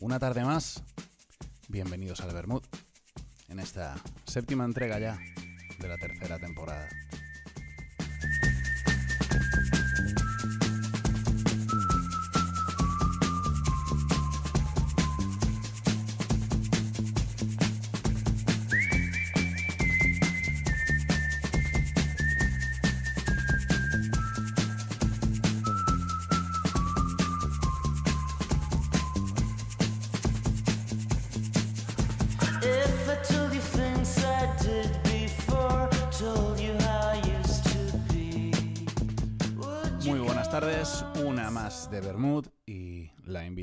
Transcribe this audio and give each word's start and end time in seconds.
Una 0.00 0.20
tarde 0.20 0.44
más, 0.44 0.84
bienvenidos 1.66 2.20
al 2.20 2.32
Bermud, 2.32 2.62
en 3.48 3.58
esta 3.58 3.96
séptima 4.26 4.64
entrega 4.64 5.00
ya 5.00 5.18
de 5.80 5.88
la 5.88 5.98
tercera 5.98 6.38
temporada. 6.38 6.88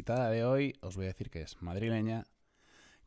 Invitada 0.08 0.30
de 0.30 0.46
hoy 0.46 0.76
os 0.82 0.96
voy 0.96 1.06
a 1.06 1.08
decir 1.08 1.32
que 1.32 1.42
es 1.42 1.60
madrileña, 1.64 2.28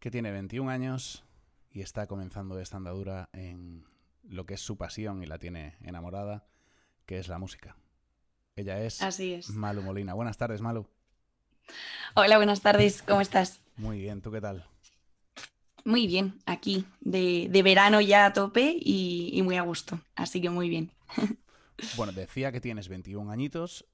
que 0.01 0.11
tiene 0.11 0.33
21 0.33 0.69
años 0.69 1.23
y 1.71 1.83
está 1.83 2.09
comenzando 2.09 2.59
esta 2.59 2.77
andadura 2.77 3.31
en 3.33 3.85
lo 4.25 4.47
que 4.47 4.55
es 4.55 4.61
su 4.61 4.77
pasión 4.77 5.23
y 5.23 5.27
la 5.27 5.39
tiene 5.39 5.77
enamorada, 5.81 6.49
que 7.07 7.21
es 7.21 7.29
la 7.29 7.39
música. 7.39 7.77
Ella 8.57 8.83
es 8.83 9.01
Así 9.01 9.35
es. 9.35 9.51
Malu 9.51 9.83
Molina. 9.83 10.13
Buenas 10.15 10.39
tardes, 10.39 10.61
Malu. 10.61 10.89
Hola, 12.17 12.37
buenas 12.37 12.63
tardes, 12.63 13.01
¿cómo 13.03 13.21
estás? 13.21 13.61
Muy 13.77 14.01
bien, 14.01 14.21
¿tú 14.21 14.33
qué 14.33 14.41
tal? 14.41 14.67
Muy 15.85 16.09
bien, 16.09 16.41
aquí, 16.47 16.85
de, 17.01 17.47
de 17.49 17.63
verano 17.63 18.01
ya 18.01 18.27
a 18.27 18.33
tope 18.33 18.75
y, 18.77 19.31
y 19.35 19.43
muy 19.43 19.57
a 19.57 19.63
gusto, 19.63 20.01
así 20.17 20.41
que 20.41 20.51
muy 20.51 20.69
bien. 20.69 20.91
Bueno, 21.97 22.13
decía 22.13 22.51
que 22.51 22.61
tienes 22.61 22.89
21 22.89 23.31
añitos, 23.31 23.87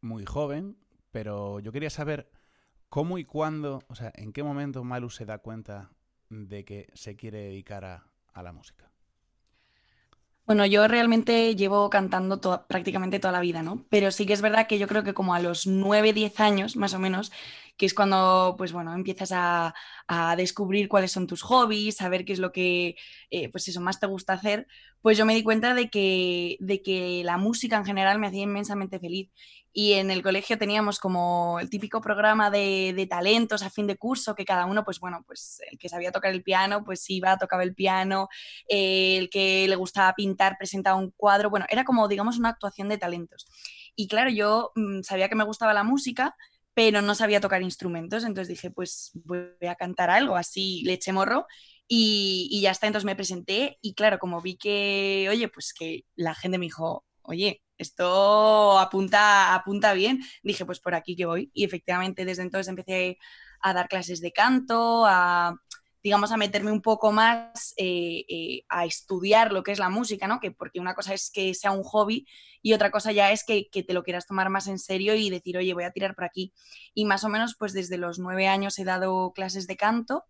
muy 0.00 0.24
joven, 0.24 0.76
pero 1.10 1.58
yo 1.58 1.72
quería 1.72 1.90
saber 1.90 2.30
cómo 2.92 3.16
y 3.16 3.24
cuándo, 3.24 3.82
o 3.88 3.94
sea, 3.94 4.12
en 4.16 4.34
qué 4.34 4.42
momento 4.42 4.84
Malu 4.84 5.08
se 5.08 5.24
da 5.24 5.38
cuenta 5.38 5.88
de 6.28 6.66
que 6.66 6.90
se 6.92 7.16
quiere 7.16 7.38
dedicar 7.38 7.86
a, 7.86 8.42
la 8.42 8.52
música. 8.52 8.90
Bueno, 10.44 10.66
yo 10.66 10.86
realmente 10.88 11.56
llevo 11.56 11.88
cantando 11.88 12.38
prácticamente 12.68 13.18
toda 13.18 13.32
la 13.32 13.40
vida, 13.40 13.62
¿no? 13.62 13.86
Pero 13.88 14.10
sí 14.10 14.26
que 14.26 14.34
es 14.34 14.42
verdad 14.42 14.66
que 14.66 14.78
yo 14.78 14.88
creo 14.88 15.04
que 15.04 15.14
como 15.14 15.32
a 15.32 15.40
los 15.40 15.66
9, 15.66 16.12
10 16.12 16.38
años, 16.40 16.76
más 16.76 16.92
o 16.92 16.98
menos, 16.98 17.32
que 17.76 17.86
es 17.86 17.94
cuando, 17.94 18.54
pues 18.58 18.72
bueno, 18.72 18.94
empiezas 18.94 19.32
a, 19.32 19.74
a 20.06 20.36
descubrir 20.36 20.88
cuáles 20.88 21.12
son 21.12 21.26
tus 21.26 21.42
hobbies, 21.42 21.96
saber 21.96 22.24
qué 22.24 22.32
es 22.32 22.38
lo 22.38 22.52
que, 22.52 22.96
eh, 23.30 23.48
pues 23.50 23.68
eso, 23.68 23.80
más 23.80 23.98
te 24.00 24.06
gusta 24.06 24.34
hacer, 24.34 24.66
pues 25.00 25.18
yo 25.18 25.26
me 25.26 25.34
di 25.34 25.42
cuenta 25.42 25.74
de 25.74 25.90
que, 25.90 26.56
de 26.60 26.82
que 26.82 27.22
la 27.24 27.36
música 27.38 27.76
en 27.76 27.84
general 27.84 28.18
me 28.18 28.28
hacía 28.28 28.42
inmensamente 28.42 28.98
feliz. 29.00 29.30
Y 29.74 29.94
en 29.94 30.10
el 30.10 30.22
colegio 30.22 30.58
teníamos 30.58 31.00
como 31.00 31.58
el 31.58 31.70
típico 31.70 32.02
programa 32.02 32.50
de, 32.50 32.92
de 32.94 33.06
talentos 33.06 33.62
a 33.62 33.70
fin 33.70 33.86
de 33.86 33.96
curso, 33.96 34.34
que 34.34 34.44
cada 34.44 34.66
uno, 34.66 34.84
pues 34.84 35.00
bueno, 35.00 35.24
pues 35.26 35.60
el 35.70 35.78
que 35.78 35.88
sabía 35.88 36.12
tocar 36.12 36.30
el 36.30 36.42
piano, 36.42 36.84
pues 36.84 37.08
iba, 37.08 37.38
tocaba 37.38 37.62
el 37.62 37.74
piano, 37.74 38.28
eh, 38.68 39.16
el 39.16 39.30
que 39.30 39.66
le 39.66 39.76
gustaba 39.76 40.12
pintar 40.12 40.58
presentaba 40.58 40.96
un 40.96 41.10
cuadro, 41.10 41.48
bueno, 41.48 41.64
era 41.70 41.84
como, 41.84 42.06
digamos, 42.06 42.38
una 42.38 42.50
actuación 42.50 42.90
de 42.90 42.98
talentos. 42.98 43.46
Y 43.96 44.08
claro, 44.08 44.30
yo 44.30 44.72
mm, 44.74 45.02
sabía 45.02 45.28
que 45.30 45.36
me 45.36 45.44
gustaba 45.44 45.72
la 45.72 45.84
música, 45.84 46.36
pero 46.74 47.02
no 47.02 47.14
sabía 47.14 47.40
tocar 47.40 47.62
instrumentos, 47.62 48.24
entonces 48.24 48.48
dije, 48.48 48.70
pues 48.70 49.12
voy 49.24 49.46
a 49.68 49.74
cantar 49.74 50.10
algo, 50.10 50.36
así 50.36 50.82
le 50.84 50.94
eché 50.94 51.12
morro 51.12 51.46
y, 51.88 52.48
y 52.50 52.62
ya 52.62 52.70
está, 52.70 52.86
entonces 52.86 53.06
me 53.06 53.16
presenté 53.16 53.78
y 53.82 53.94
claro, 53.94 54.18
como 54.18 54.40
vi 54.40 54.56
que, 54.56 55.26
oye, 55.30 55.48
pues 55.48 55.74
que 55.74 56.04
la 56.16 56.34
gente 56.34 56.58
me 56.58 56.66
dijo, 56.66 57.04
oye, 57.22 57.62
esto 57.78 58.78
apunta, 58.78 59.54
apunta 59.54 59.92
bien, 59.92 60.20
dije, 60.42 60.64
pues 60.64 60.80
por 60.80 60.94
aquí 60.94 61.16
que 61.16 61.26
voy. 61.26 61.50
Y 61.52 61.64
efectivamente 61.64 62.24
desde 62.24 62.42
entonces 62.42 62.68
empecé 62.68 63.18
a 63.60 63.74
dar 63.74 63.88
clases 63.88 64.20
de 64.20 64.32
canto, 64.32 65.04
a, 65.06 65.56
digamos, 66.02 66.32
a 66.32 66.36
meterme 66.36 66.72
un 66.72 66.82
poco 66.82 67.12
más 67.12 67.74
eh, 67.76 68.24
eh, 68.28 68.64
a 68.68 68.84
estudiar 68.84 69.52
lo 69.52 69.62
que 69.62 69.72
es 69.72 69.78
la 69.78 69.88
música, 69.88 70.26
¿no? 70.26 70.40
Que 70.40 70.50
porque 70.50 70.80
una 70.80 70.94
cosa 70.94 71.14
es 71.14 71.30
que 71.30 71.54
sea 71.54 71.70
un 71.70 71.84
hobby 71.84 72.26
y 72.60 72.72
otra 72.72 72.90
cosa 72.90 73.12
ya 73.12 73.30
es 73.30 73.44
que, 73.44 73.68
que 73.68 73.82
te 73.82 73.94
lo 73.94 74.02
quieras 74.02 74.26
tomar 74.26 74.50
más 74.50 74.66
en 74.66 74.78
serio 74.78 75.14
y 75.14 75.30
decir, 75.30 75.56
oye, 75.56 75.74
voy 75.74 75.84
a 75.84 75.92
tirar 75.92 76.14
por 76.14 76.24
aquí. 76.24 76.52
Y 76.94 77.04
más 77.04 77.24
o 77.24 77.28
menos, 77.28 77.56
pues 77.56 77.72
desde 77.72 77.98
los 77.98 78.18
nueve 78.18 78.48
años 78.48 78.78
he 78.78 78.84
dado 78.84 79.32
clases 79.32 79.66
de 79.66 79.76
canto 79.76 80.24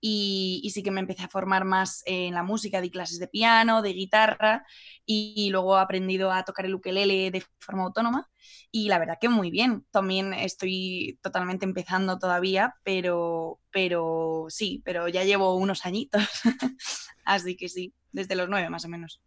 y, 0.00 0.60
y 0.64 0.70
sí 0.70 0.82
que 0.82 0.90
me 0.90 1.00
empecé 1.00 1.24
a 1.24 1.28
formar 1.28 1.64
más 1.64 2.02
en 2.06 2.34
la 2.34 2.42
música, 2.42 2.80
di 2.80 2.90
clases 2.90 3.18
de 3.18 3.28
piano, 3.28 3.82
de 3.82 3.92
guitarra 3.92 4.64
y, 5.06 5.34
y 5.36 5.50
luego 5.50 5.76
he 5.78 5.80
aprendido 5.80 6.30
a 6.32 6.44
tocar 6.44 6.66
el 6.66 6.74
ukelele 6.74 7.30
de 7.30 7.42
forma 7.60 7.84
autónoma 7.84 8.28
y 8.70 8.88
la 8.88 8.98
verdad 8.98 9.18
que 9.20 9.28
muy 9.28 9.50
bien. 9.50 9.86
También 9.90 10.34
estoy 10.34 11.18
totalmente 11.22 11.64
empezando 11.64 12.18
todavía, 12.18 12.74
pero, 12.84 13.60
pero 13.70 14.46
sí, 14.48 14.82
pero 14.84 15.08
ya 15.08 15.24
llevo 15.24 15.54
unos 15.56 15.84
añitos. 15.86 16.22
Así 17.24 17.56
que 17.56 17.68
sí, 17.68 17.94
desde 18.12 18.36
los 18.36 18.48
nueve 18.48 18.70
más 18.70 18.84
o 18.84 18.88
menos. 18.88 19.20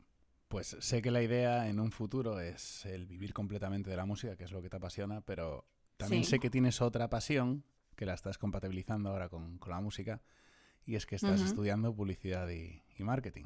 Pues 0.48 0.76
sé 0.80 1.02
que 1.02 1.12
la 1.12 1.22
idea 1.24 1.70
en 1.70 1.80
un 1.80 1.92
futuro 1.92 2.40
es 2.42 2.86
el 2.86 3.06
vivir 3.08 3.34
completamente 3.34 3.90
de 3.90 3.96
la 3.96 4.06
música, 4.06 4.36
que 4.36 4.44
es 4.44 4.52
lo 4.52 4.62
que 4.62 4.70
te 4.70 4.78
apasiona, 4.78 5.22
pero 5.22 5.66
también 5.98 6.24
Sí. 6.24 6.26
sé 6.26 6.40
que 6.40 6.50
tienes 6.50 6.82
otra 6.82 7.10
pasión 7.10 7.64
que 7.96 8.06
la 8.06 8.14
estás 8.14 8.38
compatibilizando 8.38 9.10
ahora 9.10 9.30
con, 9.30 9.58
con 9.60 9.72
la 9.72 9.80
música 9.80 10.22
y 10.86 10.96
es 10.96 11.06
que 11.06 11.16
estás 11.16 11.42
estudiando 11.44 11.96
publicidad 11.96 12.50
y, 12.50 12.84
y 12.98 13.04
marketing. 13.04 13.46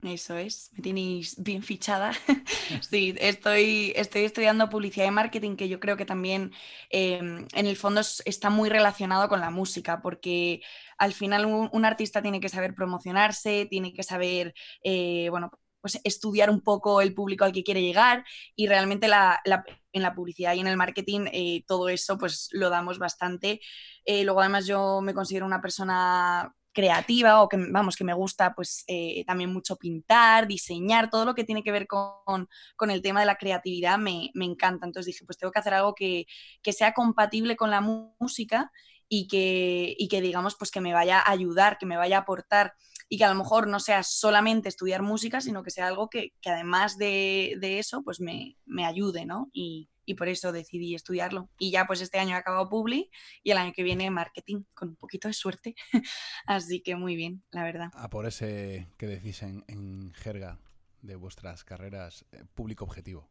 Eso 0.00 0.36
es, 0.36 0.70
me 0.74 0.80
tenéis 0.82 1.34
bien 1.42 1.60
fichada. 1.64 2.12
sí, 2.80 3.16
estoy, 3.18 3.92
estoy 3.96 4.22
estudiando 4.24 4.68
publicidad 4.70 5.06
y 5.06 5.10
marketing, 5.10 5.56
que 5.56 5.68
yo 5.68 5.80
creo 5.80 5.96
que 5.96 6.04
también 6.04 6.52
eh, 6.90 7.18
en 7.18 7.66
el 7.66 7.76
fondo 7.76 8.00
es- 8.00 8.22
está 8.24 8.48
muy 8.48 8.68
relacionado 8.68 9.28
con 9.28 9.40
la 9.40 9.50
música, 9.50 10.00
porque 10.00 10.62
al 10.98 11.12
final 11.14 11.46
un, 11.46 11.68
un 11.72 11.84
artista 11.84 12.22
tiene 12.22 12.38
que 12.40 12.48
saber 12.48 12.74
promocionarse, 12.76 13.66
tiene 13.68 13.92
que 13.92 14.04
saber, 14.04 14.54
eh, 14.84 15.28
bueno, 15.30 15.50
pues 15.80 16.00
estudiar 16.04 16.50
un 16.50 16.60
poco 16.62 17.00
el 17.00 17.14
público 17.14 17.44
al 17.44 17.52
que 17.52 17.64
quiere 17.64 17.82
llegar 17.82 18.24
y 18.56 18.66
realmente 18.66 19.08
la- 19.08 19.40
la- 19.44 19.64
en 19.92 20.02
la 20.02 20.14
publicidad 20.14 20.54
y 20.54 20.60
en 20.60 20.66
el 20.66 20.76
marketing 20.76 21.26
eh, 21.32 21.64
todo 21.66 21.88
eso 21.88 22.18
pues 22.18 22.48
lo 22.52 22.70
damos 22.70 22.98
bastante. 22.98 23.60
Eh, 24.04 24.24
luego 24.24 24.40
además 24.40 24.66
yo 24.66 25.00
me 25.02 25.14
considero 25.14 25.46
una 25.46 25.60
persona 25.60 26.54
creativa 26.72 27.42
o 27.42 27.48
que, 27.48 27.56
vamos, 27.70 27.96
que 27.96 28.04
me 28.04 28.12
gusta 28.14 28.54
pues 28.54 28.84
eh, 28.86 29.24
también 29.26 29.52
mucho 29.52 29.76
pintar, 29.76 30.46
diseñar, 30.46 31.10
todo 31.10 31.24
lo 31.24 31.34
que 31.34 31.42
tiene 31.44 31.62
que 31.64 31.72
ver 31.72 31.86
con, 31.88 32.48
con 32.76 32.90
el 32.90 33.02
tema 33.02 33.20
de 33.20 33.26
la 33.26 33.36
creatividad 33.36 33.98
me, 33.98 34.30
me 34.34 34.44
encanta. 34.44 34.86
Entonces 34.86 35.06
dije, 35.14 35.24
pues 35.24 35.38
tengo 35.38 35.50
que 35.52 35.58
hacer 35.58 35.74
algo 35.74 35.94
que, 35.94 36.26
que 36.62 36.72
sea 36.72 36.92
compatible 36.94 37.56
con 37.56 37.70
la 37.70 37.80
música 37.80 38.70
y 39.08 39.26
que, 39.26 39.94
y 39.98 40.08
que 40.08 40.20
digamos 40.20 40.54
pues 40.56 40.70
que 40.70 40.80
me 40.80 40.92
vaya 40.92 41.18
a 41.18 41.30
ayudar, 41.32 41.78
que 41.78 41.86
me 41.86 41.96
vaya 41.96 42.18
a 42.18 42.20
aportar 42.20 42.74
y 43.08 43.18
que 43.18 43.24
a 43.24 43.30
lo 43.30 43.34
mejor 43.34 43.68
no 43.68 43.80
sea 43.80 44.02
solamente 44.02 44.68
estudiar 44.68 45.02
música, 45.02 45.40
sino 45.40 45.62
que 45.62 45.70
sea 45.70 45.86
algo 45.86 46.08
que, 46.10 46.32
que 46.40 46.50
además 46.50 46.98
de, 46.98 47.56
de 47.60 47.78
eso 47.78 48.02
pues 48.02 48.20
me, 48.20 48.56
me 48.66 48.84
ayude, 48.84 49.24
¿no? 49.24 49.48
Y, 49.52 49.88
y 50.08 50.14
por 50.14 50.28
eso 50.28 50.52
decidí 50.52 50.94
estudiarlo. 50.94 51.50
Y 51.58 51.70
ya 51.70 51.86
pues 51.86 52.00
este 52.00 52.18
año 52.18 52.34
he 52.34 52.38
acabado 52.38 52.68
Publi 52.68 53.10
y 53.42 53.50
el 53.50 53.58
año 53.58 53.72
que 53.74 53.82
viene 53.82 54.10
marketing, 54.10 54.64
con 54.74 54.90
un 54.90 54.96
poquito 54.96 55.28
de 55.28 55.34
suerte. 55.34 55.74
Así 56.46 56.80
que 56.80 56.96
muy 56.96 57.14
bien, 57.14 57.44
la 57.50 57.62
verdad. 57.62 57.90
A 57.92 58.08
por 58.08 58.26
ese 58.26 58.88
que 58.96 59.06
decís 59.06 59.42
en, 59.42 59.64
en 59.68 60.12
jerga 60.14 60.58
de 61.02 61.16
vuestras 61.16 61.62
carreras, 61.62 62.24
eh, 62.32 62.44
público 62.54 62.84
objetivo. 62.84 63.28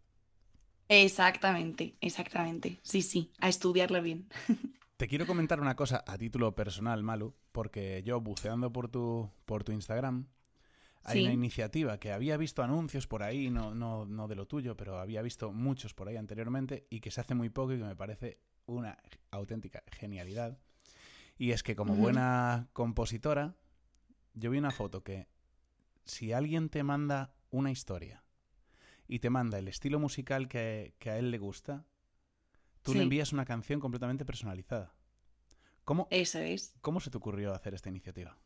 Exactamente, 0.88 1.98
exactamente. 2.00 2.80
Sí, 2.84 3.02
sí, 3.02 3.32
a 3.40 3.50
estudiarlo 3.50 4.02
bien. 4.02 4.30
Te 4.98 5.08
quiero 5.08 5.28
comentar 5.28 5.62
una 5.62 5.76
cosa 5.76 6.04
a 6.08 6.18
título 6.18 6.56
personal, 6.56 7.04
Malu, 7.04 7.36
porque 7.52 8.02
yo 8.04 8.20
buceando 8.20 8.72
por 8.74 8.90
tu, 8.90 9.30
por 9.46 9.64
tu 9.64 9.72
Instagram, 9.72 10.28
hay 11.04 11.20
Sí. 11.20 11.24
una 11.24 11.34
iniciativa 11.34 12.00
que 12.00 12.12
había 12.12 12.36
visto 12.36 12.64
anuncios 12.64 13.06
por 13.08 13.22
ahí, 13.22 13.52
no, 13.52 13.76
no, 13.76 14.06
no 14.06 14.28
de 14.28 14.36
lo 14.36 14.48
tuyo, 14.48 14.76
pero 14.76 15.00
había 15.00 15.22
visto 15.22 15.52
muchos 15.54 15.94
por 15.94 16.08
ahí 16.08 16.18
anteriormente 16.18 16.88
y 16.90 17.00
que 17.00 17.12
se 17.12 17.22
hace 17.22 17.36
muy 17.36 17.50
poco 17.50 17.74
y 17.74 17.78
que 17.78 17.84
me 17.84 17.96
parece 17.96 18.40
una 18.66 18.98
auténtica 19.30 19.84
genialidad. 19.92 20.58
Y 21.38 21.52
es 21.52 21.62
que 21.62 21.76
como 21.76 21.96
buena 21.96 22.68
compositora, 22.74 23.56
yo 24.34 24.50
vi 24.50 24.58
una 24.58 24.72
foto 24.72 25.04
que 25.04 25.28
si 26.06 26.34
alguien 26.34 26.70
te 26.70 26.82
manda 26.84 27.36
una 27.52 27.70
historia 27.70 28.24
y 29.08 29.20
te 29.20 29.30
manda 29.30 29.60
el 29.60 29.68
estilo 29.68 30.00
musical 30.00 30.48
que, 30.48 30.96
que 30.98 31.12
a 31.12 31.20
él 31.20 31.30
le 31.30 31.38
gusta, 31.38 31.86
tú 32.92 32.98
le 32.98 33.04
envías 33.04 33.34
una 33.34 33.46
canción 33.46 33.80
completamente 33.80 34.26
personalizada. 34.26 34.94
¿Cómo, 35.84 36.08
Eso 36.10 36.40
es. 36.40 36.76
¿Cómo 36.82 37.00
se 37.00 37.10
te 37.10 37.18
ocurrió 37.18 37.54
hacer 37.54 37.74
esta 37.74 37.90
iniciativa? 37.90 38.38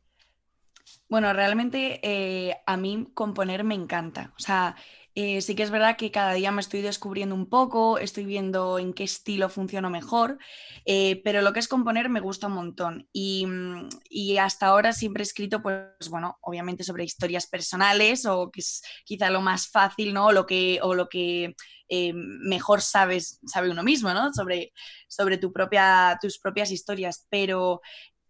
Bueno, 1.09 1.33
realmente 1.33 1.99
eh, 2.03 2.57
a 2.65 2.77
mí 2.77 3.07
componer 3.13 3.63
me 3.63 3.75
encanta. 3.75 4.33
O 4.37 4.39
sea, 4.39 4.75
Eh, 5.13 5.41
sí 5.41 5.55
que 5.55 5.63
es 5.63 5.71
verdad 5.71 5.97
que 5.97 6.09
cada 6.09 6.33
día 6.33 6.51
me 6.51 6.61
estoy 6.61 6.81
descubriendo 6.81 7.35
un 7.35 7.49
poco, 7.49 7.97
estoy 7.97 8.25
viendo 8.25 8.79
en 8.79 8.93
qué 8.93 9.03
estilo 9.03 9.49
funciono 9.49 9.89
mejor, 9.89 10.37
eh, 10.85 11.21
pero 11.23 11.41
lo 11.41 11.51
que 11.51 11.59
es 11.59 11.67
componer 11.67 12.07
me 12.09 12.21
gusta 12.21 12.47
un 12.47 12.53
montón. 12.53 13.09
Y, 13.11 13.45
mm, 13.45 13.89
y 14.09 14.37
hasta 14.37 14.67
ahora 14.67 14.93
siempre 14.93 15.21
he 15.23 15.25
escrito, 15.25 15.61
pues 15.61 16.09
bueno, 16.09 16.37
obviamente 16.41 16.83
sobre 16.85 17.03
historias 17.03 17.47
personales 17.47 18.25
o 18.25 18.49
que 18.51 18.61
es 18.61 18.81
quizá 19.03 19.29
lo 19.29 19.41
más 19.41 19.67
fácil, 19.67 20.13
¿no? 20.13 20.27
O 20.27 20.31
lo 20.31 20.45
que, 20.45 20.79
o 20.81 20.93
lo 20.93 21.09
que 21.09 21.55
eh, 21.89 22.13
mejor 22.13 22.81
sabes, 22.81 23.41
sabe 23.45 23.69
uno 23.69 23.83
mismo, 23.83 24.13
¿no? 24.13 24.31
Sobre, 24.33 24.71
sobre 25.09 25.37
tu 25.37 25.51
propia, 25.51 26.17
tus 26.21 26.39
propias 26.39 26.71
historias. 26.71 27.27
Pero 27.29 27.81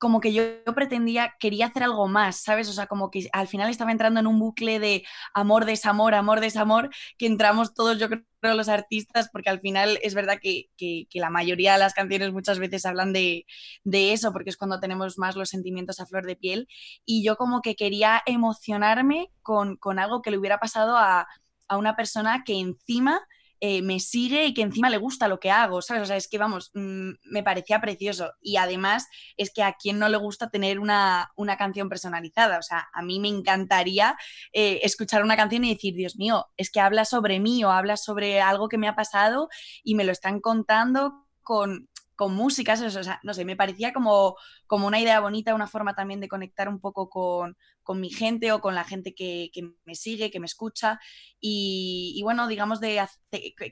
como 0.01 0.19
que 0.21 0.33
yo, 0.33 0.43
pretendía, 0.75 1.35
quería 1.39 1.67
hacer 1.67 1.83
algo 1.83 2.09
más, 2.09 2.37
¿sabes? 2.43 2.69
O 2.69 2.73
sea, 2.73 2.87
como 2.87 3.11
que 3.11 3.29
al 3.33 3.47
final 3.47 3.69
estaba 3.69 3.91
entrando 3.93 4.19
en 4.19 4.27
un 4.27 4.39
bucle 4.39 4.79
de 4.79 5.05
amor, 5.35 5.65
desamor, 5.65 6.15
amor, 6.15 6.41
desamor, 6.41 6.89
que 7.19 7.27
entramos 7.27 7.73
todos, 7.75 7.99
yo 7.99 8.09
creo, 8.09 8.23
los 8.55 8.69
artistas, 8.69 9.29
porque 9.31 9.51
al 9.51 9.61
final 9.61 9.99
es 10.03 10.15
verdad 10.15 10.39
que, 10.41 10.69
que- 10.77 11.07
que 11.09 11.19
la 11.19 11.29
mayoría 11.29 11.73
de 11.73 11.79
las 11.79 11.93
canciones 11.93 12.33
muchas 12.33 12.59
veces 12.59 12.85
hablan 12.87 13.13
de, 13.13 13.45
de 13.83 14.13
eso, 14.13 14.33
porque 14.33 14.49
es 14.49 14.57
cuando 14.57 14.79
tenemos 14.79 15.17
más 15.19 15.35
los 15.35 15.49
sentimientos 15.49 15.99
a 15.99 16.07
flor 16.07 16.25
de 16.25 16.35
piel. 16.35 16.67
Y 17.05 17.23
yo 17.23 17.35
como 17.37 17.61
que 17.61 17.75
quería 17.75 18.21
emocionarme 18.25 19.29
con, 19.43 19.77
con 19.77 19.99
algo 19.99 20.21
que 20.23 20.31
le 20.31 20.37
hubiera 20.39 20.59
pasado 20.59 20.97
a, 20.97 21.27
a 21.67 21.77
una 21.77 21.95
persona 21.95 22.43
que 22.45 22.59
encima 22.59 23.21
eh, 23.63 23.83
me 23.83 23.99
sigue 23.99 24.47
y 24.47 24.55
que 24.55 24.63
encima 24.63 24.89
le 24.89 24.97
gusta 24.97 25.27
lo 25.27 25.39
que 25.39 25.51
hago, 25.51 25.83
¿sabes? 25.83 26.01
O 26.01 26.05
sea, 26.07 26.17
es 26.17 26.27
que 26.27 26.39
vamos, 26.39 26.71
mm, 26.73 27.11
me 27.25 27.43
parecía 27.43 27.79
precioso. 27.79 28.33
Y 28.41 28.57
además 28.57 29.07
es 29.37 29.53
que 29.53 29.61
a 29.61 29.73
quien 29.73 29.99
no 29.99 30.09
le 30.09 30.17
gusta 30.17 30.49
tener 30.49 30.79
una, 30.79 31.31
una 31.35 31.57
canción 31.57 31.87
personalizada. 31.87 32.57
O 32.57 32.63
sea, 32.63 32.89
a 32.91 33.03
mí 33.03 33.19
me 33.19 33.27
encantaría 33.27 34.17
eh, 34.51 34.79
escuchar 34.81 35.23
una 35.23 35.37
canción 35.37 35.63
y 35.63 35.75
decir, 35.75 35.93
Dios 35.93 36.17
mío, 36.17 36.47
es 36.57 36.71
que 36.71 36.79
habla 36.79 37.05
sobre 37.05 37.39
mí 37.39 37.63
o 37.63 37.69
habla 37.69 37.97
sobre 37.97 38.41
algo 38.41 38.67
que 38.67 38.79
me 38.79 38.87
ha 38.87 38.95
pasado 38.95 39.47
y 39.83 39.93
me 39.93 40.05
lo 40.05 40.11
están 40.11 40.39
contando 40.41 41.27
con, 41.41 41.87
con 42.15 42.33
música. 42.33 42.73
O 42.73 42.89
sea, 42.89 43.19
no 43.21 43.35
sé, 43.35 43.45
me 43.45 43.55
parecía 43.55 43.93
como, 43.93 44.37
como 44.65 44.87
una 44.87 44.99
idea 44.99 45.19
bonita, 45.19 45.53
una 45.53 45.67
forma 45.67 45.93
también 45.93 46.19
de 46.19 46.27
conectar 46.27 46.67
un 46.67 46.79
poco 46.79 47.09
con, 47.09 47.55
con 47.83 47.99
mi 47.99 48.09
gente 48.09 48.51
o 48.51 48.61
con 48.61 48.75
la 48.75 48.83
gente 48.83 49.13
que, 49.13 49.49
que 49.53 49.71
me 49.85 49.95
sigue, 49.95 50.31
que 50.31 50.39
me 50.39 50.45
escucha 50.45 50.99
y, 51.43 52.21
bueno, 52.23 52.47
digamos 52.47 52.79
de, 52.79 53.03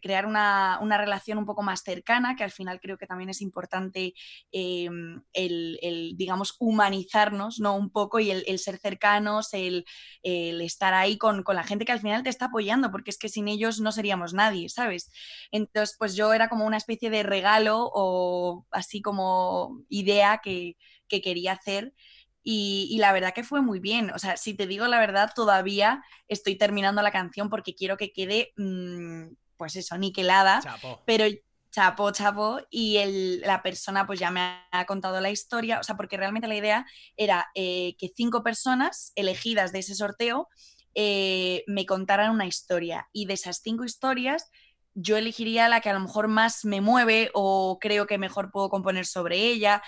crear 0.01 0.25
una, 0.25 0.79
una 0.81 0.97
relación 0.97 1.37
un 1.37 1.45
poco 1.45 1.61
más 1.61 1.83
cercana, 1.83 2.35
que 2.35 2.43
al 2.43 2.51
final 2.51 2.79
creo 2.81 2.97
que 2.97 3.05
también 3.05 3.29
es 3.29 3.41
importante 3.41 4.15
eh, 4.51 4.89
el, 5.33 6.13
digamos, 6.15 6.55
humanizarnos, 6.59 7.59
¿no? 7.59 7.75
Un 7.75 7.91
poco 7.91 8.19
y 8.19 8.31
el, 8.31 8.43
el 8.47 8.57
ser 8.57 8.79
cercanos, 8.79 9.53
el, 9.53 9.85
el 10.23 10.61
estar 10.61 10.95
ahí 10.95 11.19
con, 11.19 11.43
con 11.43 11.55
la 11.55 11.63
gente 11.63 11.85
que 11.85 11.91
al 11.91 11.99
final 11.99 12.23
te 12.23 12.29
está 12.29 12.45
apoyando, 12.45 12.89
porque 12.91 13.11
es 13.11 13.19
que 13.19 13.29
sin 13.29 13.47
ellos 13.47 13.79
no 13.79 13.91
seríamos 13.91 14.33
nadie, 14.33 14.67
¿sabes? 14.69 15.11
Entonces, 15.51 15.95
pues 15.99 16.15
yo 16.15 16.33
era 16.33 16.49
como 16.49 16.65
una 16.65 16.77
especie 16.77 17.11
de 17.11 17.21
regalo 17.21 17.89
o 17.93 18.65
así 18.71 19.01
como 19.01 19.83
idea 19.89 20.41
que, 20.43 20.75
que 21.07 21.21
quería 21.21 21.53
hacer. 21.53 21.93
Y, 22.43 22.87
y 22.91 22.97
la 22.99 23.11
verdad 23.11 23.33
que 23.33 23.43
fue 23.43 23.61
muy 23.61 23.79
bien. 23.79 24.11
O 24.11 24.19
sea, 24.19 24.37
si 24.37 24.53
te 24.53 24.67
digo 24.67 24.87
la 24.87 24.99
verdad, 24.99 25.31
todavía 25.35 26.03
estoy 26.27 26.55
terminando 26.57 27.01
la 27.01 27.11
canción 27.11 27.49
porque 27.49 27.75
quiero 27.75 27.97
que 27.97 28.11
quede, 28.11 28.53
mm, 28.57 29.33
pues 29.57 29.75
eso, 29.75 29.97
niquelada. 29.97 30.61
Chapo. 30.61 31.01
Pero 31.05 31.25
chapo, 31.71 32.11
chapo, 32.11 32.59
y 32.71 32.97
el- 32.97 33.41
la 33.41 33.61
persona 33.61 34.07
pues 34.07 34.19
ya 34.19 34.31
me 34.31 34.39
ha, 34.41 34.67
ha 34.71 34.85
contado 34.85 35.21
la 35.21 35.29
historia, 35.29 35.79
o 35.79 35.83
sea, 35.83 35.95
porque 35.95 36.17
realmente 36.17 36.47
la 36.47 36.55
idea 36.55 36.85
era 37.15 37.47
eh, 37.53 37.95
que 37.99 38.11
cinco 38.15 38.41
personas 38.41 39.11
elegidas 39.15 39.71
de 39.71 39.79
ese 39.79 39.93
sorteo 39.93 40.47
eh, 40.95 41.63
me 41.67 41.85
contaran 41.85 42.31
una 42.31 42.47
historia 42.47 43.07
y 43.13 43.25
de 43.25 43.35
esas 43.35 43.61
cinco 43.63 43.83
historias 43.85 44.49
yo 44.95 45.15
elegiría 45.17 45.69
la 45.69 45.81
que 45.81 45.89
a 45.89 45.93
lo 45.93 45.99
mejor 45.99 46.27
más 46.27 46.65
me 46.65 46.81
mueve 46.81 47.29
o 47.33 47.77
creo 47.79 48.07
que 48.07 48.17
mejor 48.17 48.51
puedo 48.51 48.69
componer 48.69 49.05
sobre 49.05 49.37
ella. 49.37 49.81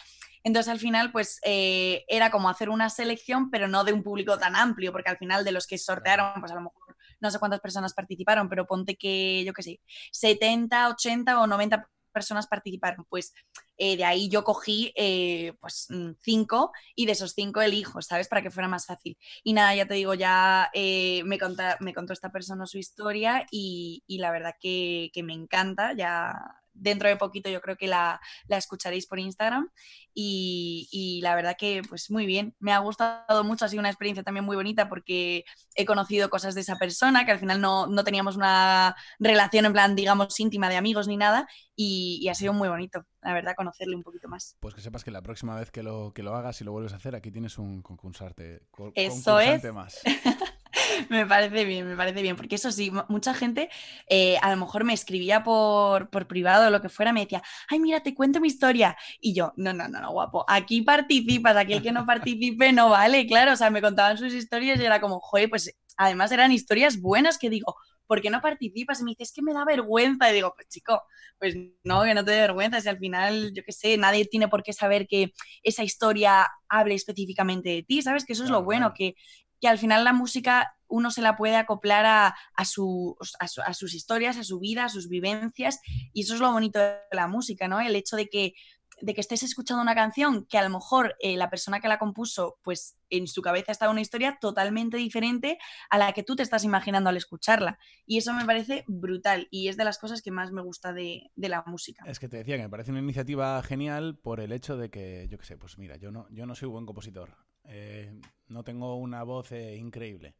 Entonces 0.43 0.71
al 0.71 0.79
final 0.79 1.11
pues 1.11 1.39
eh, 1.43 2.03
era 2.07 2.31
como 2.31 2.49
hacer 2.49 2.69
una 2.69 2.89
selección, 2.89 3.49
pero 3.51 3.67
no 3.67 3.83
de 3.83 3.93
un 3.93 4.03
público 4.03 4.37
tan 4.37 4.55
amplio, 4.55 4.91
porque 4.91 5.09
al 5.09 5.17
final 5.17 5.43
de 5.45 5.51
los 5.51 5.67
que 5.67 5.77
sortearon, 5.77 6.39
pues 6.39 6.51
a 6.51 6.55
lo 6.55 6.61
mejor 6.61 6.95
no 7.19 7.29
sé 7.31 7.39
cuántas 7.39 7.59
personas 7.61 7.93
participaron, 7.93 8.49
pero 8.49 8.65
ponte 8.65 8.95
que, 8.95 9.43
yo 9.45 9.53
qué 9.53 9.63
sé, 9.63 9.81
70, 10.11 10.89
80 10.89 11.39
o 11.39 11.47
90 11.47 11.87
personas 12.11 12.47
participaron. 12.47 13.05
Pues 13.09 13.33
eh, 13.77 13.97
de 13.97 14.05
ahí 14.05 14.29
yo 14.29 14.43
cogí 14.43 14.91
eh, 14.95 15.53
pues 15.59 15.87
mm, 15.89 16.11
cinco 16.21 16.71
y 16.95 17.05
de 17.05 17.13
esos 17.13 17.33
cinco 17.33 17.61
elijo, 17.61 18.01
¿sabes? 18.01 18.27
Para 18.27 18.41
que 18.41 18.51
fuera 18.51 18.67
más 18.67 18.85
fácil. 18.85 19.17
Y 19.43 19.53
nada, 19.53 19.75
ya 19.75 19.87
te 19.87 19.93
digo, 19.95 20.13
ya 20.13 20.69
eh, 20.73 21.23
me, 21.25 21.37
conta- 21.39 21.77
me 21.79 21.93
contó 21.93 22.13
esta 22.13 22.31
persona 22.31 22.65
su 22.65 22.77
historia 22.77 23.45
y, 23.51 24.03
y 24.07 24.17
la 24.19 24.31
verdad 24.31 24.55
que, 24.59 25.09
que 25.13 25.23
me 25.23 25.33
encanta. 25.33 25.93
Ya 25.93 26.33
dentro 26.73 27.09
de 27.09 27.17
poquito 27.17 27.49
yo 27.49 27.61
creo 27.61 27.75
que 27.77 27.87
la, 27.87 28.19
la 28.47 28.57
escucharéis 28.57 29.07
por 29.07 29.19
Instagram 29.19 29.69
y, 30.13 30.87
y 30.91 31.21
la 31.21 31.35
verdad 31.35 31.55
que 31.57 31.81
pues 31.87 32.09
muy 32.11 32.25
bien, 32.25 32.55
me 32.59 32.73
ha 32.73 32.79
gustado 32.79 33.43
mucho, 33.43 33.65
ha 33.65 33.69
sido 33.69 33.79
una 33.79 33.89
experiencia 33.89 34.23
también 34.23 34.45
muy 34.45 34.55
bonita 34.55 34.89
porque 34.89 35.43
he 35.75 35.85
conocido 35.85 36.29
cosas 36.29 36.55
de 36.55 36.61
esa 36.61 36.77
persona 36.77 37.25
que 37.25 37.31
al 37.31 37.39
final 37.39 37.61
no, 37.61 37.87
no 37.87 38.03
teníamos 38.03 38.35
una 38.35 38.95
relación 39.19 39.65
en 39.65 39.73
plan, 39.73 39.95
digamos, 39.95 40.39
íntima 40.39 40.69
de 40.69 40.77
amigos 40.77 41.07
ni 41.07 41.17
nada 41.17 41.47
y, 41.75 42.19
y 42.21 42.29
ha 42.29 42.35
sido 42.35 42.53
muy 42.53 42.67
bonito, 42.69 43.05
la 43.21 43.33
verdad, 43.33 43.53
conocerle 43.55 43.95
un 43.95 44.03
poquito 44.03 44.27
más. 44.27 44.57
Pues 44.59 44.73
que 44.75 44.81
sepas 44.81 45.03
que 45.03 45.11
la 45.11 45.21
próxima 45.21 45.55
vez 45.55 45.71
que 45.71 45.83
lo, 45.83 46.13
que 46.13 46.23
lo 46.23 46.35
hagas 46.35 46.61
y 46.61 46.63
lo 46.63 46.71
vuelves 46.71 46.93
a 46.93 46.97
hacer, 46.97 47.15
aquí 47.15 47.31
tienes 47.31 47.57
un 47.57 47.81
concursarte, 47.81 48.61
co- 48.71 48.91
Eso 48.95 49.11
concursante 49.11 49.67
es. 49.67 49.73
más. 49.73 50.01
Me 51.09 51.25
parece 51.25 51.65
bien, 51.65 51.87
me 51.87 51.95
parece 51.95 52.21
bien, 52.21 52.35
porque 52.35 52.55
eso 52.55 52.71
sí, 52.71 52.91
mu- 52.91 53.03
mucha 53.09 53.33
gente 53.33 53.69
eh, 54.09 54.37
a 54.41 54.51
lo 54.51 54.57
mejor 54.57 54.83
me 54.83 54.93
escribía 54.93 55.43
por, 55.43 56.09
por 56.09 56.27
privado 56.27 56.67
o 56.67 56.69
lo 56.71 56.81
que 56.81 56.89
fuera, 56.89 57.13
me 57.13 57.21
decía, 57.21 57.41
ay, 57.69 57.79
mira, 57.79 58.01
te 58.01 58.13
cuento 58.15 58.39
mi 58.39 58.47
historia. 58.47 58.97
Y 59.19 59.33
yo, 59.33 59.53
no, 59.57 59.73
no, 59.73 59.87
no, 59.87 60.01
no, 60.01 60.11
guapo, 60.11 60.45
aquí 60.47 60.81
participas, 60.81 61.55
aquí 61.57 61.73
el 61.73 61.81
que 61.81 61.91
no 61.91 62.05
participe 62.05 62.71
no 62.73 62.89
vale, 62.89 63.27
claro, 63.27 63.53
o 63.53 63.55
sea, 63.55 63.69
me 63.69 63.81
contaban 63.81 64.17
sus 64.17 64.33
historias 64.33 64.79
y 64.79 64.85
era 64.85 65.01
como, 65.01 65.19
joder, 65.19 65.49
pues 65.49 65.75
además 65.97 66.31
eran 66.31 66.51
historias 66.51 66.99
buenas 67.01 67.37
que 67.37 67.49
digo, 67.49 67.75
¿por 68.07 68.21
qué 68.21 68.29
no 68.29 68.41
participas? 68.41 68.99
Y 69.01 69.03
me 69.03 69.11
dice, 69.11 69.23
es 69.23 69.31
que 69.33 69.41
me 69.41 69.53
da 69.53 69.63
vergüenza. 69.65 70.29
Y 70.29 70.33
digo, 70.35 70.53
pues 70.55 70.67
chico, 70.67 71.01
pues 71.39 71.55
no, 71.83 72.03
que 72.03 72.13
no 72.13 72.25
te 72.25 72.31
dé 72.31 72.41
vergüenza, 72.41 72.81
si 72.81 72.89
al 72.89 72.97
final, 72.97 73.51
yo 73.53 73.63
qué 73.65 73.71
sé, 73.71 73.97
nadie 73.97 74.25
tiene 74.25 74.47
por 74.49 74.63
qué 74.63 74.73
saber 74.73 75.07
que 75.07 75.31
esa 75.63 75.83
historia 75.83 76.47
hable 76.69 76.95
específicamente 76.95 77.69
de 77.69 77.83
ti, 77.83 78.01
¿sabes? 78.01 78.25
Que 78.25 78.33
eso 78.33 78.43
es 78.43 78.49
lo 78.49 78.63
bueno, 78.63 78.93
que 78.93 79.15
que 79.61 79.69
al 79.69 79.77
final 79.77 80.03
la 80.03 80.11
música 80.13 80.75
uno 80.87 81.09
se 81.11 81.21
la 81.21 81.37
puede 81.37 81.55
acoplar 81.55 82.05
a, 82.05 82.65
su- 82.65 83.15
a 83.39 83.47
su- 83.47 83.61
a 83.61 83.73
sus 83.73 83.93
historias, 83.93 84.35
a 84.37 84.43
su 84.43 84.59
vida, 84.59 84.83
a 84.85 84.89
sus 84.89 85.07
vivencias, 85.07 85.79
y 86.11 86.23
eso 86.23 86.33
es 86.33 86.41
lo 86.41 86.51
bonito 86.51 86.79
de 86.79 86.97
la 87.13 87.27
música, 87.27 87.69
¿no? 87.69 87.79
El 87.79 87.95
hecho 87.95 88.17
de 88.17 88.27
que, 88.27 88.55
de 88.99 89.13
que 89.13 89.21
estés 89.21 89.41
escuchando 89.43 89.81
una 89.81 89.95
canción 89.95 90.45
que 90.47 90.57
a 90.57 90.63
lo 90.63 90.69
mejor 90.69 91.15
eh, 91.21 91.37
la 91.37 91.49
persona 91.49 91.79
que 91.79 91.87
la 91.87 91.97
compuso, 91.97 92.57
pues 92.61 92.97
en 93.09 93.27
su 93.27 93.41
cabeza 93.41 93.71
está 93.71 93.89
una 93.89 94.01
historia 94.01 94.37
totalmente 94.41 94.97
diferente 94.97 95.57
a 95.89 95.97
la 95.97 96.11
que 96.13 96.23
tú 96.23 96.35
te 96.35 96.43
estás 96.43 96.63
imaginando 96.65 97.09
al 97.09 97.17
escucharla. 97.17 97.79
Y 98.05 98.17
eso 98.17 98.33
me 98.33 98.45
parece 98.45 98.83
brutal 98.87 99.47
y 99.49 99.69
es 99.69 99.77
de 99.77 99.85
las 99.85 99.97
cosas 99.97 100.21
que 100.21 100.31
más 100.31 100.51
me 100.51 100.61
gusta 100.61 100.91
de, 100.93 101.31
de 101.35 101.49
la 101.49 101.63
música. 101.65 102.03
Es 102.05 102.19
que 102.19 102.27
te 102.29 102.37
decía 102.37 102.57
que 102.57 102.63
me 102.63 102.69
parece 102.69 102.91
una 102.91 102.99
iniciativa 102.99 103.61
genial 103.63 104.17
por 104.17 104.39
el 104.39 104.51
hecho 104.51 104.75
de 104.77 104.89
que, 104.89 105.27
yo 105.29 105.37
qué 105.37 105.45
sé, 105.45 105.57
pues 105.57 105.77
mira, 105.77 105.95
yo 105.97 106.11
no, 106.11 106.27
yo 106.29 106.45
no 106.45 106.53
soy 106.53 106.67
buen 106.67 106.85
compositor. 106.85 107.37
Eh, 107.65 108.19
no 108.51 108.63
tengo 108.63 108.95
una 108.95 109.23
voz 109.23 109.51
eh, 109.51 109.75
increíble. 109.77 110.35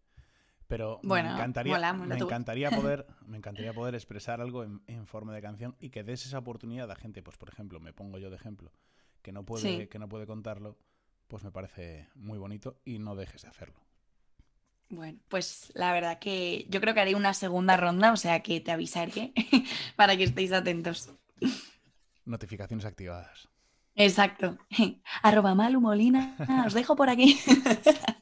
Pero 0.68 1.00
Bueno, 1.04 1.30
me 1.30 1.36
encantaría, 1.36 1.74
mola, 1.74 1.94
mola 1.94 2.16
me 2.16 2.22
encantaría 2.22 2.70
poder, 2.72 3.06
me 3.26 3.38
encantaría 3.38 3.74
poder 3.74 3.96
expresar 3.96 4.40
algo 4.40 4.64
en, 4.64 4.82
en 4.88 5.06
forma 5.08 5.34
de 5.34 5.42
canción 5.42 5.76
y 5.80 5.90
que 5.90 6.04
des 6.04 6.26
esa 6.26 6.38
oportunidad 6.40 6.90
a 6.92 6.96
gente, 6.96 7.22
pues 7.24 7.38
por 7.38 7.50
ejemplo, 7.50 7.80
me 7.80 7.92
pongo 7.94 8.20
yo 8.20 8.30
de 8.30 8.36
ejemplo, 8.38 8.72
que 9.22 9.32
no 9.32 9.44
puede, 9.44 9.62
Sí. 9.82 9.88
que 9.88 10.00
no 10.00 10.08
puede 10.08 10.26
contarlo, 10.26 10.78
pues 11.28 11.44
me 11.44 11.52
parece 11.52 12.08
muy 12.16 12.38
bonito 12.38 12.80
y 12.86 13.00
no 13.00 13.16
dejes 13.16 13.42
de 13.42 13.50
hacerlo. 13.50 13.82
Bueno, 14.90 15.20
pues 15.30 15.72
la 15.74 15.94
verdad 15.94 16.20
que 16.20 16.66
yo 16.70 16.82
creo 16.82 16.94
que 16.94 17.00
haré 17.00 17.16
una 17.16 17.34
segunda 17.34 17.78
ronda, 17.78 18.12
o 18.12 18.18
sea 18.18 18.42
que 18.42 18.60
te 18.60 18.72
avisaré 18.72 19.34
para 19.96 20.16
que 20.18 20.24
estéis 20.26 20.52
atentos. 20.52 21.10
Notificaciones 22.26 22.86
activadas. 22.86 23.48
Exacto. 23.96 24.58
Arroba 25.24 25.56
Malu 25.56 25.82
Molina, 25.82 26.36
os 26.66 26.74
dejo 26.74 26.96
por 26.96 27.10
aquí. 27.10 27.40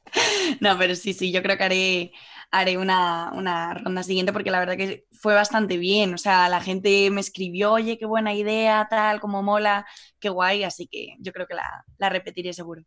No, 0.60 0.76
pero 0.78 0.96
sí, 0.96 1.14
sí, 1.14 1.32
yo 1.32 1.44
creo 1.44 1.56
que 1.56 1.64
haré, 1.64 2.12
haré 2.50 2.78
una, 2.80 3.32
una 3.34 3.76
ronda 3.76 4.02
siguiente 4.02 4.34
porque 4.34 4.50
la 4.50 4.60
verdad 4.60 4.76
que 4.76 5.06
fue 5.12 5.36
bastante 5.36 5.78
bien. 5.78 6.14
O 6.16 6.18
sea, 6.18 6.50
la 6.50 6.62
gente 6.62 7.10
me 7.12 7.22
escribió, 7.22 7.74
oye, 7.74 7.98
qué 8.00 8.08
buena 8.08 8.34
idea, 8.34 8.88
tal, 8.90 9.20
como 9.20 9.44
mola, 9.44 9.86
qué 10.20 10.30
guay, 10.30 10.64
así 10.64 10.88
que 10.88 11.16
yo 11.20 11.32
creo 11.32 11.46
que 11.46 11.54
la, 11.54 11.86
la 12.00 12.10
repetiré 12.10 12.54
seguro. 12.54 12.84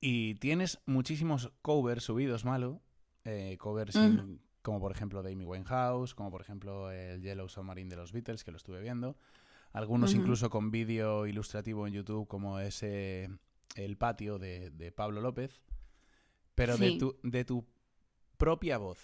Y 0.00 0.36
tienes 0.36 0.80
muchísimos 0.86 1.52
covers 1.60 2.04
subidos, 2.04 2.44
Malo. 2.44 2.80
Eh, 3.24 3.56
covers 3.58 3.98
como 4.62 4.80
por 4.80 4.92
ejemplo 4.92 5.22
de 5.22 5.32
Amy 5.32 5.44
Winehouse, 5.44 6.14
como 6.14 6.30
por 6.30 6.42
ejemplo 6.42 6.90
el 6.90 7.22
Yellow 7.22 7.48
Submarine 7.48 7.88
de 7.90 7.96
los 7.96 8.12
Beatles, 8.12 8.44
que 8.44 8.50
lo 8.50 8.56
estuve 8.56 8.80
viendo. 8.80 9.16
Algunos 9.72 10.14
incluso 10.14 10.50
con 10.50 10.70
vídeo 10.70 11.26
ilustrativo 11.26 11.86
en 11.86 11.94
YouTube, 11.94 12.26
como 12.26 12.58
ese 12.58 13.30
El 13.76 13.96
patio 13.96 14.38
de, 14.38 14.70
de 14.70 14.90
Pablo 14.90 15.20
López. 15.20 15.62
Pero 16.54 16.76
de, 16.76 16.98
tu, 16.98 17.16
de 17.22 17.44
tu 17.44 17.66
propia 18.36 18.78
voz. 18.78 18.98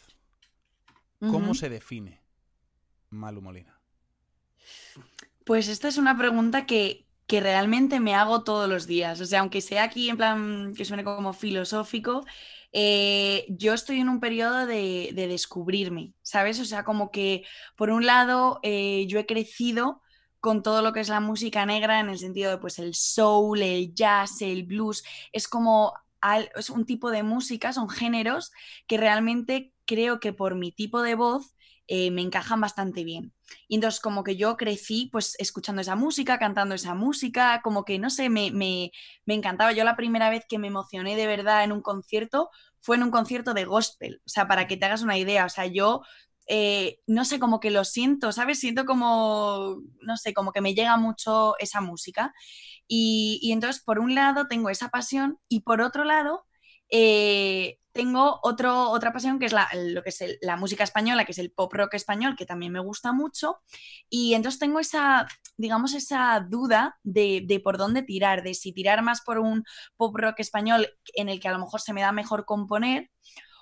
¿Cómo 1.21 1.55
se 1.55 1.71
define 1.71 2.21
Malu 3.11 3.41
Molina? 3.41 3.81
Pues 5.45 5.69
esta 5.69 5.89
es 5.89 5.97
una 5.97 6.19
pregunta 6.19 6.67
que, 6.67 7.07
que 7.27 7.41
realmente 7.41 8.01
me 8.01 8.15
hago 8.15 8.45
todos 8.45 8.69
los 8.69 8.87
días. 8.87 9.21
O 9.21 9.27
sea, 9.27 9.41
aunque 9.41 9.61
sea 9.61 9.85
aquí 9.85 10.11
en 10.11 10.17
plan 10.17 10.75
que 10.75 10.85
suene 10.85 11.05
como 11.05 11.33
filosófico, 11.33 12.27
eh, 12.73 13.47
yo 13.49 13.73
estoy 13.73 14.01
en 14.01 14.09
un 14.09 14.21
periodo 14.21 14.67
de, 14.67 15.11
de 15.15 15.29
descubrirme, 15.29 16.13
¿sabes? 16.23 16.61
O 16.61 16.65
sea, 16.65 16.85
como 16.85 17.11
que 17.11 17.45
por 17.77 17.91
un 17.91 18.05
lado 18.05 18.61
eh, 18.63 19.07
yo 19.09 19.19
he 19.19 19.27
crecido 19.27 20.03
con 20.47 20.62
todo 20.62 20.81
lo 20.81 20.93
que 20.93 21.00
es 21.00 21.09
la 21.09 21.19
música 21.19 21.67
negra 21.67 21.99
en 21.99 22.09
el 22.09 22.21
sentido 22.21 22.53
de 22.53 22.59
pues 22.59 22.79
el 22.79 22.95
soul, 22.95 23.62
el 23.62 23.93
jazz, 23.97 24.43
el 24.43 24.62
blues. 24.62 25.03
Es 25.33 25.49
como 25.49 25.93
es 26.55 26.71
un 26.71 26.87
tipo 26.87 27.11
de 27.11 27.25
música, 27.25 27.73
son 27.73 27.88
géneros 27.88 28.53
que 28.87 28.97
realmente 28.97 29.73
creo 29.87 30.21
que 30.21 30.33
por 30.33 30.55
mi 30.55 30.71
tipo 30.71 31.03
de 31.03 31.17
voz 31.17 31.57
eh, 31.88 32.12
me 32.12 32.23
encajan 32.23 32.61
bastante 32.61 33.03
bien. 33.03 33.33
Y 33.67 33.75
entonces 33.75 34.00
como 34.00 34.23
que 34.23 34.37
yo 34.37 34.57
crecí 34.57 35.09
pues 35.11 35.35
escuchando 35.41 35.83
esa 35.83 35.97
música, 35.97 36.38
cantando 36.38 36.76
esa 36.76 36.95
música, 36.95 37.61
como 37.65 37.85
que 37.85 37.99
no 37.99 38.09
sé, 38.09 38.29
me, 38.29 38.53
me, 38.53 38.93
me 39.25 39.35
encantaba. 39.35 39.73
Yo 39.73 39.83
la 39.83 39.97
primera 39.97 40.31
vez 40.31 40.45
que 40.49 40.61
me 40.61 40.69
emocioné 40.69 41.17
de 41.17 41.26
verdad 41.26 41.65
en 41.65 41.73
un 41.73 41.83
concierto 41.83 42.50
fue 42.81 42.95
en 42.95 43.03
un 43.03 43.11
concierto 43.11 43.53
de 43.53 43.65
gospel, 43.65 44.23
o 44.25 44.29
sea, 44.29 44.47
para 44.47 44.69
que 44.69 44.76
te 44.76 44.85
hagas 44.85 45.03
una 45.03 45.19
idea, 45.19 45.45
o 45.45 45.49
sea, 45.49 45.67
yo... 45.67 46.03
eh, 46.47 47.00
no 47.07 47.25
sé, 47.25 47.38
como 47.38 47.61
que 47.61 47.71
lo 47.71 47.85
siento, 47.85 48.33
¿sabes? 48.33 48.61
Siento 48.61 48.85
como, 48.87 49.83
no 50.00 50.17
sé, 50.17 50.33
como 50.33 50.53
que 50.53 50.61
me 50.61 50.75
llega 50.75 50.97
mucho 50.97 51.55
esa 51.59 51.81
música. 51.81 52.35
Y, 52.88 53.50
entonces, 53.53 53.83
por 53.83 53.99
un 53.99 54.15
lado, 54.15 54.47
tengo 54.49 54.71
esa 54.71 54.88
pasión 54.88 55.38
y 55.49 55.61
por 55.61 55.81
otro 55.81 56.05
lado, 56.05 56.47
eh, 56.91 57.79
tengo 57.93 58.38
otro, 58.43 58.91
otra 58.91 59.12
pasión 59.12 59.38
que 59.38 59.47
es 59.47 59.53
la, 59.53 59.69
lo 59.75 60.03
que 60.03 60.11
es 60.11 60.23
la 60.43 60.57
música 60.57 60.85
española, 60.85 61.25
que 61.25 61.33
es 61.33 61.38
el 61.38 61.50
pop 61.50 61.73
rock 61.73 61.95
español, 61.95 62.37
que 62.37 62.47
también 62.47 62.73
me 62.73 62.81
gusta 62.81 63.12
mucho. 63.12 63.59
Y 64.09 64.35
entonces 64.35 64.61
tengo 64.61 64.79
esa, 64.81 65.26
digamos, 65.57 65.95
esa 65.95 66.38
duda 66.49 66.99
de, 67.03 67.43
de 67.45 67.59
por 67.59 67.79
dónde 67.79 68.03
tirar, 68.03 68.43
de 68.43 68.55
si 68.55 68.73
tirar 68.73 69.03
más 69.03 69.23
por 69.23 69.38
un 69.38 69.65
pop 69.97 70.15
rock 70.17 70.41
español 70.41 70.88
en 71.15 71.29
el 71.29 71.41
que 71.41 71.49
a 71.49 71.53
lo 71.53 71.59
mejor 71.59 71.81
se 71.81 71.93
me 71.93 72.03
da 72.03 72.12
mejor 72.12 72.45
componer 72.45 73.11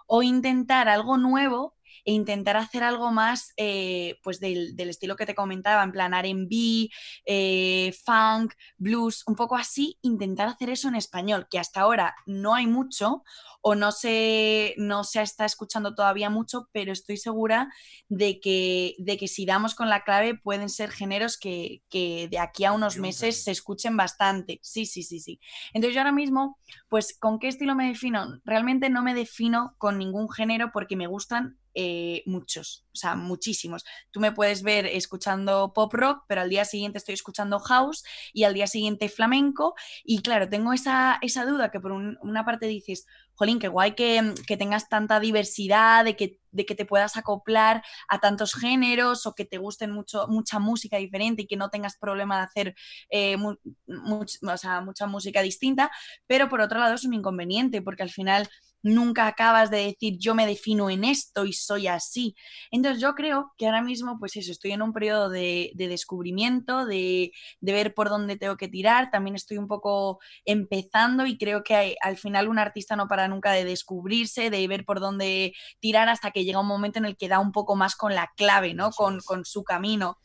o 0.06 0.22
intentar 0.22 0.88
algo 0.88 1.16
nuevo 1.16 1.73
e 2.04 2.12
intentar 2.12 2.56
hacer 2.56 2.82
algo 2.82 3.10
más 3.10 3.52
eh, 3.56 4.18
pues 4.22 4.40
del, 4.40 4.76
del 4.76 4.90
estilo 4.90 5.16
que 5.16 5.26
te 5.26 5.34
comentaba, 5.34 5.82
en 5.82 5.92
plan 5.92 6.14
RB, 6.14 6.88
eh, 7.26 7.94
funk, 8.04 8.54
blues, 8.76 9.22
un 9.26 9.34
poco 9.34 9.56
así, 9.56 9.98
intentar 10.02 10.48
hacer 10.48 10.70
eso 10.70 10.88
en 10.88 10.96
español, 10.96 11.46
que 11.50 11.58
hasta 11.58 11.80
ahora 11.80 12.14
no 12.26 12.54
hay 12.54 12.66
mucho 12.66 13.22
o 13.66 13.74
no 13.74 13.92
se, 13.92 14.74
no 14.76 15.04
se 15.04 15.22
está 15.22 15.46
escuchando 15.46 15.94
todavía 15.94 16.28
mucho, 16.28 16.68
pero 16.72 16.92
estoy 16.92 17.16
segura 17.16 17.72
de 18.10 18.38
que, 18.38 18.94
de 18.98 19.16
que 19.16 19.26
si 19.26 19.46
damos 19.46 19.74
con 19.74 19.88
la 19.88 20.04
clave 20.04 20.34
pueden 20.34 20.68
ser 20.68 20.90
géneros 20.90 21.38
que, 21.38 21.82
que 21.88 22.28
de 22.30 22.38
aquí 22.38 22.66
a 22.66 22.72
unos 22.72 22.98
meses 22.98 23.42
se 23.42 23.50
escuchen 23.50 23.96
bastante. 23.96 24.60
Sí, 24.62 24.84
sí, 24.84 25.02
sí, 25.02 25.18
sí. 25.18 25.40
Entonces 25.72 25.94
yo 25.94 26.00
ahora 26.00 26.12
mismo, 26.12 26.58
pues, 26.90 27.18
¿con 27.18 27.38
qué 27.38 27.48
estilo 27.48 27.74
me 27.74 27.88
defino? 27.88 28.40
Realmente 28.44 28.90
no 28.90 29.02
me 29.02 29.14
defino 29.14 29.74
con 29.78 29.98
ningún 29.98 30.30
género 30.30 30.70
porque 30.70 30.96
me 30.96 31.06
gustan 31.06 31.58
eh, 31.74 32.22
muchos, 32.26 32.84
o 32.92 32.96
sea, 32.96 33.14
muchísimos. 33.16 33.84
Tú 34.10 34.20
me 34.20 34.32
puedes 34.32 34.62
ver 34.62 34.86
escuchando 34.86 35.72
pop 35.74 35.92
rock, 35.94 36.24
pero 36.28 36.40
al 36.42 36.50
día 36.50 36.64
siguiente 36.64 36.98
estoy 36.98 37.14
escuchando 37.14 37.58
house 37.60 38.04
y 38.32 38.44
al 38.44 38.54
día 38.54 38.66
siguiente 38.66 39.08
flamenco. 39.08 39.74
Y 40.04 40.22
claro, 40.22 40.48
tengo 40.48 40.72
esa, 40.72 41.18
esa 41.22 41.44
duda 41.44 41.70
que 41.70 41.80
por 41.80 41.92
un- 41.92 42.18
una 42.22 42.44
parte 42.44 42.66
dices, 42.66 43.06
jolín, 43.34 43.58
qué 43.58 43.68
guay 43.68 43.94
que, 43.94 44.34
que 44.46 44.56
tengas 44.56 44.88
tanta 44.88 45.18
diversidad, 45.20 46.04
de 46.04 46.16
que, 46.16 46.38
de 46.52 46.66
que 46.66 46.74
te 46.74 46.84
puedas 46.86 47.16
acoplar 47.16 47.82
a 48.08 48.20
tantos 48.20 48.54
géneros 48.54 49.26
o 49.26 49.34
que 49.34 49.44
te 49.44 49.58
gusten 49.58 49.90
mucho, 49.90 50.26
mucha 50.28 50.58
música 50.58 50.98
diferente 50.98 51.42
y 51.42 51.46
que 51.46 51.56
no 51.56 51.70
tengas 51.70 51.96
problema 51.96 52.36
de 52.38 52.42
hacer 52.44 52.74
eh, 53.10 53.36
o 53.86 54.56
sea, 54.56 54.80
mucha 54.80 55.06
música 55.06 55.42
distinta. 55.42 55.90
Pero 56.26 56.48
por 56.48 56.60
otro 56.60 56.78
lado 56.78 56.94
es 56.94 57.04
un 57.04 57.14
inconveniente 57.14 57.82
porque 57.82 58.02
al 58.02 58.10
final 58.10 58.48
nunca 58.84 59.26
acabas 59.26 59.70
de 59.72 59.78
decir 59.78 60.18
yo 60.20 60.36
me 60.36 60.46
defino 60.46 60.90
en 60.90 61.02
esto 61.04 61.44
y 61.46 61.52
soy 61.54 61.88
así. 61.88 62.36
Entonces 62.70 63.00
yo 63.02 63.14
creo 63.14 63.52
que 63.58 63.66
ahora 63.66 63.82
mismo, 63.82 64.18
pues 64.20 64.36
eso, 64.36 64.52
estoy 64.52 64.72
en 64.72 64.82
un 64.82 64.92
periodo 64.92 65.28
de, 65.30 65.72
de 65.74 65.88
descubrimiento, 65.88 66.86
de, 66.86 67.32
de 67.60 67.72
ver 67.72 67.94
por 67.94 68.08
dónde 68.08 68.36
tengo 68.36 68.56
que 68.56 68.68
tirar. 68.68 69.10
También 69.10 69.36
estoy 69.36 69.58
un 69.58 69.68
poco 69.68 70.20
empezando 70.44 71.26
y 71.26 71.38
creo 71.38 71.62
que 71.64 71.74
hay- 71.74 71.96
al 72.02 72.16
final 72.16 72.48
un 72.48 72.58
artista 72.58 72.96
no 72.96 73.08
para 73.08 73.28
nunca 73.28 73.52
de 73.52 73.64
descubrirse, 73.64 74.50
de 74.50 74.68
ver 74.68 74.84
por 74.84 75.00
dónde 75.00 75.52
tirar 75.80 76.08
hasta 76.08 76.30
que 76.30 76.44
llega 76.44 76.60
un 76.60 76.66
momento 76.66 76.98
en 76.98 77.06
el 77.06 77.16
que 77.16 77.28
da 77.28 77.38
un 77.40 77.52
poco 77.52 77.76
más 77.76 77.96
con 77.96 78.14
la 78.14 78.30
clave, 78.36 78.74
¿no? 78.74 78.90
Con, 78.90 79.20
con 79.20 79.44
su 79.44 79.64
camino. 79.64 80.18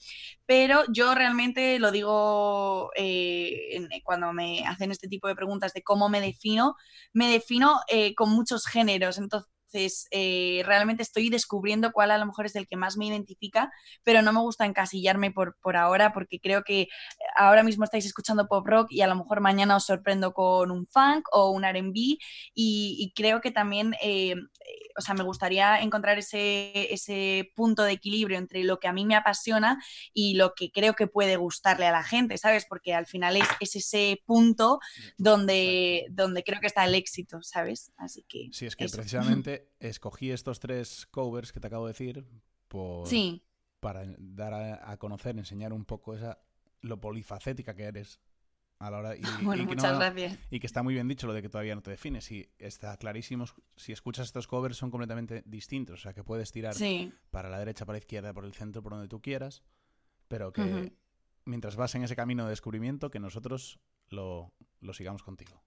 Pero 0.50 0.84
yo 0.92 1.14
realmente 1.14 1.78
lo 1.80 1.92
digo 1.92 2.90
eh, 2.96 3.76
en- 3.76 3.90
cuando 4.04 4.34
me 4.34 4.66
hacen 4.66 4.90
este 4.92 5.08
tipo 5.08 5.28
de 5.28 5.36
preguntas 5.36 5.74
de 5.74 5.84
cómo 5.84 6.10
me 6.10 6.22
defino, 6.22 6.76
me 7.14 7.30
defino 7.32 7.80
eh, 7.88 8.16
con 8.16 8.32
muchos 8.32 8.66
géneros. 8.66 9.20
Entonces, 9.20 9.52
eh, 9.74 10.62
realmente 10.66 11.04
estoy 11.04 11.30
descubriendo 11.30 11.92
cuál 11.92 12.12
a 12.12 12.18
lo 12.18 12.26
mejor 12.26 12.46
es 12.46 12.56
el 12.56 12.68
que 12.68 12.78
más 12.78 12.98
me 12.98 13.06
identifica, 13.06 13.72
pero 14.04 14.22
no 14.22 14.34
me 14.34 14.40
gusta 14.40 14.66
encasillarme 14.66 15.32
por, 15.32 15.58
por 15.62 15.78
ahora 15.78 16.14
porque 16.14 16.40
creo 16.40 16.64
que 16.64 16.88
ahora 17.36 17.64
mismo 17.64 17.84
estáis 17.84 18.06
escuchando 18.06 18.48
pop 18.48 18.66
rock 18.66 18.88
y 18.92 19.02
a 19.02 19.08
lo 19.08 19.16
mejor 19.16 19.42
mañana 19.42 19.76
os 19.76 19.86
sorprendo 19.86 20.34
con 20.34 20.72
un 20.72 20.88
funk 20.88 21.28
o 21.32 21.52
un 21.52 21.64
RB 21.64 21.94
y, 21.94 22.18
y 22.54 23.14
creo 23.16 23.42
que 23.42 23.52
también, 23.52 23.94
eh, 24.02 24.32
eh, 24.32 24.36
o 24.98 25.02
sea, 25.02 25.16
me 25.16 25.24
gustaría 25.24 25.82
encontrar 25.82 26.18
ese, 26.18 26.94
ese 26.94 27.52
punto 27.56 27.84
de 27.84 27.94
equilibrio 27.94 28.38
entre 28.38 28.64
lo 28.64 28.80
que 28.80 28.88
a 28.88 28.94
mí 28.94 29.06
me 29.06 29.16
apasiona 29.16 29.82
y 30.14 30.36
lo 30.36 30.54
que 30.54 30.72
creo 30.72 30.94
que 30.94 31.08
puede 31.08 31.38
gustarle 31.38 31.88
a 31.88 31.92
la 31.92 32.04
gente, 32.04 32.38
¿sabes? 32.38 32.66
Porque 32.68 32.94
al 32.94 33.06
final 33.06 33.38
es, 33.38 33.48
es 33.60 33.76
ese 33.76 34.22
punto 34.26 34.80
donde, 35.18 36.08
donde 36.12 36.44
creo 36.44 36.60
que 36.60 36.68
está 36.68 36.86
el 36.86 36.96
éxito, 36.96 37.42
¿sabes? 37.42 37.92
Así 37.98 38.24
que... 38.28 38.50
Sí, 38.52 38.66
es 38.66 38.76
que 38.76 38.86
eso. 38.86 38.98
precisamente 38.98 39.59
escogí 39.80 40.32
estos 40.32 40.60
tres 40.60 41.08
covers 41.12 41.52
que 41.52 41.60
te 41.60 41.68
acabo 41.68 41.86
de 41.88 41.94
decir 41.94 42.26
por, 42.68 43.08
Sí, 43.08 43.42
para 43.80 44.06
dar 44.18 44.54
a, 44.54 44.92
a 44.92 44.98
conocer, 44.98 45.38
enseñar 45.38 45.74
un 45.74 45.86
poco 45.86 46.16
esa 46.16 46.40
lo 46.82 47.00
polifacética 47.02 47.76
que 47.76 47.84
eres 47.84 48.20
a 48.80 48.90
la 48.90 48.98
hora 49.00 49.16
y, 49.16 49.22
bueno, 49.44 49.64
y 49.64 49.68
que 49.68 49.76
muchas 49.76 49.92
no- 49.94 50.00
gracias. 50.00 50.40
y 50.50 50.60
que 50.60 50.68
está 50.68 50.84
muy 50.84 50.94
bien 50.94 51.08
dicho 51.08 51.28
lo 51.28 51.34
de 51.34 51.42
que 51.42 51.50
todavía 51.50 51.76
no 51.76 51.82
te 51.82 51.92
defines 51.92 52.32
y 52.32 52.50
está 52.58 52.96
clarísimo 52.98 53.46
si 53.76 53.92
escuchas 53.92 54.28
estos 54.28 54.48
covers 54.48 54.78
son 54.78 54.90
completamente 54.92 55.44
distintos 55.46 56.00
o 56.00 56.04
sea 56.04 56.14
que 56.14 56.24
puedes 56.24 56.52
tirar 56.54 56.76
Sí, 56.76 57.12
para 57.32 57.50
la 57.50 57.60
derecha 57.60 57.86
para 57.86 57.96
la 57.96 58.00
izquierda 58.00 58.34
por 58.34 58.46
el 58.46 58.54
centro 58.54 58.82
por 58.82 58.94
donde 58.94 59.10
tú 59.10 59.22
quieras 59.22 59.64
pero 60.30 60.54
que 60.54 60.94
mientras 61.44 61.76
vas 61.76 61.94
en 61.96 62.04
ese 62.04 62.16
camino 62.16 62.44
de 62.46 62.52
descubrimiento 62.52 63.12
que 63.12 63.20
nosotros 63.20 63.80
lo, 64.10 64.54
lo 64.80 64.94
sigamos 64.94 65.24
contigo. 65.24 65.62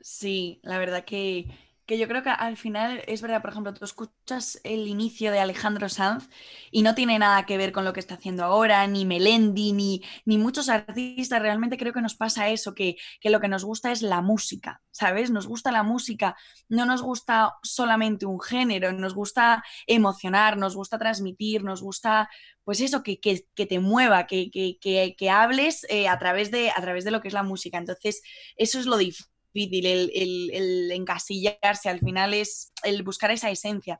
Sí, 0.00 0.60
la 0.62 0.78
verdad 0.78 1.04
que, 1.04 1.48
que 1.86 1.98
yo 1.98 2.08
creo 2.08 2.22
que 2.22 2.30
al 2.30 2.56
final 2.56 3.02
es 3.06 3.22
verdad, 3.22 3.40
por 3.40 3.50
ejemplo, 3.50 3.72
tú 3.72 3.84
escuchas 3.84 4.60
el 4.64 4.88
inicio 4.88 5.30
de 5.30 5.38
Alejandro 5.38 5.88
Sanz 5.88 6.28
y 6.72 6.82
no 6.82 6.96
tiene 6.96 7.18
nada 7.18 7.46
que 7.46 7.56
ver 7.56 7.70
con 7.70 7.84
lo 7.84 7.92
que 7.92 8.00
está 8.00 8.14
haciendo 8.14 8.42
ahora, 8.44 8.86
ni 8.88 9.04
Melendi, 9.04 9.72
ni, 9.72 10.02
ni 10.24 10.36
muchos 10.36 10.68
artistas. 10.68 11.40
Realmente 11.40 11.78
creo 11.78 11.92
que 11.92 12.02
nos 12.02 12.16
pasa 12.16 12.48
eso, 12.48 12.74
que, 12.74 12.96
que 13.20 13.30
lo 13.30 13.40
que 13.40 13.46
nos 13.46 13.64
gusta 13.64 13.92
es 13.92 14.02
la 14.02 14.20
música, 14.20 14.82
¿sabes? 14.90 15.30
Nos 15.30 15.46
gusta 15.46 15.70
la 15.70 15.84
música, 15.84 16.36
no 16.68 16.86
nos 16.86 17.02
gusta 17.02 17.54
solamente 17.62 18.26
un 18.26 18.40
género, 18.40 18.92
nos 18.92 19.14
gusta 19.14 19.62
emocionar, 19.86 20.56
nos 20.56 20.74
gusta 20.74 20.98
transmitir, 20.98 21.62
nos 21.62 21.82
gusta, 21.82 22.28
pues 22.64 22.80
eso, 22.80 23.04
que, 23.04 23.20
que, 23.20 23.46
que 23.54 23.66
te 23.66 23.78
mueva, 23.78 24.26
que, 24.26 24.50
que, 24.50 25.30
hables 25.30 25.86
eh, 25.88 26.08
a, 26.08 26.18
través 26.18 26.50
de, 26.50 26.70
a 26.70 26.80
través 26.80 27.04
de 27.04 27.12
lo 27.12 27.20
que 27.20 27.28
es 27.28 27.34
la 27.34 27.44
música. 27.44 27.78
Entonces, 27.78 28.22
eso 28.56 28.80
es 28.80 28.86
lo 28.86 28.96
difícil 28.96 29.35
difícil 29.56 29.86
el, 29.86 30.10
el, 30.14 30.50
el, 30.52 30.92
encasillarse, 30.92 31.88
al 31.88 32.00
final 32.00 32.34
es 32.34 32.72
el 32.82 33.02
buscar 33.02 33.30
esa 33.30 33.50
esencia. 33.50 33.98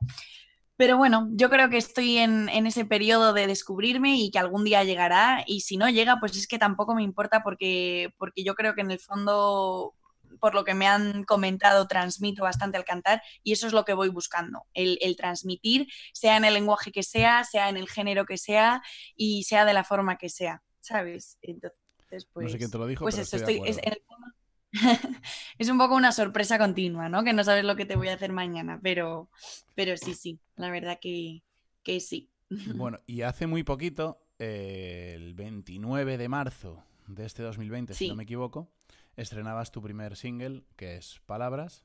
Pero 0.77 0.95
bueno, 0.95 1.27
yo 1.31 1.49
creo 1.49 1.69
que 1.69 1.77
estoy 1.77 2.19
en, 2.19 2.49
en, 2.49 2.67
ese 2.67 2.85
periodo 2.85 3.33
de 3.33 3.47
descubrirme 3.47 4.15
y 4.17 4.29
que 4.29 4.37
algún 4.37 4.63
día 4.63 4.83
llegará 4.83 5.43
y 5.47 5.61
si 5.61 5.75
no 5.75 5.89
llega, 5.89 6.19
pues 6.19 6.37
es 6.37 6.47
que 6.47 6.59
tampoco 6.59 6.93
me 6.93 7.01
importa 7.01 7.41
porque, 7.41 8.13
porque 8.19 8.43
yo 8.43 8.53
creo 8.53 8.75
que 8.75 8.81
en 8.81 8.91
el 8.91 8.99
fondo, 8.99 9.95
por 10.39 10.53
lo 10.53 10.63
que 10.63 10.75
me 10.75 10.85
han 10.85 11.23
comentado, 11.23 11.87
transmito 11.87 12.43
bastante 12.43 12.77
al 12.77 12.85
cantar 12.85 13.23
y 13.41 13.53
eso 13.53 13.65
es 13.65 13.73
lo 13.73 13.85
que 13.85 13.93
voy 13.93 14.09
buscando, 14.09 14.67
el, 14.75 14.99
el 15.01 15.15
transmitir, 15.15 15.87
sea 16.13 16.37
en 16.37 16.45
el 16.45 16.53
lenguaje 16.53 16.91
que 16.91 17.01
sea, 17.01 17.43
sea 17.43 17.69
en 17.69 17.77
el 17.77 17.89
género 17.89 18.27
que 18.27 18.37
sea 18.37 18.83
y 19.15 19.45
sea 19.45 19.65
de 19.65 19.73
la 19.73 19.83
forma 19.83 20.19
que 20.19 20.29
sea, 20.29 20.61
¿sabes? 20.79 21.39
Entonces, 21.41 22.27
pues, 22.31 22.45
no 22.45 22.49
sé 22.51 22.57
quién 22.59 22.69
te 22.69 22.77
lo 22.77 22.85
dijo, 22.85 23.03
pues 23.03 23.15
pero 23.15 23.23
eso, 23.23 23.35
estoy, 23.35 23.55
estoy, 23.55 23.69
es, 23.69 23.77
en 23.79 23.93
el 23.93 24.03
fondo 24.05 24.27
es 25.57 25.69
un 25.69 25.77
poco 25.77 25.95
una 25.95 26.11
sorpresa 26.11 26.57
continua, 26.57 27.09
¿no? 27.09 27.23
Que 27.23 27.33
no 27.33 27.43
sabes 27.43 27.63
lo 27.63 27.75
que 27.75 27.85
te 27.85 27.95
voy 27.95 28.09
a 28.09 28.13
hacer 28.15 28.31
mañana, 28.31 28.79
pero, 28.81 29.29
pero 29.75 29.97
sí, 29.97 30.13
sí, 30.13 30.39
la 30.55 30.69
verdad 30.69 30.99
que, 31.01 31.43
que 31.83 31.99
sí. 31.99 32.29
Bueno, 32.75 32.99
y 33.05 33.21
hace 33.23 33.47
muy 33.47 33.63
poquito, 33.63 34.19
eh, 34.39 35.13
el 35.15 35.33
29 35.33 36.17
de 36.17 36.29
marzo 36.29 36.83
de 37.07 37.25
este 37.25 37.43
2020, 37.43 37.93
Sí. 37.93 38.05
si 38.05 38.09
no 38.09 38.15
me 38.15 38.23
equivoco, 38.23 38.69
estrenabas 39.15 39.71
tu 39.71 39.81
primer 39.81 40.15
single, 40.15 40.63
que 40.75 40.95
es 40.97 41.21
Palabras. 41.25 41.83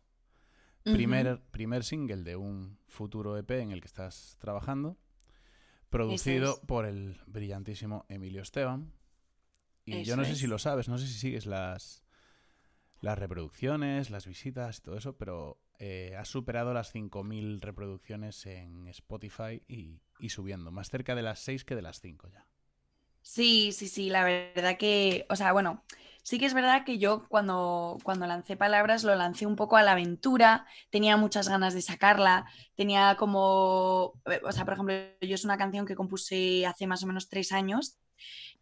Primer, 0.84 1.40
primer 1.52 1.84
single 1.84 2.24
de 2.24 2.34
un 2.34 2.76
futuro 2.88 3.38
EP 3.38 3.50
en 3.52 3.70
el 3.70 3.80
que 3.80 3.86
estás 3.86 4.36
trabajando. 4.40 4.98
producido 5.90 6.54
es. 6.54 6.60
por 6.66 6.86
el 6.86 7.20
brillantísimo 7.26 8.04
Emilio 8.08 8.42
Esteban. 8.42 8.92
Y 9.84 10.02
yo 10.04 10.16
no 10.16 10.24
sé 10.24 10.32
es. 10.32 10.38
si 10.38 10.46
lo 10.46 10.58
sabes, 10.58 10.88
no 10.88 10.98
sé 10.98 11.06
si 11.06 11.14
sigues 11.14 11.46
las, 11.46 12.01
las 13.02 13.18
reproducciones, 13.18 14.10
las 14.10 14.26
visitas 14.26 14.78
y 14.78 14.82
todo 14.82 14.96
eso, 14.96 15.16
pero 15.18 15.60
eh, 15.78 16.16
has 16.18 16.28
superado 16.28 16.72
las 16.72 16.90
5.000 16.94 17.60
reproducciones 17.60 18.46
en 18.46 18.88
Spotify 18.88 19.62
y, 19.68 20.00
y 20.18 20.30
subiendo, 20.30 20.70
más 20.70 20.88
cerca 20.88 21.14
de 21.14 21.22
las 21.22 21.40
6 21.40 21.64
que 21.64 21.74
de 21.76 21.82
las 21.82 22.00
5 22.00 22.28
ya. 22.30 22.46
Sí, 23.22 23.72
sí, 23.72 23.88
sí, 23.88 24.10
la 24.10 24.24
verdad 24.24 24.76
que, 24.76 25.26
o 25.30 25.36
sea, 25.36 25.52
bueno, 25.52 25.84
sí 26.22 26.38
que 26.38 26.46
es 26.46 26.54
verdad 26.54 26.84
que 26.84 26.98
yo 26.98 27.26
cuando, 27.28 27.98
cuando 28.02 28.26
lancé 28.26 28.56
palabras 28.56 29.04
lo 29.04 29.14
lancé 29.14 29.46
un 29.46 29.56
poco 29.56 29.76
a 29.76 29.82
la 29.82 29.92
aventura, 29.92 30.66
tenía 30.90 31.16
muchas 31.16 31.48
ganas 31.48 31.72
de 31.74 31.82
sacarla, 31.82 32.46
tenía 32.74 33.16
como, 33.16 34.20
o 34.44 34.52
sea, 34.52 34.64
por 34.64 34.74
ejemplo, 34.74 34.94
yo 35.20 35.34
es 35.34 35.44
una 35.44 35.56
canción 35.56 35.86
que 35.86 35.94
compuse 35.94 36.66
hace 36.66 36.86
más 36.88 37.02
o 37.04 37.06
menos 37.06 37.28
tres 37.28 37.52
años, 37.52 37.98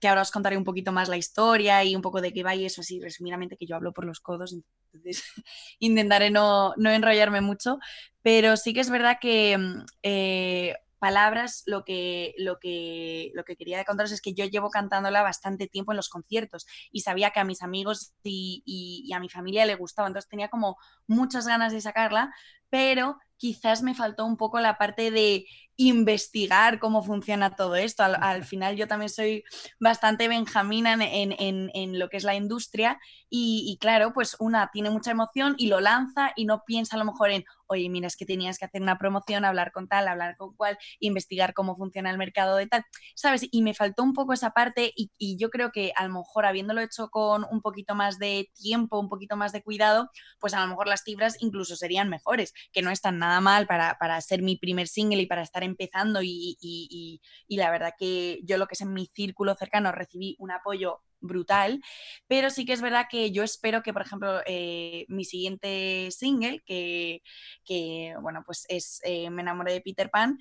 que 0.00 0.08
ahora 0.08 0.22
os 0.22 0.30
contaré 0.30 0.56
un 0.56 0.64
poquito 0.64 0.92
más 0.92 1.08
la 1.08 1.16
historia 1.16 1.84
y 1.84 1.94
un 1.96 2.02
poco 2.02 2.20
de 2.20 2.32
qué 2.32 2.42
va 2.42 2.54
y 2.54 2.64
eso 2.66 2.80
así, 2.80 3.00
resumidamente, 3.00 3.56
que 3.56 3.66
yo 3.66 3.76
hablo 3.76 3.92
por 3.92 4.04
los 4.06 4.20
codos, 4.20 4.52
entonces 4.92 5.22
intentaré 5.78 6.30
no, 6.30 6.74
no 6.76 6.90
enrollarme 6.90 7.40
mucho, 7.40 7.78
pero 8.22 8.56
sí 8.56 8.74
que 8.74 8.80
es 8.80 8.90
verdad 8.90 9.18
que... 9.20 9.56
mm, 9.58 9.84
eh, 10.02 10.74
palabras, 10.98 11.62
lo 11.64 11.82
que, 11.82 12.34
lo, 12.36 12.58
que, 12.58 13.30
lo 13.34 13.42
que 13.44 13.56
quería 13.56 13.82
contaros 13.86 14.12
es 14.12 14.20
que 14.20 14.34
yo 14.34 14.44
llevo 14.44 14.68
cantándola 14.68 15.22
bastante 15.22 15.66
tiempo 15.66 15.92
en 15.92 15.96
los 15.96 16.10
conciertos 16.10 16.66
y 16.92 17.00
sabía 17.00 17.30
que 17.30 17.40
a 17.40 17.44
mis 17.44 17.62
amigos 17.62 18.12
y, 18.22 18.62
y- 18.66 19.02
y 19.06 19.12
a 19.14 19.18
mi 19.20 19.30
familia 19.30 19.64
le 19.64 19.76
gustaba, 19.76 20.08
entonces 20.08 20.28
tenía 20.28 20.48
como 20.50 20.76
muchas 21.06 21.46
ganas 21.46 21.72
de 21.72 21.80
sacarla, 21.80 22.34
pero 22.70 23.18
quizás 23.36 23.82
me 23.82 23.94
faltó 23.94 24.26
un 24.26 24.36
poco 24.36 24.60
la 24.60 24.76
parte 24.78 25.10
de 25.10 25.46
investigar 25.76 26.78
cómo 26.78 27.02
funciona 27.02 27.56
todo 27.56 27.74
esto. 27.76 28.02
Al, 28.02 28.16
al 28.22 28.44
final 28.44 28.76
yo 28.76 28.86
también 28.86 29.08
soy 29.08 29.44
bastante 29.78 30.28
benjamina 30.28 30.92
en, 30.92 31.32
en- 31.32 31.70
en- 31.74 31.98
lo 31.98 32.08
que 32.08 32.18
es 32.18 32.24
la 32.24 32.34
industria 32.34 32.98
y, 33.28 33.64
y 33.66 33.78
claro, 33.78 34.12
pues 34.12 34.36
una 34.40 34.70
tiene 34.72 34.90
mucha 34.90 35.10
emoción 35.10 35.54
y 35.58 35.68
lo 35.68 35.80
lanza 35.80 36.32
y 36.36 36.44
no 36.44 36.62
piensa 36.66 36.96
a 36.96 36.98
lo 36.98 37.04
mejor 37.06 37.30
en, 37.30 37.44
oye, 37.66 37.88
mira, 37.88 38.06
es 38.08 38.16
que 38.16 38.26
tenías 38.26 38.58
que 38.58 38.64
hacer 38.66 38.82
una 38.82 38.98
promoción, 38.98 39.44
hablar 39.44 39.72
con 39.72 39.88
tal, 39.88 40.08
hablar 40.08 40.36
con 40.36 40.54
cual, 40.54 40.76
investigar 40.98 41.54
cómo 41.54 41.76
funciona 41.76 42.10
el 42.10 42.18
mercado 42.18 42.56
de 42.56 42.66
tal, 42.66 42.84
¿sabes? 43.14 43.46
Y 43.50 43.62
me 43.62 43.74
faltó 43.74 44.02
un 44.02 44.12
poco 44.12 44.32
esa 44.32 44.50
parte 44.50 44.92
y, 44.96 45.10
y 45.18 45.36
yo 45.38 45.50
creo 45.50 45.70
que 45.72 45.92
a 45.96 46.06
lo 46.06 46.12
mejor 46.14 46.46
habiéndolo 46.46 46.80
hecho 46.80 47.08
con 47.10 47.44
un 47.50 47.60
poquito 47.62 47.94
más 47.94 48.18
de 48.18 48.50
tiempo, 48.54 48.98
un 48.98 49.08
poquito 49.08 49.36
más 49.36 49.52
de 49.52 49.62
cuidado, 49.62 50.10
pues 50.38 50.54
a 50.54 50.60
lo 50.60 50.68
mejor 50.68 50.88
las 50.88 51.02
cifras 51.04 51.36
incluso 51.40 51.76
serían 51.76 52.08
mejores, 52.08 52.52
que 52.72 52.82
no 52.82 52.90
están 52.90 53.18
nada 53.18 53.40
mal 53.40 53.66
para, 53.66 53.96
para 53.98 54.20
ser 54.20 54.42
mi 54.42 54.56
primer 54.56 54.88
single 54.88 55.22
y 55.22 55.26
para 55.26 55.42
estar 55.42 55.62
empezando 55.64 56.22
y, 56.22 56.56
y- 56.60 57.20
y- 57.48 57.56
la 57.56 57.70
verdad 57.70 57.92
que 57.98 58.40
yo 58.44 58.56
lo 58.58 58.66
que 58.66 58.74
es 58.74 58.80
en 58.80 58.92
mi 58.94 59.06
círculo 59.14 59.54
cercano 59.54 59.92
recibí 59.92 60.34
un 60.38 60.50
apoyo 60.50 61.02
brutal, 61.22 61.82
pero 62.26 62.48
sí 62.48 62.64
que 62.64 62.72
es 62.72 62.80
verdad 62.80 63.06
que 63.10 63.30
yo 63.30 63.42
espero 63.42 63.82
que, 63.82 63.92
por 63.92 64.00
ejemplo, 64.02 64.40
eh, 64.46 65.04
mi 65.08 65.24
siguiente 65.26 66.08
single, 66.10 66.62
que, 66.64 67.20
que, 67.64 68.14
bueno, 68.22 68.42
pues 68.46 68.64
es 68.70 69.00
eh, 69.04 69.28
Me 69.30 69.42
enamoré 69.42 69.74
de 69.74 69.80
Peter 69.82 70.08
Pan, 70.10 70.38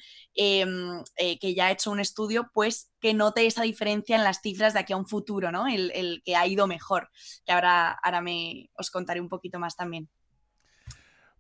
eh, 1.18 1.38
que 1.40 1.54
ya 1.54 1.68
ha 1.68 1.72
hecho 1.72 1.92
un 1.92 2.00
estudio, 2.00 2.50
pues 2.54 2.92
que 3.00 3.14
note 3.14 3.46
esa 3.46 3.64
diferencia 3.64 4.16
en 4.16 4.24
las 4.24 4.42
cifras 4.42 4.74
de 4.74 4.80
aquí 4.80 4.94
a 4.94 4.98
un 4.98 5.08
futuro, 5.08 5.52
¿no? 5.52 5.68
El, 5.68 5.92
el 5.96 6.22
que 6.26 6.36
ha 6.36 6.46
ido 6.48 6.68
mejor, 6.68 7.10
que 7.46 7.52
ahora, 7.54 7.92
ahora 8.04 8.22
me, 8.22 8.70
os 8.76 8.90
contaré 8.92 9.22
un 9.22 9.30
poquito 9.30 9.60
más 9.60 9.76
también. 9.76 10.10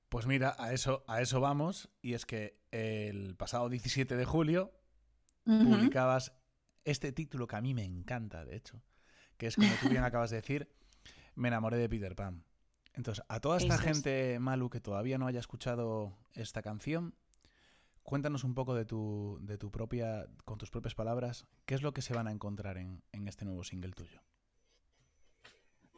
Pues 0.09 0.25
mira, 0.25 0.55
a 0.57 0.73
eso, 0.73 1.03
a 1.07 1.21
eso 1.21 1.39
vamos, 1.39 1.89
y 2.01 2.13
es 2.13 2.25
que 2.25 2.59
el 2.71 3.35
pasado 3.35 3.69
17 3.69 4.15
de 4.15 4.25
julio 4.25 4.73
publicabas 5.43 6.33
este 6.83 7.11
título 7.11 7.47
que 7.47 7.55
a 7.55 7.61
mí 7.61 7.73
me 7.73 7.83
encanta, 7.83 8.43
de 8.43 8.55
hecho, 8.55 8.81
que 9.37 9.47
es 9.47 9.55
como 9.55 9.69
tú 9.81 9.89
bien 9.89 10.03
acabas 10.03 10.31
de 10.31 10.37
decir, 10.37 10.69
me 11.35 11.47
enamoré 11.47 11.77
de 11.77 11.89
Peter 11.89 12.15
Pan. 12.15 12.43
Entonces, 12.93 13.23
a 13.29 13.39
toda 13.39 13.57
esta 13.57 13.75
es. 13.75 13.81
gente, 13.81 14.39
Malu, 14.39 14.69
que 14.69 14.81
todavía 14.81 15.17
no 15.17 15.27
haya 15.27 15.39
escuchado 15.39 16.17
esta 16.33 16.61
canción, 16.61 17.13
cuéntanos 18.01 18.43
un 18.43 18.55
poco 18.55 18.73
de 18.73 18.85
tu, 18.85 19.37
de 19.41 19.57
tu 19.57 19.71
propia, 19.71 20.27
con 20.43 20.57
tus 20.57 20.71
propias 20.71 20.95
palabras, 20.95 21.45
qué 21.65 21.75
es 21.75 21.83
lo 21.83 21.93
que 21.93 22.01
se 22.01 22.13
van 22.13 22.27
a 22.27 22.31
encontrar 22.31 22.77
en, 22.77 23.03
en 23.11 23.27
este 23.27 23.45
nuevo 23.45 23.63
single 23.63 23.91
tuyo. 23.91 24.21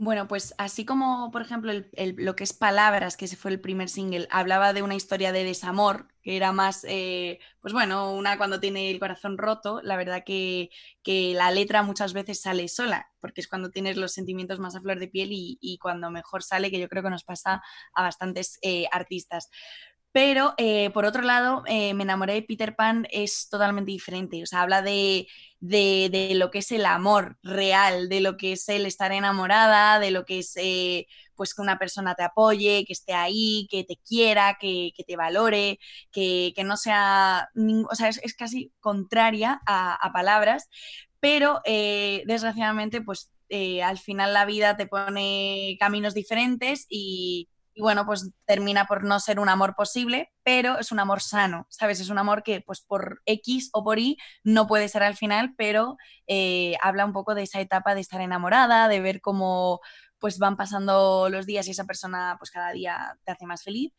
Bueno, 0.04 0.28
pues 0.28 0.56
así 0.58 0.84
como, 0.84 1.30
por 1.32 1.44
ejemplo, 1.44 1.72
el- 1.72 2.16
lo 2.18 2.36
que 2.36 2.44
es 2.44 2.54
Palabras, 2.54 3.18
que 3.18 3.26
ese 3.26 3.36
fue 3.36 3.52
el 3.52 3.62
primer 3.62 3.88
single, 3.88 4.28
hablaba 4.32 4.74
de 4.74 4.82
una 4.82 4.96
historia 4.96 5.32
de 5.32 5.44
desamor, 5.44 6.08
que 6.24 6.36
era 6.38 6.52
más, 6.52 6.84
eh, 6.90 7.38
pues 7.62 7.72
bueno, 7.72 8.12
una 8.16 8.36
cuando 8.38 8.60
tiene 8.60 8.90
el 8.90 8.98
corazón 9.00 9.38
roto, 9.38 9.80
la 9.84 9.98
verdad 9.98 10.24
que, 10.26 10.72
que 11.04 11.34
la 11.36 11.52
letra 11.52 11.84
muchas 11.84 12.14
veces 12.14 12.42
sale 12.42 12.68
sola, 12.68 13.12
porque 13.20 13.42
es 13.42 13.48
cuando 13.48 13.70
tienes 13.70 13.96
los 13.96 14.12
sentimientos 14.14 14.58
más 14.60 14.76
a 14.76 14.82
flor 14.82 14.98
de 14.98 15.08
piel 15.08 15.30
y, 15.34 15.60
y 15.62 15.78
cuando 15.78 16.10
mejor 16.10 16.42
sale, 16.42 16.72
que 16.72 16.80
yo 16.80 16.90
creo 16.90 17.04
que 17.04 17.10
nos 17.12 17.24
pasa 17.24 17.62
a 17.94 18.02
bastantes 18.02 18.58
eh, 18.64 18.88
artistas. 18.92 19.52
Pero 20.14 20.54
eh, 20.58 20.90
por 20.92 21.06
otro 21.06 21.22
lado, 21.22 21.64
eh, 21.68 21.94
Me 21.94 22.04
enamoré 22.04 22.34
de 22.34 22.42
Peter 22.44 22.76
Pan 22.76 23.08
es 23.12 23.48
totalmente 23.50 23.92
diferente. 23.92 24.44
O 24.44 24.46
sea, 24.46 24.62
habla 24.62 24.82
de, 24.82 25.28
de, 25.62 26.10
de 26.12 26.36
lo 26.36 26.52
que 26.52 26.60
es 26.60 26.72
el 26.72 26.86
amor 26.86 27.38
real, 27.44 28.10
de 28.10 28.20
lo 28.22 28.36
que 28.38 28.54
es 28.54 28.68
el 28.70 28.86
estar 28.86 29.12
enamorada, 29.14 30.00
de 30.00 30.12
lo 30.12 30.26
que 30.26 30.40
es 30.40 30.54
eh, 30.58 31.08
pues 31.36 31.54
que 31.56 31.62
una 31.62 31.80
persona 31.80 32.16
te 32.16 32.24
apoye, 32.24 32.84
que 32.86 32.94
esté 32.94 33.14
ahí, 33.14 33.68
que 33.72 33.84
te 33.86 33.98
quiera, 34.06 34.58
que, 34.60 34.92
que 34.96 35.04
te 35.06 35.16
valore, 35.16 35.80
que, 36.12 36.52
que 36.56 36.64
no 36.66 36.76
sea, 36.78 37.50
o 37.90 37.96
sea, 37.96 38.10
es, 38.10 38.20
es 38.24 38.36
casi 38.36 38.72
contraria 38.80 39.62
a, 39.66 40.12
palabras, 40.14 40.70
pero 41.20 41.62
desgraciadamente 41.66 43.02
pues 43.02 43.32
al 43.84 43.98
final 43.98 44.34
la 44.34 44.46
vida 44.46 44.78
te 44.78 44.88
pone 44.88 45.78
caminos 45.80 46.14
diferentes 46.14 46.86
y, 46.90 47.50
y 47.74 47.82
bueno, 47.82 48.06
pues 48.06 48.32
termina 48.46 48.86
por 48.86 49.04
no 49.04 49.20
ser 49.20 49.40
un 49.40 49.50
amor 49.50 49.76
posible, 49.76 50.32
pero 50.44 50.80
es 50.80 50.92
un 50.92 51.00
amor 51.00 51.22
sano, 51.22 51.68
¿sabes? 51.70 52.00
Es 52.00 52.10
un 52.10 52.18
amor 52.18 52.44
que 52.44 52.62
pues 52.62 52.82
por 52.82 53.22
X 53.26 53.70
o 53.74 53.84
por 53.84 54.00
Y 54.00 54.18
no 54.44 54.68
puede 54.68 54.90
ser 54.90 55.04
al 55.04 55.16
final, 55.16 55.54
pero 55.58 55.98
eh, 56.28 56.76
habla 56.82 57.06
un 57.06 57.14
poco 57.14 57.36
de 57.36 57.44
esa 57.44 57.62
etapa 57.62 57.96
de 57.96 58.02
estar 58.02 58.22
enamorada, 58.22 58.88
de 58.88 59.00
ver 59.02 59.22
cómo 59.22 59.80
pues 60.20 60.38
van 60.38 60.58
pasando 60.58 61.30
los 61.30 61.46
días 61.46 61.68
y 61.68 61.72
esa 61.72 61.86
persona 61.86 62.36
pues 62.40 62.52
cada 62.52 62.72
día 62.72 63.18
te 63.26 63.32
hace 63.32 63.46
más 63.46 63.64
feliz. 63.64 63.94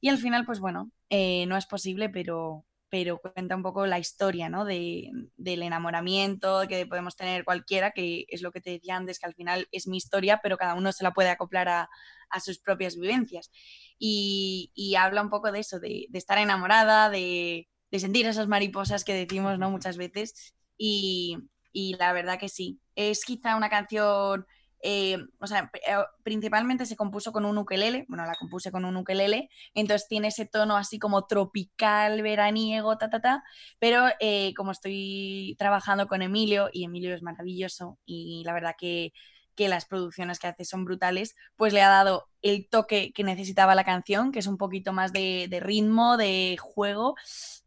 Y 0.00 0.08
al 0.08 0.18
final, 0.18 0.44
pues 0.46 0.60
bueno, 0.60 0.90
eh, 1.10 1.46
no 1.46 1.56
es 1.56 1.66
posible, 1.66 2.08
pero, 2.08 2.64
pero 2.90 3.18
cuenta 3.18 3.54
un 3.56 3.62
poco 3.62 3.86
la 3.86 3.98
historia, 3.98 4.48
¿no? 4.48 4.64
De, 4.64 5.10
del 5.36 5.62
enamoramiento 5.62 6.62
que 6.68 6.86
podemos 6.86 7.16
tener 7.16 7.44
cualquiera, 7.44 7.90
que 7.90 8.24
es 8.28 8.42
lo 8.42 8.50
que 8.50 8.60
te 8.60 8.70
decía 8.70 8.96
antes, 8.96 9.18
que 9.18 9.26
al 9.26 9.34
final 9.34 9.68
es 9.72 9.86
mi 9.86 9.96
historia, 9.96 10.40
pero 10.42 10.56
cada 10.56 10.74
uno 10.74 10.92
se 10.92 11.04
la 11.04 11.12
puede 11.12 11.28
acoplar 11.30 11.68
a, 11.68 11.90
a 12.30 12.40
sus 12.40 12.58
propias 12.58 12.96
vivencias. 12.96 13.50
Y, 13.98 14.72
y 14.74 14.94
habla 14.94 15.22
un 15.22 15.30
poco 15.30 15.52
de 15.52 15.60
eso, 15.60 15.80
de, 15.80 16.06
de 16.08 16.18
estar 16.18 16.38
enamorada, 16.38 17.10
de, 17.10 17.68
de 17.90 17.98
sentir 17.98 18.26
esas 18.26 18.48
mariposas 18.48 19.04
que 19.04 19.14
decimos, 19.14 19.58
¿no? 19.58 19.70
Muchas 19.70 19.96
veces. 19.96 20.54
Y, 20.76 21.36
y 21.72 21.94
la 21.96 22.12
verdad 22.12 22.38
que 22.38 22.48
sí. 22.48 22.80
Es 22.94 23.24
quizá 23.24 23.56
una 23.56 23.70
canción 23.70 24.46
eh, 24.80 25.18
o 25.40 25.46
sea, 25.46 25.70
eh, 25.74 25.96
principalmente 26.22 26.86
se 26.86 26.96
compuso 26.96 27.32
con 27.32 27.44
un 27.44 27.58
ukelele, 27.58 28.04
bueno, 28.08 28.24
la 28.24 28.36
compuse 28.36 28.70
con 28.70 28.84
un 28.84 28.96
ukelele, 28.96 29.50
entonces 29.74 30.08
tiene 30.08 30.28
ese 30.28 30.46
tono 30.46 30.76
así 30.76 30.98
como 30.98 31.26
tropical, 31.26 32.22
veraniego, 32.22 32.96
ta, 32.96 33.10
ta, 33.10 33.20
ta, 33.20 33.44
pero 33.78 34.06
eh, 34.20 34.54
como 34.54 34.70
estoy 34.70 35.56
trabajando 35.58 36.06
con 36.06 36.22
Emilio, 36.22 36.70
y 36.72 36.84
Emilio 36.84 37.14
es 37.14 37.22
maravilloso, 37.22 37.98
y 38.04 38.42
la 38.44 38.52
verdad 38.52 38.76
que, 38.78 39.12
que 39.56 39.68
las 39.68 39.86
producciones 39.86 40.38
que 40.38 40.46
hace 40.46 40.64
son 40.64 40.84
brutales, 40.84 41.34
pues 41.56 41.72
le 41.72 41.82
ha 41.82 41.88
dado 41.88 42.28
el 42.42 42.68
toque 42.68 43.12
que 43.12 43.24
necesitaba 43.24 43.74
la 43.74 43.84
canción, 43.84 44.30
que 44.30 44.38
es 44.38 44.46
un 44.46 44.56
poquito 44.56 44.92
más 44.92 45.12
de, 45.12 45.48
ritmo, 45.60 46.16
de 46.16 46.56
juego, 46.60 47.16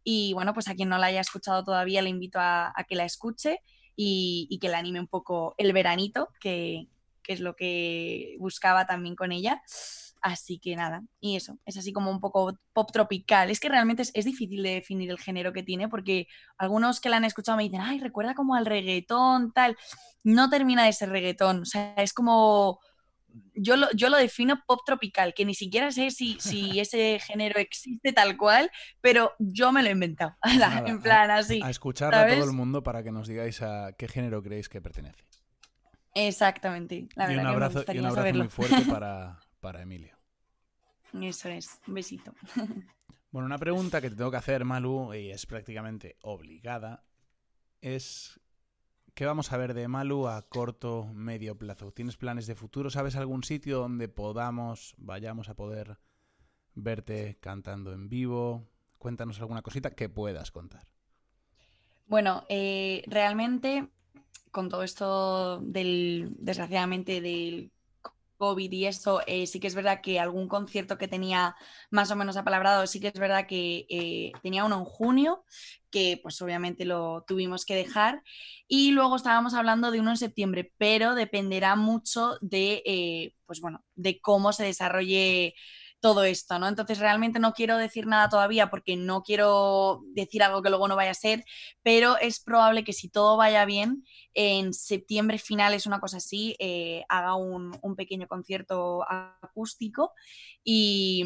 y 0.04 0.32
bueno, 0.34 0.54
pues 0.54 0.70
a 0.70 0.76
quien 0.76 0.88
no 0.88 0.98
la 0.98 1.08
haya 1.08 1.20
escuchado 1.20 1.64
todavía 1.66 2.02
le 2.02 2.10
invito 2.10 2.40
a, 2.40 2.74
que 2.88 2.96
la 2.96 3.06
escuche. 3.06 3.60
Y, 3.94 4.48
y, 4.50 4.58
que 4.60 4.70
le 4.70 4.76
anime 4.76 5.02
un 5.02 5.08
poco 5.08 5.54
el 5.58 5.74
veranito, 5.74 6.30
que, 6.40 6.88
que 7.22 7.34
es 7.34 7.40
lo 7.40 7.56
que 7.56 8.36
buscaba 8.40 8.86
también 8.86 9.16
con 9.16 9.32
ella. 9.32 9.62
Así 10.22 10.60
que 10.60 10.76
nada, 10.76 11.04
y 11.20 11.36
eso, 11.36 11.58
es 11.66 11.78
así 11.78 11.92
como 11.92 12.12
un 12.12 12.20
poco 12.20 12.56
pop 12.74 12.92
tropical. 12.92 13.50
Es 13.50 13.60
que 13.60 13.70
realmente 13.70 14.04
es, 14.04 14.12
es, 14.14 14.26
difícil 14.26 14.62
de 14.62 14.76
definir 14.76 15.10
el 15.10 15.18
género 15.18 15.52
que 15.52 15.64
tiene 15.64 15.90
porque 15.90 16.28
algunos 16.60 17.02
que 17.02 17.10
la 17.10 17.18
han 17.18 17.26
escuchado 17.26 17.58
me 17.58 17.64
dicen, 17.64 17.82
ay, 17.82 18.00
recuerda 18.00 18.36
como 18.36 18.54
al 18.54 18.68
reggaetón, 18.68 19.52
tal. 19.52 19.76
No 20.24 20.48
termina 20.52 20.86
de 20.86 20.94
ser 20.94 21.10
reggaetón, 21.10 21.62
o 21.62 21.66
sea, 21.66 21.96
es 21.98 22.14
como... 22.14 22.80
Yo 23.56 23.78
lo, 23.78 23.90
yo 23.94 24.10
lo 24.10 24.18
defino 24.18 24.62
pop 24.68 24.82
tropical, 24.86 25.34
que 25.34 25.46
ni 25.46 25.56
siquiera 25.56 25.90
sé 25.92 26.12
si, 26.12 26.38
si 26.40 26.80
ese 26.80 27.18
género 27.20 27.60
existe 27.60 28.14
tal 28.14 28.38
cual, 28.38 28.70
pero 29.00 29.34
yo 29.40 29.72
me 29.72 29.82
lo 29.82 29.90
he 29.90 29.94
inventado. 29.94 30.36
Nada, 30.60 30.84
en 30.86 31.02
plan, 31.02 31.32
así. 31.32 31.62
A 31.64 31.70
escuchar 31.72 32.14
a 32.14 32.28
todo 32.28 32.44
el 32.44 32.52
mundo 32.52 32.84
para 32.84 33.02
que 33.02 33.12
nos 33.12 33.28
digáis 33.28 33.64
a 33.64 33.94
qué 33.98 34.08
género 34.08 34.44
creéis 34.44 34.70
que 34.70 34.82
pertenece. 34.82 35.24
Exactamente. 36.14 37.08
La 37.16 37.32
y, 37.32 37.38
un 37.38 37.46
abrazo, 37.46 37.86
que 37.86 37.94
y 37.94 38.00
un 38.00 38.06
abrazo 38.06 38.22
saberlo. 38.22 38.44
muy 38.44 38.50
fuerte 38.50 38.82
para, 38.92 39.40
para 39.60 39.82
Emilio. 39.82 40.18
Eso 41.22 41.50
es, 41.50 41.80
un 41.88 41.94
besito. 41.94 42.34
Bueno, 43.32 43.46
una 43.46 43.58
pregunta 43.58 44.02
que 44.02 44.10
te 44.10 44.18
tengo 44.18 44.30
que 44.30 44.36
hacer, 44.36 44.66
Malu, 44.66 45.14
y 45.14 45.32
es 45.32 45.46
prácticamente 45.46 46.18
obligada, 46.22 47.06
es 47.80 48.42
qué 49.14 49.26
vamos 49.26 49.54
a 49.54 49.58
ver 49.58 49.74
de 49.74 49.88
Malu 49.88 50.28
a 50.28 50.42
corto, 50.42 51.10
medio 51.14 51.58
plazo. 51.58 51.94
¿Tienes 51.94 52.18
planes 52.18 52.46
de 52.46 52.56
futuro? 52.56 52.90
¿Sabes 52.90 53.16
algún 53.16 53.46
sitio 53.46 53.80
donde 53.80 54.10
podamos, 54.10 54.96
vayamos 54.98 55.48
a 55.48 55.56
poder 55.56 55.98
verte 56.76 57.38
cantando 57.40 57.94
en 57.94 58.10
vivo? 58.10 58.70
Cuéntanos 58.98 59.40
alguna 59.40 59.62
cosita 59.62 59.92
que 59.92 60.10
puedas 60.10 60.52
contar. 60.52 60.86
Bueno, 62.08 62.46
eh, 62.50 63.04
realmente 63.08 63.88
con 64.52 64.70
todo 64.70 64.84
esto 64.84 65.60
del, 65.62 66.30
desgraciadamente, 66.38 67.22
del 67.22 67.72
COVID 68.42 68.72
y 68.72 68.88
eso, 68.88 69.22
eh, 69.28 69.46
sí 69.46 69.60
que 69.60 69.68
es 69.68 69.76
verdad 69.76 70.02
que 70.02 70.20
algún 70.20 70.48
concierto 70.48 70.98
que 70.98 71.08
tenía 71.08 71.56
más 71.92 72.10
o 72.10 72.16
menos 72.16 72.38
apalabrado, 72.38 72.88
sí 72.88 73.00
que 73.00 73.10
es 73.10 73.20
verdad 73.20 73.46
que 73.46 73.86
eh, 73.88 74.32
tenía 74.42 74.66
uno 74.66 74.80
en 74.80 74.86
junio, 74.86 75.46
que 75.92 76.20
pues 76.24 76.42
obviamente 76.42 76.84
lo 76.84 77.24
tuvimos 77.28 77.66
que 77.66 77.76
dejar. 77.76 78.24
Y 78.68 78.92
luego 78.94 79.16
estábamos 79.16 79.54
hablando 79.54 79.92
de 79.92 80.00
uno 80.00 80.10
en 80.10 80.18
septiembre, 80.18 80.74
pero 80.80 81.14
dependerá 81.14 81.76
mucho 81.76 82.40
de, 82.42 82.82
eh, 82.84 83.36
pues 83.46 83.62
bueno, 83.62 83.86
de 83.94 84.20
cómo 84.20 84.54
se 84.54 84.64
desarrolle 84.64 85.54
todo 86.02 86.24
esto, 86.24 86.60
¿no? 86.60 86.68
Entonces 86.68 87.00
realmente 87.00 87.40
no 87.40 87.54
quiero 87.54 87.78
decir 87.78 88.08
nada 88.08 88.28
todavía 88.28 88.70
porque 88.70 88.98
no 88.98 89.22
quiero 89.22 90.02
decir 90.14 90.44
algo 90.44 90.62
que 90.62 90.70
luego 90.70 90.88
no 90.88 90.96
vaya 90.96 91.12
a 91.12 91.14
ser, 91.14 91.46
pero 91.84 92.18
es 92.18 92.40
probable 92.40 92.84
que 92.84 92.92
si 92.92 93.08
todo 93.08 93.38
vaya 93.38 93.64
bien, 93.66 94.04
en 94.34 94.74
septiembre 94.74 95.38
finales, 95.38 95.86
una 95.86 96.00
cosa 96.00 96.18
así, 96.18 96.56
eh, 96.60 97.04
haga 97.08 97.36
un, 97.36 97.72
pequeño 97.96 98.28
concierto 98.28 99.06
acústico 99.08 100.14
y, 100.64 101.24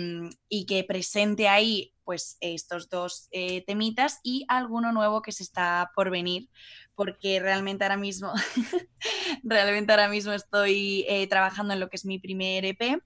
y, 0.49 0.65
que 0.65 0.83
presente 0.83 1.47
ahí 1.47 1.93
pues 2.03 2.37
estos 2.41 2.89
dos 2.89 3.27
eh, 3.31 3.63
temitas 3.65 4.19
y 4.23 4.45
alguno 4.47 4.91
nuevo 4.91 5.21
que 5.21 5.31
se 5.31 5.43
está 5.43 5.91
por 5.95 6.09
venir 6.09 6.49
porque 6.95 7.39
realmente 7.39 7.83
ahora 7.83 7.97
mismo 7.97 8.33
realmente 9.43 9.91
ahora 9.91 10.09
mismo 10.09 10.33
estoy 10.33 11.05
eh, 11.07 11.27
trabajando 11.27 11.73
en 11.73 11.79
lo 11.79 11.89
que 11.89 11.97
es 11.97 12.05
mi 12.05 12.19
primer 12.19 12.65
EP 12.65 13.01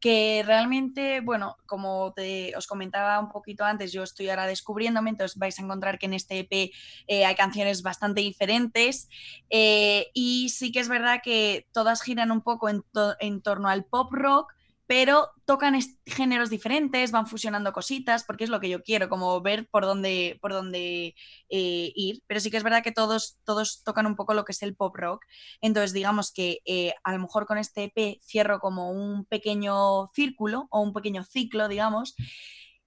que 0.00 0.42
realmente, 0.46 1.20
bueno, 1.20 1.56
como 1.66 2.12
te, 2.14 2.56
os 2.56 2.66
comentaba 2.66 3.20
un 3.20 3.28
poquito 3.28 3.64
antes, 3.64 3.92
yo 3.92 4.02
estoy 4.02 4.30
ahora 4.30 4.46
descubriéndome, 4.46 5.10
entonces 5.10 5.38
vais 5.38 5.58
a 5.58 5.62
encontrar 5.62 5.98
que 5.98 6.06
en 6.06 6.14
este 6.14 6.38
EP 6.40 6.72
eh, 7.06 7.24
hay 7.26 7.34
canciones 7.34 7.82
bastante 7.82 8.22
diferentes 8.22 9.08
eh, 9.50 10.08
y 10.14 10.48
sí 10.48 10.72
que 10.72 10.80
es 10.80 10.88
verdad 10.88 11.20
que 11.22 11.66
todas 11.72 12.02
giran 12.02 12.30
un 12.30 12.40
poco 12.40 12.68
en, 12.70 12.82
to 12.92 13.14
en 13.20 13.42
torno 13.42 13.68
al 13.68 13.84
pop 13.84 14.10
rock, 14.12 14.54
pero 14.90 15.30
tocan 15.44 15.78
géneros 16.04 16.50
diferentes, 16.50 17.12
van 17.12 17.28
fusionando 17.28 17.72
cositas, 17.72 18.24
porque 18.24 18.42
es 18.42 18.50
lo 18.50 18.58
que 18.58 18.68
yo 18.68 18.82
quiero, 18.82 19.08
como 19.08 19.40
ver 19.40 19.68
por 19.70 19.84
dónde, 19.84 20.36
por 20.42 20.52
dónde 20.52 21.14
eh, 21.48 21.92
ir. 21.94 22.24
Pero 22.26 22.40
sí 22.40 22.50
que 22.50 22.56
es 22.56 22.64
verdad 22.64 22.82
que 22.82 22.90
todos, 22.90 23.38
todos 23.44 23.84
tocan 23.84 24.06
un 24.06 24.16
poco 24.16 24.34
lo 24.34 24.44
que 24.44 24.50
es 24.50 24.64
el 24.64 24.74
pop 24.74 24.96
rock. 24.96 25.24
Entonces, 25.60 25.92
digamos 25.92 26.32
que 26.32 26.58
eh, 26.64 26.92
a 27.04 27.12
lo 27.12 27.20
mejor 27.20 27.46
con 27.46 27.56
este 27.56 27.84
EP 27.84 28.18
cierro 28.20 28.58
como 28.58 28.90
un 28.90 29.26
pequeño 29.26 30.08
círculo 30.12 30.66
o 30.72 30.80
un 30.80 30.92
pequeño 30.92 31.22
ciclo, 31.22 31.68
digamos. 31.68 32.16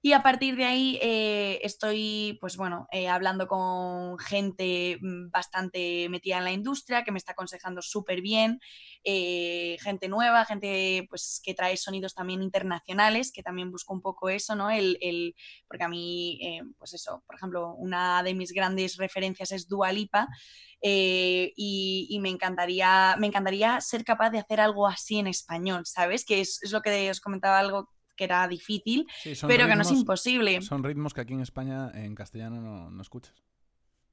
Y 0.06 0.12
a 0.12 0.22
partir 0.22 0.58
de 0.58 0.66
ahí 0.66 1.00
eh, 1.02 1.62
estoy, 1.64 2.38
pues 2.42 2.58
bueno, 2.58 2.88
eh, 2.92 3.08
hablando 3.08 3.48
con 3.48 4.20
gente 4.20 4.98
mm, 5.02 5.30
bastante 5.32 6.10
metida 6.10 6.40
en 6.40 6.44
la 6.44 6.52
industria, 6.52 7.06
que 7.06 7.14
me 7.14 7.18
está 7.18 7.32
aconsejando 7.32 7.82
súper 7.82 8.20
bien, 8.20 8.60
eh, 9.06 9.78
gente 9.80 10.10
nueva, 10.10 10.44
gente 10.44 11.08
pues 11.10 11.40
que 11.42 11.54
trae 11.54 11.78
sonidos 11.78 12.16
también 12.16 12.44
internacionales, 12.44 13.32
que 13.32 13.44
también 13.44 13.72
busco 13.72 13.94
un 13.94 14.02
poco 14.02 14.28
eso, 14.28 14.56
¿no? 14.56 14.70
El, 14.70 14.98
el 15.00 15.36
porque 15.70 15.86
a 15.86 15.88
mí, 15.88 16.38
pues 16.78 16.94
eso, 16.94 17.24
por 17.26 17.38
ejemplo, 17.38 17.74
una 17.76 18.24
de 18.24 18.34
mis 18.34 18.52
grandes 18.52 18.98
referencias 18.98 19.54
es 19.54 19.70
Dua 19.70 19.94
Lipa, 19.94 20.28
eh, 20.86 21.54
y, 21.56 22.08
y, 22.10 22.20
me, 22.20 22.28
encantaría, 22.28 23.16
me 23.18 23.28
encantaría 23.28 23.80
ser 23.80 24.04
capaz 24.04 24.32
de 24.32 24.40
hacer 24.40 24.60
algo 24.60 24.86
así 24.86 25.18
en 25.18 25.28
español, 25.28 25.86
¿sabes? 25.86 26.26
Que 26.26 26.42
es, 26.42 26.62
es 26.62 26.74
lo 26.74 26.82
que 26.82 27.10
os 27.10 27.22
comentaba 27.22 27.58
algo 27.58 27.90
que 28.16 28.24
era 28.24 28.48
difícil, 28.48 29.08
sí, 29.22 29.34
pero 29.42 29.66
ritmos, 29.66 29.68
que 29.68 29.76
no 29.76 29.82
es 29.82 29.92
imposible. 29.92 30.62
Son 30.62 30.84
ritmos 30.84 31.14
que 31.14 31.22
aquí 31.22 31.34
en 31.34 31.42
España, 31.42 31.92
en 31.94 32.16
castellano, 32.16 32.62
no, 32.62 32.90
no, 32.90 33.02
escuchas. 33.02 33.34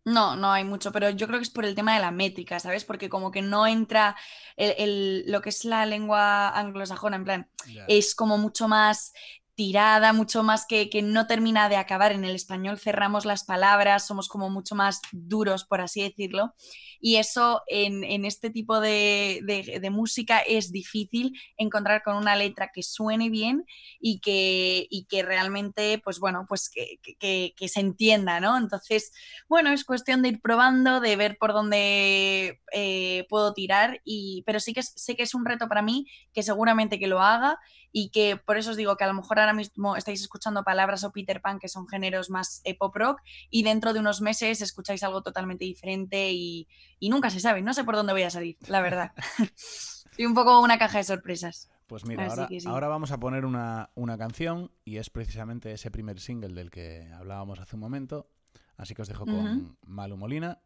No, 0.04 0.34
no 0.34 0.50
hay 0.50 0.64
mucho, 0.64 0.92
pero 0.92 1.10
yo 1.10 1.26
creo 1.26 1.38
que 1.38 1.44
es 1.44 1.50
por 1.50 1.66
el 1.66 1.74
tema 1.74 1.94
de 1.94 2.00
la 2.00 2.10
métrica, 2.10 2.58
¿sabes? 2.58 2.84
Porque 2.84 3.10
como 3.10 3.30
que 3.30 3.42
no 3.42 3.66
entra 3.66 4.16
el, 4.56 4.74
el, 4.78 5.24
lo 5.30 5.42
que 5.42 5.50
es 5.50 5.64
la 5.66 5.84
lengua 5.84 6.48
anglosajona, 6.48 7.16
en 7.16 7.24
plan, 7.24 7.48
yeah. 7.66 7.84
es 7.86 8.14
como 8.14 8.38
mucho 8.38 8.66
más 8.66 9.12
tirada, 9.60 10.14
mucho 10.14 10.42
más 10.42 10.64
que, 10.64 10.88
que, 10.88 11.02
no 11.02 11.26
termina 11.26 11.68
de 11.68 11.76
acabar. 11.76 12.12
En 12.12 12.24
el 12.24 12.34
español 12.34 12.78
cerramos 12.78 13.26
las 13.26 13.44
palabras, 13.44 14.06
somos 14.06 14.26
como 14.26 14.48
mucho 14.48 14.74
más 14.74 15.02
duros, 15.12 15.66
por 15.66 15.82
así 15.82 16.00
decirlo. 16.00 16.54
Y 16.98 17.16
eso 17.16 17.62
en, 17.66 18.02
en 18.02 18.24
este 18.24 18.48
tipo 18.48 18.80
de, 18.80 19.40
de, 19.44 19.90
música 19.90 20.38
es 20.38 20.72
difícil 20.72 21.38
encontrar 21.58 22.02
con 22.02 22.16
una 22.16 22.36
letra 22.36 22.70
que 22.72 22.82
suene 22.82 23.28
bien 23.28 23.66
y 24.00 24.20
que, 24.20 24.86
y 24.88 25.04
que 25.04 25.22
realmente, 25.22 26.00
pues 26.02 26.20
bueno, 26.20 26.46
pues 26.48 26.70
que, 26.70 26.98
que, 27.18 27.68
se 27.68 27.80
entienda, 27.80 28.40
¿no? 28.40 28.56
Entonces, 28.56 29.12
bueno, 29.46 29.72
es 29.72 29.84
cuestión 29.84 30.22
de 30.22 30.28
ir 30.28 30.40
probando, 30.40 31.00
de 31.00 31.16
ver 31.16 31.36
por 31.38 31.52
dónde 31.52 32.60
eh, 32.72 33.26
puedo 33.28 33.52
tirar, 33.52 34.00
y, 34.04 34.42
pero 34.46 34.58
sí 34.58 34.72
que 34.72 34.82
sé 34.82 35.16
que 35.16 35.24
es 35.24 35.34
un 35.34 35.44
reto 35.44 35.68
para 35.68 35.82
mí, 35.82 36.06
que 36.32 36.42
seguramente 36.42 36.98
que 36.98 37.08
lo 37.08 37.20
haga 37.20 37.58
y 37.92 38.11
que 38.11 38.37
por 38.37 38.57
eso 38.57 38.70
os 38.70 38.76
digo 38.76 38.96
que 38.96 39.05
a 39.05 39.09
lo 39.09 39.14
mejor 39.14 39.38
ahora 39.38 39.53
mismo 39.53 39.96
estáis 39.96 40.20
escuchando 40.20 40.64
palabras 40.64 41.05
o 41.05 41.12
Peter 41.12 41.40
Pan, 41.40 41.59
que 41.59 41.68
son 41.68 41.88
géneros 41.88 42.31
más 42.31 42.61
eh, 42.64 42.76
pop 42.76 42.94
rock, 42.94 43.20
y 43.50 43.62
dentro 43.62 43.92
de 43.92 44.00
unos 44.00 44.20
meses 44.20 44.61
escucháis 44.61 45.03
algo 45.03 45.22
totalmente 45.22 45.64
diferente 45.64 46.33
y, 46.33 46.68
y 46.98 47.09
nunca 47.09 47.31
se 47.31 47.40
sabe, 47.40 47.62
no 47.62 47.74
sé 47.74 47.85
por 47.85 47.96
dónde 47.96 48.12
voy 48.12 48.22
a 48.22 48.31
salir, 48.31 48.57
la 48.68 48.81
verdad. 48.81 49.12
Soy 49.55 50.26
un 50.26 50.35
poco 50.35 50.61
una 50.61 50.79
caja 50.79 50.98
de 50.98 51.05
sorpresas. 51.05 51.70
Pues 51.87 52.05
mira, 52.07 52.26
ahora, 52.26 52.46
sí. 52.48 52.59
ahora, 52.68 52.87
vamos 52.87 53.11
a 53.11 53.18
poner 53.18 53.44
una, 53.44 53.90
una, 53.96 54.16
canción 54.16 54.70
y 54.85 54.98
es 54.98 55.11
precisamente 55.11 55.72
ese 55.72 55.90
primer 55.90 56.20
single 56.20 56.55
del 56.55 56.70
que 56.70 57.11
hablábamos 57.12 57.59
hace 57.59 57.74
un 57.74 57.81
momento. 57.81 58.31
Así 58.76 58.94
que 58.94 59.03
os 59.03 59.09
dejo 59.09 59.24
con 59.24 59.35
uh 59.35 59.42
-huh. 59.42 59.76
Malu 59.87 60.16
Molina. 60.16 60.61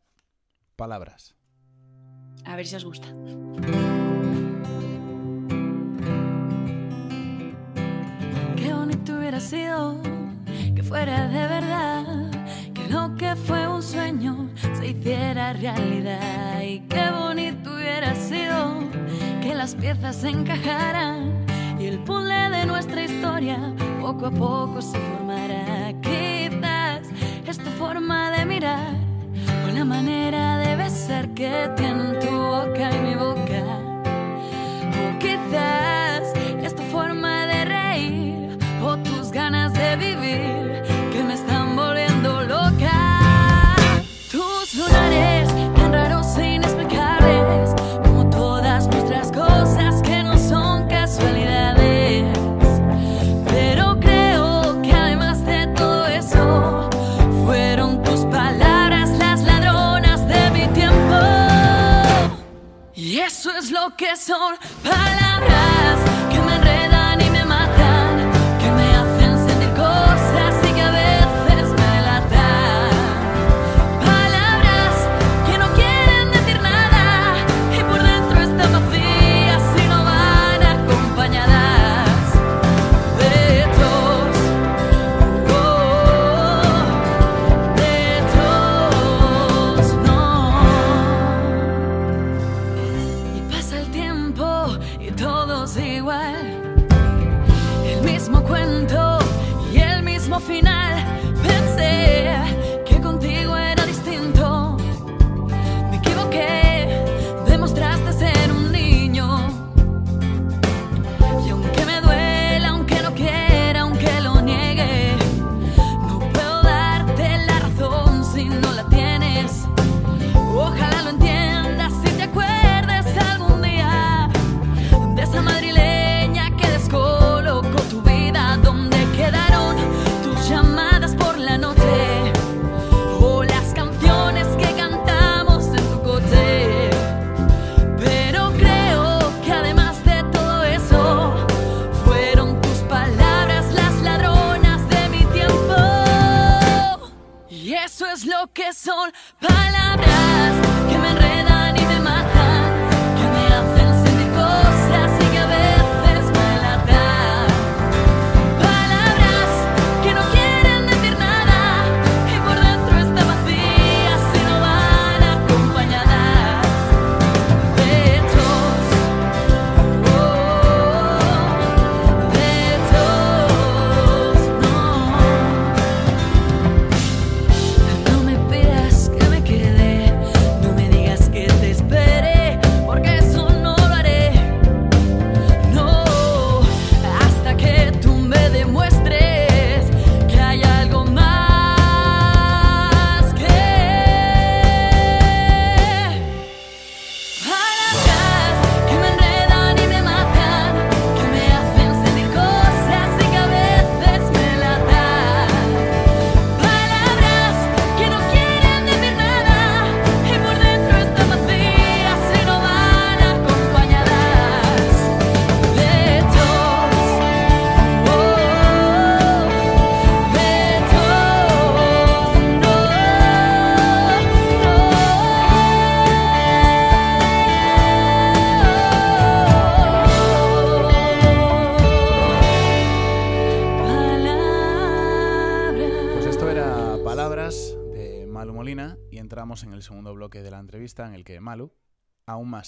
Palabras. 0.77 1.35
A 2.45 2.57
ver 2.57 2.67
si 2.67 2.77
os 2.77 2.85
gusta. 2.85 3.09
Hubiera 9.35 9.41
sido 9.41 9.97
que 10.77 10.83
fuera 10.85 11.27
de 11.27 11.49
verdad, 11.49 12.05
que 12.73 12.87
lo 12.89 13.17
que 13.17 13.35
fue 13.35 13.67
un 13.67 13.83
sueño 13.83 14.49
se 14.75 14.89
hiciera 14.89 15.53
realidad. 15.55 16.61
Y 16.63 16.81
qué 16.89 17.11
bonito 17.11 17.75
hubiera 17.75 18.15
sido 18.15 18.79
que 19.43 19.55
las 19.55 19.75
piezas 19.75 20.17
se 20.17 20.29
encajaran 20.29 21.47
y 21.81 21.87
el 21.87 21.99
puzzle 22.01 22.51
de 22.51 22.67
nuestra 22.67 23.03
historia 23.03 23.59
poco 24.01 24.27
a 24.27 24.31
poco 24.31 24.81
se 24.81 24.99
formara. 24.99 25.93
Quizás 26.01 27.09
es 27.47 27.59
tu 27.59 27.71
forma 27.71 28.31
de 28.31 28.45
mirar 28.45 28.95
o 29.67 29.73
la 29.73 29.85
manera 29.85 30.59
de 30.59 30.77
besar 30.77 31.29
que 31.31 31.71
tienen 31.77 32.21
tu 32.21 32.31
boca 32.31 32.89
y 32.95 32.99
mi 33.01 33.15
boca. 33.17 33.65
O 35.03 35.19
quizás 35.19 35.84
que 64.05 64.17
son 64.17 64.59
palabras 64.83 65.24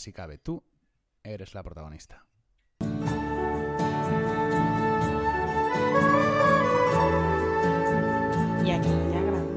si 0.06 0.12
cabe 0.12 0.38
tú, 0.38 0.62
eres 1.24 1.52
la 1.52 1.64
protagonista. 1.64 2.24
Y 8.64 8.70
aquí 8.70 8.88
ya 9.10 9.20
grabo. 9.20 9.56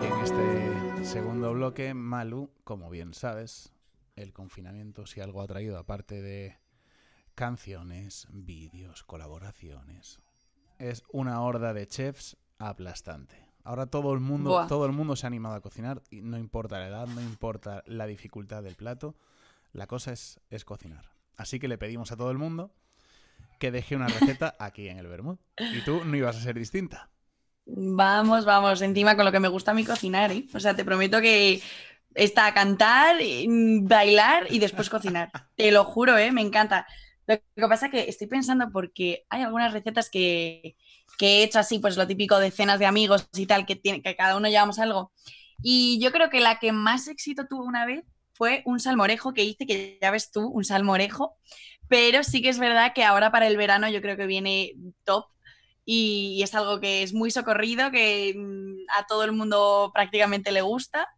Y 0.00 0.04
en 0.04 0.18
este 0.24 1.04
segundo 1.04 1.52
bloque, 1.52 1.94
Malu, 1.94 2.50
como 2.64 2.90
bien 2.90 3.14
sabes, 3.14 3.72
el 4.16 4.32
confinamiento 4.32 5.06
si 5.06 5.20
algo 5.20 5.42
ha 5.42 5.46
traído, 5.46 5.78
aparte 5.78 6.20
de 6.22 6.58
canciones, 7.40 8.26
vídeos, 8.28 9.02
colaboraciones, 9.02 10.20
es 10.78 11.02
una 11.10 11.40
horda 11.40 11.72
de 11.72 11.86
chefs 11.86 12.36
aplastante. 12.58 13.48
Ahora 13.64 13.86
todo 13.86 14.12
el 14.12 14.20
mundo, 14.20 14.50
Buah. 14.50 14.66
todo 14.66 14.84
el 14.84 14.92
mundo 14.92 15.16
se 15.16 15.24
ha 15.24 15.28
animado 15.28 15.54
a 15.54 15.62
cocinar 15.62 16.02
y 16.10 16.20
no 16.20 16.36
importa 16.36 16.78
la 16.78 16.88
edad, 16.88 17.06
no 17.06 17.22
importa 17.22 17.82
la 17.86 18.06
dificultad 18.06 18.62
del 18.62 18.74
plato, 18.76 19.14
la 19.72 19.86
cosa 19.86 20.12
es, 20.12 20.38
es 20.50 20.66
cocinar. 20.66 21.12
Así 21.38 21.58
que 21.58 21.66
le 21.66 21.78
pedimos 21.78 22.12
a 22.12 22.16
todo 22.18 22.30
el 22.30 22.36
mundo 22.36 22.74
que 23.58 23.70
deje 23.70 23.96
una 23.96 24.08
receta 24.08 24.54
aquí 24.60 24.90
en 24.90 24.98
el 24.98 25.06
Bermud. 25.06 25.38
Y 25.56 25.80
tú 25.80 26.04
no 26.04 26.14
ibas 26.18 26.36
a 26.36 26.42
ser 26.42 26.58
distinta. 26.58 27.08
Vamos, 27.64 28.44
vamos, 28.44 28.82
encima 28.82 29.16
con 29.16 29.24
lo 29.24 29.32
que 29.32 29.40
me 29.40 29.48
gusta 29.48 29.70
a 29.70 29.74
mí 29.74 29.86
cocinar, 29.86 30.30
¿eh? 30.30 30.44
O 30.52 30.60
sea, 30.60 30.76
te 30.76 30.84
prometo 30.84 31.22
que 31.22 31.62
está 32.14 32.52
cantar, 32.52 33.16
mm, 33.16 33.86
bailar 33.86 34.46
y 34.50 34.58
después 34.58 34.90
cocinar. 34.90 35.30
Te 35.56 35.72
lo 35.72 35.84
juro, 35.84 36.18
¿eh? 36.18 36.32
Me 36.32 36.42
encanta. 36.42 36.86
Lo 37.56 37.66
que 37.66 37.68
pasa 37.68 37.86
es 37.86 37.92
que 37.92 38.08
estoy 38.08 38.26
pensando 38.26 38.70
porque 38.72 39.24
hay 39.30 39.42
algunas 39.42 39.72
recetas 39.72 40.10
que, 40.10 40.76
que 41.18 41.40
he 41.40 41.42
hecho 41.44 41.58
así, 41.58 41.78
pues 41.78 41.96
lo 41.96 42.06
típico 42.06 42.38
de 42.38 42.50
cenas 42.50 42.78
de 42.78 42.86
amigos 42.86 43.28
y 43.34 43.46
tal, 43.46 43.66
que, 43.66 43.76
tiene, 43.76 44.02
que 44.02 44.16
cada 44.16 44.36
uno 44.36 44.48
llevamos 44.48 44.78
algo. 44.78 45.12
Y 45.62 46.00
yo 46.02 46.12
creo 46.12 46.30
que 46.30 46.40
la 46.40 46.58
que 46.58 46.72
más 46.72 47.08
éxito 47.08 47.46
tuvo 47.48 47.64
una 47.64 47.86
vez 47.86 48.04
fue 48.34 48.62
un 48.66 48.80
salmorejo 48.80 49.34
que 49.34 49.44
hice, 49.44 49.66
que 49.66 49.98
ya 50.00 50.10
ves 50.10 50.30
tú, 50.32 50.48
un 50.48 50.64
salmorejo. 50.64 51.36
Pero 51.88 52.22
sí 52.24 52.40
que 52.42 52.48
es 52.50 52.58
verdad 52.58 52.92
que 52.94 53.04
ahora 53.04 53.30
para 53.32 53.46
el 53.48 53.56
verano 53.56 53.88
yo 53.90 54.00
creo 54.00 54.16
que 54.16 54.26
viene 54.26 54.74
top 55.04 55.26
y, 55.84 56.36
y 56.38 56.42
es 56.42 56.54
algo 56.54 56.80
que 56.80 57.02
es 57.02 57.12
muy 57.14 57.30
socorrido, 57.30 57.90
que 57.90 58.34
mm, 58.36 58.86
a 58.98 59.06
todo 59.06 59.24
el 59.24 59.32
mundo 59.32 59.90
prácticamente 59.94 60.52
le 60.52 60.62
gusta. 60.62 61.08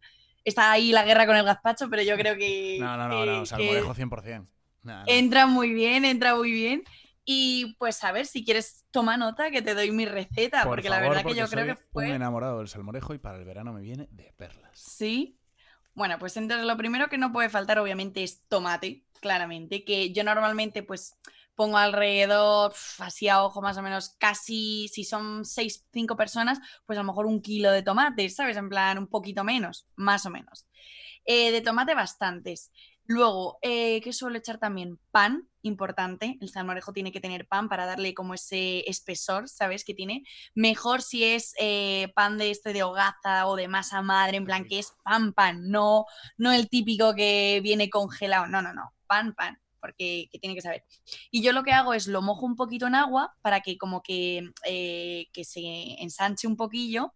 Está 0.43 0.71
ahí 0.71 0.91
la 0.91 1.03
guerra 1.05 1.25
con 1.25 1.35
el 1.37 1.45
gazpacho, 1.45 1.89
pero 1.89 2.01
yo 2.03 2.17
creo 2.17 2.35
que, 2.35 2.79
No, 2.79 2.97
no, 2.97 3.07
no, 3.07 3.15
que- 3.15 3.25
no, 3.25 3.41
que 3.41 3.47
salmorejo 3.47 3.93
100%. 3.93 4.49
Entra 5.05 5.47
muy 5.47 5.73
bien, 5.73 6.05
entra 6.05 6.35
muy 6.35 6.51
bien. 6.51 6.83
Y 7.25 7.75
pues 7.79 8.03
a 8.03 8.11
ver, 8.11 8.25
si 8.25 8.43
quieres, 8.43 8.85
toma 8.91 9.15
nota 9.15 9.49
que 9.49 9.61
te 9.61 9.75
doy 9.75 9.91
mi 9.91 10.05
receta, 10.05 10.63
Por 10.63 10.75
porque 10.75 10.89
la 10.89 10.99
verdad 10.99 11.23
que 11.23 11.35
yo 11.35 11.47
creo 11.47 11.65
que 11.65 11.81
fue... 11.91 12.07
un 12.07 12.11
enamorado 12.11 12.59
del 12.59 12.67
salmorejo 12.67 13.13
y 13.13 13.17
para 13.17 13.37
el 13.37 13.45
verano 13.45 13.71
me 13.71 13.81
viene 13.81 14.07
de 14.11 14.33
perlas. 14.33 14.71
Sí. 14.73 15.39
Bueno, 15.93 16.19
pues 16.19 16.35
entonces 16.37 16.65
lo 16.65 16.75
primero 16.75 17.07
que 17.07 17.17
no 17.17 17.31
puede 17.31 17.49
faltar 17.49 17.79
obviamente 17.79 18.23
es 18.23 18.45
tomate, 18.47 19.05
claramente, 19.21 19.85
que 19.85 20.11
yo 20.11 20.23
normalmente 20.23 20.83
pues 20.83 21.17
pongo 21.55 21.77
alrededor, 21.77 22.73
así 22.99 23.29
a 23.29 23.43
ojo 23.43 23.61
más 23.61 23.77
o 23.77 23.81
menos, 23.81 24.15
casi, 24.19 24.87
si 24.89 25.03
son 25.03 25.45
6, 25.45 25.87
5 25.93 26.17
personas, 26.17 26.59
pues 26.85 26.97
a 26.97 27.03
lo 27.03 27.07
mejor 27.07 27.25
un 27.25 27.41
kilo 27.41 27.71
de 27.71 27.83
tomate, 27.83 28.27
¿sabes? 28.29 28.57
En 28.57 28.69
plan, 28.69 28.97
un 28.97 29.07
poquito 29.07 29.43
menos, 29.43 29.87
más 29.95 30.25
o 30.25 30.29
menos. 30.29 30.67
Eh, 31.25 31.51
de 31.51 31.61
tomate 31.61 31.95
bastantes. 31.95 32.71
Luego, 33.05 33.57
eh, 33.61 33.99
¿qué 34.01 34.13
suelo 34.13 34.37
echar 34.37 34.59
también? 34.59 34.97
Pan, 35.11 35.49
importante. 35.61 36.37
El 36.39 36.49
salmorejo 36.49 36.93
tiene 36.93 37.11
que 37.11 37.19
tener 37.19 37.47
pan 37.47 37.67
para 37.67 37.85
darle 37.85 38.13
como 38.13 38.33
ese 38.33 38.89
espesor, 38.89 39.49
¿sabes? 39.49 39.83
Que 39.83 39.93
tiene. 39.93 40.23
Mejor 40.55 41.01
si 41.01 41.23
es 41.23 41.53
eh, 41.59 42.11
pan 42.15 42.37
de 42.37 42.51
este 42.51 42.71
de 42.73 42.83
hogaza 42.83 43.47
o 43.47 43.55
de 43.55 43.67
masa 43.67 44.01
madre, 44.01 44.37
en 44.37 44.45
plan 44.45 44.65
que 44.65 44.79
es 44.79 44.93
pan, 45.03 45.33
pan, 45.33 45.69
no, 45.69 46.05
no 46.37 46.51
el 46.53 46.69
típico 46.69 47.13
que 47.13 47.59
viene 47.61 47.89
congelado. 47.89 48.47
No, 48.47 48.61
no, 48.61 48.73
no. 48.73 48.93
Pan, 49.05 49.33
pan, 49.33 49.59
porque 49.81 50.29
que 50.31 50.39
tiene 50.39 50.55
que 50.55 50.61
saber. 50.61 50.85
Y 51.29 51.43
yo 51.43 51.51
lo 51.51 51.63
que 51.63 51.73
hago 51.73 51.93
es 51.93 52.07
lo 52.07 52.21
mojo 52.21 52.45
un 52.45 52.55
poquito 52.55 52.87
en 52.87 52.95
agua 52.95 53.35
para 53.41 53.59
que 53.59 53.77
como 53.77 54.01
que, 54.01 54.49
eh, 54.65 55.27
que 55.33 55.43
se 55.43 56.01
ensanche 56.01 56.47
un 56.47 56.55
poquillo 56.55 57.13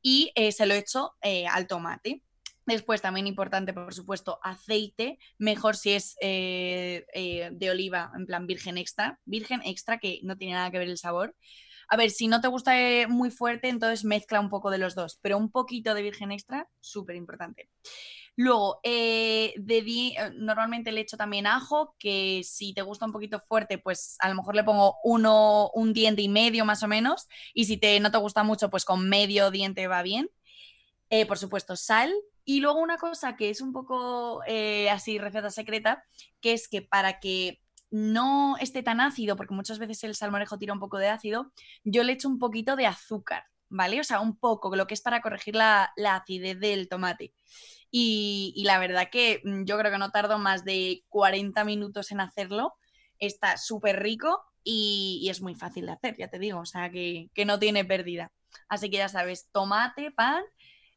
y 0.00 0.32
eh, 0.34 0.50
se 0.50 0.64
lo 0.64 0.72
echo 0.72 1.14
eh, 1.20 1.46
al 1.46 1.66
tomate. 1.66 2.22
Después, 2.66 3.00
también 3.00 3.28
importante, 3.28 3.72
por 3.72 3.94
supuesto, 3.94 4.40
aceite, 4.42 5.18
mejor 5.38 5.76
si 5.76 5.92
es 5.92 6.16
eh, 6.20 7.06
eh, 7.14 7.50
de 7.52 7.70
oliva, 7.70 8.10
en 8.16 8.26
plan 8.26 8.48
virgen 8.48 8.76
extra, 8.76 9.20
virgen 9.24 9.62
extra 9.64 9.98
que 9.98 10.18
no 10.24 10.36
tiene 10.36 10.54
nada 10.54 10.72
que 10.72 10.78
ver 10.78 10.88
el 10.88 10.98
sabor. 10.98 11.36
A 11.88 11.96
ver, 11.96 12.10
si 12.10 12.26
no 12.26 12.40
te 12.40 12.48
gusta 12.48 12.80
eh, 12.80 13.06
muy 13.06 13.30
fuerte, 13.30 13.68
entonces 13.68 14.04
mezcla 14.04 14.40
un 14.40 14.50
poco 14.50 14.70
de 14.70 14.78
los 14.78 14.96
dos, 14.96 15.20
pero 15.22 15.38
un 15.38 15.52
poquito 15.52 15.94
de 15.94 16.02
virgen 16.02 16.32
extra, 16.32 16.68
súper 16.80 17.14
importante. 17.14 17.70
Luego, 18.34 18.80
normalmente 20.34 20.90
le 20.90 21.02
echo 21.02 21.16
también 21.16 21.46
ajo, 21.46 21.94
que 22.00 22.42
si 22.44 22.74
te 22.74 22.82
gusta 22.82 23.06
un 23.06 23.12
poquito 23.12 23.40
fuerte, 23.48 23.78
pues 23.78 24.16
a 24.18 24.28
lo 24.28 24.34
mejor 24.34 24.56
le 24.56 24.64
pongo 24.64 24.96
uno, 25.04 25.70
un 25.72 25.92
diente 25.92 26.20
y 26.20 26.28
medio 26.28 26.64
más 26.64 26.82
o 26.82 26.88
menos, 26.88 27.28
y 27.54 27.66
si 27.66 27.76
te, 27.76 28.00
no 28.00 28.10
te 28.10 28.18
gusta 28.18 28.42
mucho, 28.42 28.68
pues 28.70 28.84
con 28.84 29.08
medio 29.08 29.52
diente 29.52 29.86
va 29.86 30.02
bien. 30.02 30.28
Eh, 31.10 31.26
por 31.26 31.38
supuesto, 31.38 31.76
sal. 31.76 32.12
Y 32.44 32.60
luego 32.60 32.80
una 32.80 32.96
cosa 32.96 33.36
que 33.36 33.50
es 33.50 33.60
un 33.60 33.72
poco 33.72 34.42
eh, 34.46 34.88
así 34.90 35.18
receta 35.18 35.50
secreta, 35.50 36.04
que 36.40 36.52
es 36.52 36.68
que 36.68 36.82
para 36.82 37.18
que 37.18 37.60
no 37.90 38.56
esté 38.58 38.82
tan 38.82 39.00
ácido, 39.00 39.36
porque 39.36 39.54
muchas 39.54 39.78
veces 39.78 40.02
el 40.04 40.14
salmorejo 40.14 40.58
tira 40.58 40.72
un 40.72 40.80
poco 40.80 40.98
de 40.98 41.08
ácido, 41.08 41.52
yo 41.84 42.02
le 42.02 42.12
echo 42.12 42.28
un 42.28 42.38
poquito 42.38 42.76
de 42.76 42.86
azúcar, 42.86 43.44
¿vale? 43.68 44.00
O 44.00 44.04
sea, 44.04 44.20
un 44.20 44.36
poco, 44.36 44.74
lo 44.74 44.86
que 44.86 44.94
es 44.94 45.00
para 45.02 45.22
corregir 45.22 45.56
la, 45.56 45.92
la 45.96 46.16
acidez 46.16 46.58
del 46.60 46.88
tomate. 46.88 47.32
Y, 47.90 48.62
la 48.66 48.78
verdad 48.78 49.08
que 49.10 49.40
mm, 49.44 49.64
yo 49.64 49.78
creo 49.78 49.92
que 49.92 49.98
no 49.98 50.10
tardo 50.10 50.38
más 50.38 50.64
de 50.64 51.04
40 51.08 51.64
minutos 51.64 52.10
en 52.12 52.20
hacerlo. 52.20 52.74
Está 53.18 53.56
súper 53.56 54.02
rico 54.02 54.42
y, 54.62 55.20
y 55.22 55.30
es 55.30 55.40
muy 55.40 55.54
fácil 55.54 55.86
de 55.86 55.92
hacer, 55.92 56.16
ya 56.18 56.28
te 56.28 56.38
digo, 56.38 56.60
o 56.60 56.66
sea, 56.66 56.90
que, 56.90 57.30
que 57.34 57.44
no 57.44 57.58
tiene 57.58 57.84
pérdida. 57.84 58.32
Así 58.68 58.90
que 58.90 58.98
ya 58.98 59.08
sabes, 59.08 59.48
tomate, 59.52 60.10
pan, 60.10 60.42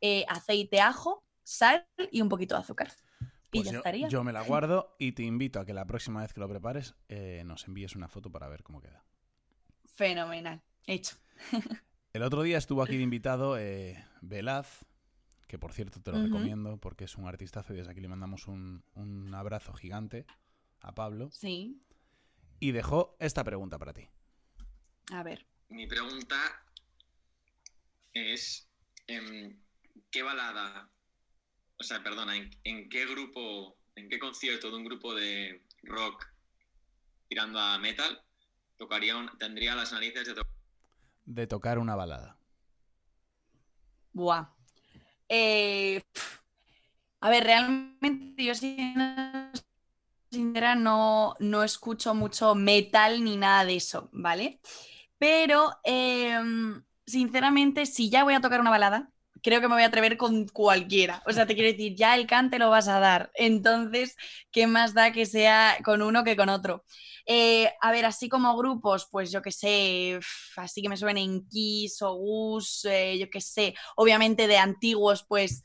eh, 0.02 0.26
aceite, 0.30 0.82
ajo, 0.82 1.24
sal 1.44 1.88
y 2.12 2.22
un 2.22 2.30
poquito 2.30 2.56
de 2.56 2.62
azúcar. 2.62 2.92
y 3.52 3.60
Pues 3.60 3.66
ya 3.66 3.72
yo, 3.74 3.78
estaría. 3.80 4.08
yo 4.10 4.24
me 4.24 4.32
la 4.34 4.42
guardo 4.44 4.96
y 5.00 5.14
te 5.14 5.24
invito 5.24 5.60
a 5.60 5.66
que 5.66 5.74
la 5.74 5.86
próxima 5.86 6.22
vez 6.22 6.34
que 6.34 6.40
lo 6.40 6.48
prepares 6.50 6.96
eh, 7.08 7.44
nos 7.46 7.68
envíes 7.68 7.96
una 7.96 8.08
foto 8.08 8.32
para 8.32 8.48
ver 8.48 8.64
cómo 8.64 8.82
queda. 8.82 9.04
Fenomenal. 9.86 10.62
Hecho. 10.86 11.18
El 12.14 12.24
otro 12.24 12.42
día 12.42 12.58
estuvo 12.58 12.82
aquí 12.82 12.98
de 12.98 13.04
invitado 13.04 13.58
eh, 13.60 14.04
Velaz, 14.22 14.86
que 15.48 15.60
por 15.60 15.74
cierto 15.74 16.02
te 16.02 16.12
lo 16.12 16.22
recomiendo 16.22 16.78
porque 16.78 17.04
es 17.06 17.16
un 17.18 17.28
artistazo 17.28 17.74
y 17.74 17.78
desde 17.78 17.92
aquí 17.92 18.02
le 18.02 18.08
mandamos 18.08 18.48
un, 18.48 18.84
un 18.96 19.34
abrazo 19.36 19.74
gigante 19.74 20.26
a 20.82 20.94
Pablo. 20.96 21.30
Sí. 21.32 21.82
Y 22.60 22.72
dejó 22.72 23.16
esta 23.20 23.44
pregunta 23.44 23.78
para 23.78 23.94
ti. 23.94 24.10
A 25.12 25.24
ver. 25.24 25.46
Mi 25.70 25.86
pregunta 25.88 26.36
es, 28.14 28.68
em, 29.08 29.60
¿qué 30.12 30.24
balada, 30.24 30.90
o 31.80 31.84
sea, 31.84 32.04
perdona, 32.04 32.36
¿en, 32.36 32.50
en 32.64 32.90
qué 32.90 33.06
grupo, 33.06 33.78
en 33.96 34.10
qué 34.10 34.20
concierto 34.20 34.70
de 34.72 34.78
un 34.78 34.86
grupo 34.86 35.14
de 35.16 35.64
rock 35.84 36.26
tirando 37.28 37.60
a 37.60 37.78
metal 37.80 38.22
tocaría 38.78 39.16
un- 39.18 39.38
tendría 39.38 39.76
las 39.76 39.92
narices 39.94 40.28
de 40.28 40.34
tocar? 40.36 40.52
De 41.26 41.48
tocar 41.48 41.80
una 41.80 41.96
balada. 41.96 42.38
Buah. 44.14 44.50
Eh, 45.30 46.02
a 47.22 47.30
ver, 47.30 47.44
realmente 47.44 48.44
yo 48.44 48.54
sincera 48.56 49.52
no, 50.76 51.36
no 51.40 51.64
escucho 51.64 52.14
mucho 52.14 52.56
metal 52.56 53.24
ni 53.24 53.38
nada 53.38 53.66
de 53.66 53.76
eso, 53.76 54.10
¿vale? 54.14 54.60
Pero 55.18 55.72
em, 55.84 56.84
sinceramente, 57.06 57.86
si 57.86 58.10
ya 58.10 58.24
voy 58.24 58.34
a 58.36 58.42
tocar 58.42 58.62
una 58.62 58.70
balada, 58.70 59.12
creo 59.42 59.62
que 59.62 59.68
me 59.68 59.76
voy 59.76 59.84
a 59.84 59.88
atrever 59.88 60.18
con 60.18 60.48
cualquiera. 60.48 61.22
O 61.26 61.32
sea, 61.34 61.46
te 61.46 61.56
quiero 61.56 61.70
decir, 61.72 61.96
ya 61.96 62.16
el 62.16 62.28
cante 62.28 62.60
lo 62.60 62.70
vas 62.70 62.88
a 62.88 63.00
dar. 63.00 63.32
Entonces, 63.36 64.16
¿qué 64.52 64.68
más 64.68 64.94
da 64.94 65.12
que 65.12 65.26
sea 65.26 65.78
con 65.84 66.02
uno 66.02 66.24
que 66.24 66.36
con 66.36 66.50
otro? 66.50 66.86
Eh, 67.26 67.72
a 67.82 67.92
ver, 67.92 68.06
así 68.06 68.28
como 68.28 68.58
grupos, 68.58 69.08
pues 69.12 69.32
yo 69.32 69.42
qué 69.42 69.52
sé, 69.52 70.20
así 70.58 70.82
que 70.82 70.90
me 70.90 70.98
suenen 70.98 71.48
Kiss 71.48 72.02
o 72.02 72.14
Gus, 72.16 72.86
eh, 72.86 73.18
yo 73.20 73.30
qué 73.30 73.40
sé, 73.42 73.76
obviamente 73.96 74.48
de 74.48 74.58
antiguos, 74.58 75.26
pues 75.28 75.64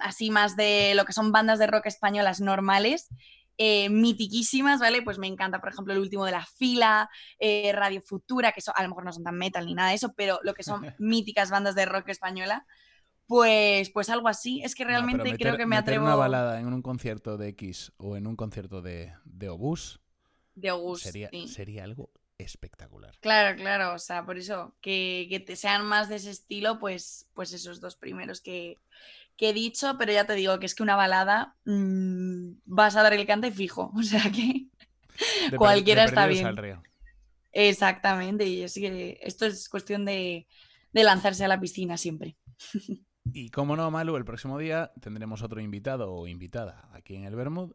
así 0.00 0.30
más 0.30 0.56
de 0.56 0.94
lo 0.96 1.04
que 1.04 1.12
son 1.12 1.30
bandas 1.32 1.58
de 1.58 1.66
rock 1.68 1.86
españolas 1.86 2.40
normales, 2.40 3.08
eh, 3.56 3.88
mitiquísimas, 3.88 4.80
¿vale? 4.80 5.02
Pues 5.02 5.18
me 5.18 5.28
encanta, 5.28 5.60
por 5.60 5.68
ejemplo, 5.72 5.92
el 5.94 6.00
último 6.00 6.24
de 6.24 6.32
la 6.32 6.44
fila, 6.44 7.08
eh, 7.38 7.70
Radio 7.72 8.00
Futura, 8.02 8.50
que 8.50 8.60
son- 8.60 8.74
a 8.76 8.82
lo 8.82 8.88
mejor 8.88 9.04
no 9.04 9.12
son 9.12 9.22
tan 9.22 9.36
metal 9.36 9.64
ni 9.66 9.74
nada 9.74 9.90
de 9.90 9.94
eso, 9.94 10.12
pero 10.16 10.40
lo 10.42 10.54
que 10.54 10.64
son 10.64 10.82
míticas 10.98 11.50
bandas 11.50 11.76
de 11.76 11.86
rock 11.86 12.08
española, 12.08 12.66
pues, 13.26 13.90
pues 13.90 14.10
algo 14.10 14.28
así. 14.28 14.62
Es 14.62 14.74
que 14.74 14.84
No, 14.84 14.90
realmente 14.90 15.24
meter- 15.32 15.38
creo 15.38 15.56
que 15.56 15.66
me 15.66 15.76
meter 15.76 15.80
atrevo 15.80 16.04
una 16.04 16.14
balada 16.14 16.60
en 16.60 16.66
un 16.72 16.82
concierto 16.82 17.36
de 17.38 17.48
X 17.48 17.92
o 17.96 18.16
en 18.16 18.26
un 18.26 18.36
concierto 18.36 18.82
de, 18.82 19.12
de 19.24 19.48
Obús 19.48 20.00
de 20.54 20.68
August. 20.68 21.02
sería, 21.04 21.28
sí. 21.30 21.48
sería 21.48 21.84
algo 21.84 22.10
espectacular. 22.38 23.14
Claro, 23.20 23.56
claro, 23.56 23.94
o 23.94 23.98
sea, 23.98 24.24
por 24.26 24.36
eso, 24.38 24.74
que, 24.80 25.26
que 25.30 25.40
te 25.40 25.56
sean 25.56 25.86
más 25.86 26.08
de 26.08 26.16
ese 26.16 26.30
estilo, 26.30 26.78
pues, 26.78 27.28
pues 27.34 27.52
esos 27.52 27.80
dos 27.80 27.96
primeros 27.96 28.40
que, 28.40 28.78
que 29.36 29.50
he 29.50 29.52
dicho, 29.52 29.96
pero 29.98 30.12
ya 30.12 30.26
te 30.26 30.34
digo 30.34 30.58
que 30.58 30.66
es 30.66 30.74
que 30.74 30.82
una 30.82 30.96
balada 30.96 31.56
mm, 31.64 32.52
vas 32.66 32.96
a 32.96 33.02
dar 33.02 33.14
el 33.14 33.26
cante 33.26 33.50
fijo, 33.52 33.92
o 33.96 34.02
sea 34.02 34.30
que 34.30 34.66
De 35.50 35.56
Cualquiera 35.58 36.02
de 36.02 36.08
está 36.08 36.26
bien. 36.26 36.46
al 36.46 36.56
río. 36.56 36.82
exactamente, 37.52 38.46
y 38.46 38.64
así 38.64 38.80
que 38.80 39.18
esto 39.22 39.46
es 39.46 39.68
cuestión 39.68 40.04
de, 40.04 40.46
de 40.92 41.04
lanzarse 41.04 41.44
a 41.44 41.48
la 41.48 41.60
piscina 41.60 41.96
siempre. 41.96 42.36
Y 43.32 43.48
como 43.50 43.76
no, 43.76 43.90
Malu, 43.90 44.16
el 44.16 44.24
próximo 44.24 44.58
día 44.58 44.92
tendremos 45.00 45.42
otro 45.42 45.60
invitado 45.60 46.12
o 46.12 46.26
invitada 46.28 46.88
aquí 46.92 47.16
en 47.16 47.24
el 47.24 47.34
Bermud. 47.34 47.72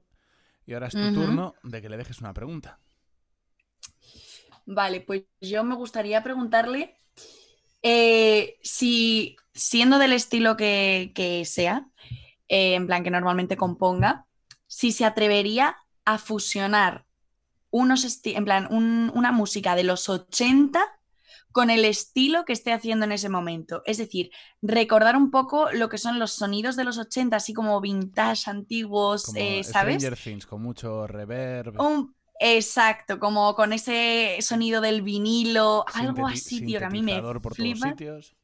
Y 0.66 0.74
ahora 0.74 0.88
es 0.88 0.94
tu 0.94 1.14
turno 1.14 1.56
de 1.64 1.82
que 1.82 1.90
le 1.90 1.98
dejes 1.98 2.20
una 2.20 2.34
pregunta. 2.34 2.80
Vale, 4.66 5.02
pues 5.02 5.24
yo 5.42 5.64
me 5.64 5.74
gustaría 5.76 6.22
preguntarle 6.22 6.96
eh, 7.82 8.58
si, 8.62 9.36
siendo 9.54 9.98
del 9.98 10.14
estilo 10.14 10.56
que, 10.56 11.12
que 11.16 11.44
sea, 11.46 11.90
eh, 12.48 12.76
en 12.76 12.86
plan 12.86 13.04
que 13.04 13.10
normalmente 13.10 13.58
componga, 13.58 14.28
si 14.68 14.92
se 14.92 15.06
atrevería 15.06 15.78
a 16.06 16.20
fusionar 16.20 17.06
unos 17.72 18.22
en 18.26 18.46
plan 18.46 18.68
un- 18.72 19.12
una 19.16 19.32
música 19.32 19.76
de 19.76 19.84
los 19.84 20.08
80 20.10 20.99
con 21.52 21.70
el 21.70 21.84
estilo 21.86 22.46
que 22.46 22.54
esté 22.54 22.74
haciendo 22.74 23.06
en 23.06 23.12
ese 23.12 23.30
momento. 23.30 23.82
Es 23.86 23.98
decir, 23.98 24.30
recordar 24.62 25.16
un 25.18 25.32
poco 25.32 25.72
lo 25.72 25.90
que 25.90 25.98
son 25.98 26.20
los 26.20 26.32
sonidos 26.34 26.76
de 26.76 26.84
los 26.84 26.98
80, 26.98 27.38
así 27.38 27.54
como 27.54 27.82
vintage, 27.82 28.50
antiguos, 28.50 29.26
Como 29.26 29.40
eh, 29.40 29.64
¿sabes? 29.64 29.96
Stranger 30.04 30.18
Things, 30.18 30.46
con 30.46 30.62
mucho 30.62 31.08
reverb. 31.08 31.80
Un- 31.82 32.16
exacto, 32.40 33.20
como 33.20 33.56
con 33.56 33.74
ese 33.74 34.38
sonido 34.42 34.80
del 34.82 35.02
vinilo, 35.02 35.86
algo 35.94 36.28
sinteti- 36.28 36.34
así, 36.34 36.62
tío, 36.66 36.80
que 36.80 36.86
a 36.86 36.90
mí 36.90 37.02
me 37.02 37.22
por 37.22 37.42
todos 37.42 37.56
flipa. 37.56 37.90
sitios. 37.90 38.36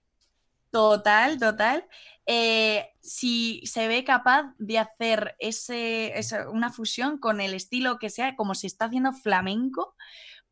Total, 0.72 1.40
total. 1.40 1.86
Eh, 2.26 2.90
si 3.00 3.62
se 3.66 3.88
ve 3.88 4.04
capaz 4.04 4.54
de 4.58 4.80
hacer 4.80 5.36
ese, 5.40 6.18
esa- 6.18 6.50
una 6.50 6.72
fusión 6.72 7.18
con 7.18 7.40
el 7.40 7.54
estilo 7.54 7.98
que 7.98 8.10
sea, 8.10 8.36
como 8.36 8.56
si 8.56 8.68
está 8.68 8.86
haciendo 8.86 9.14
flamenco, 9.14 9.96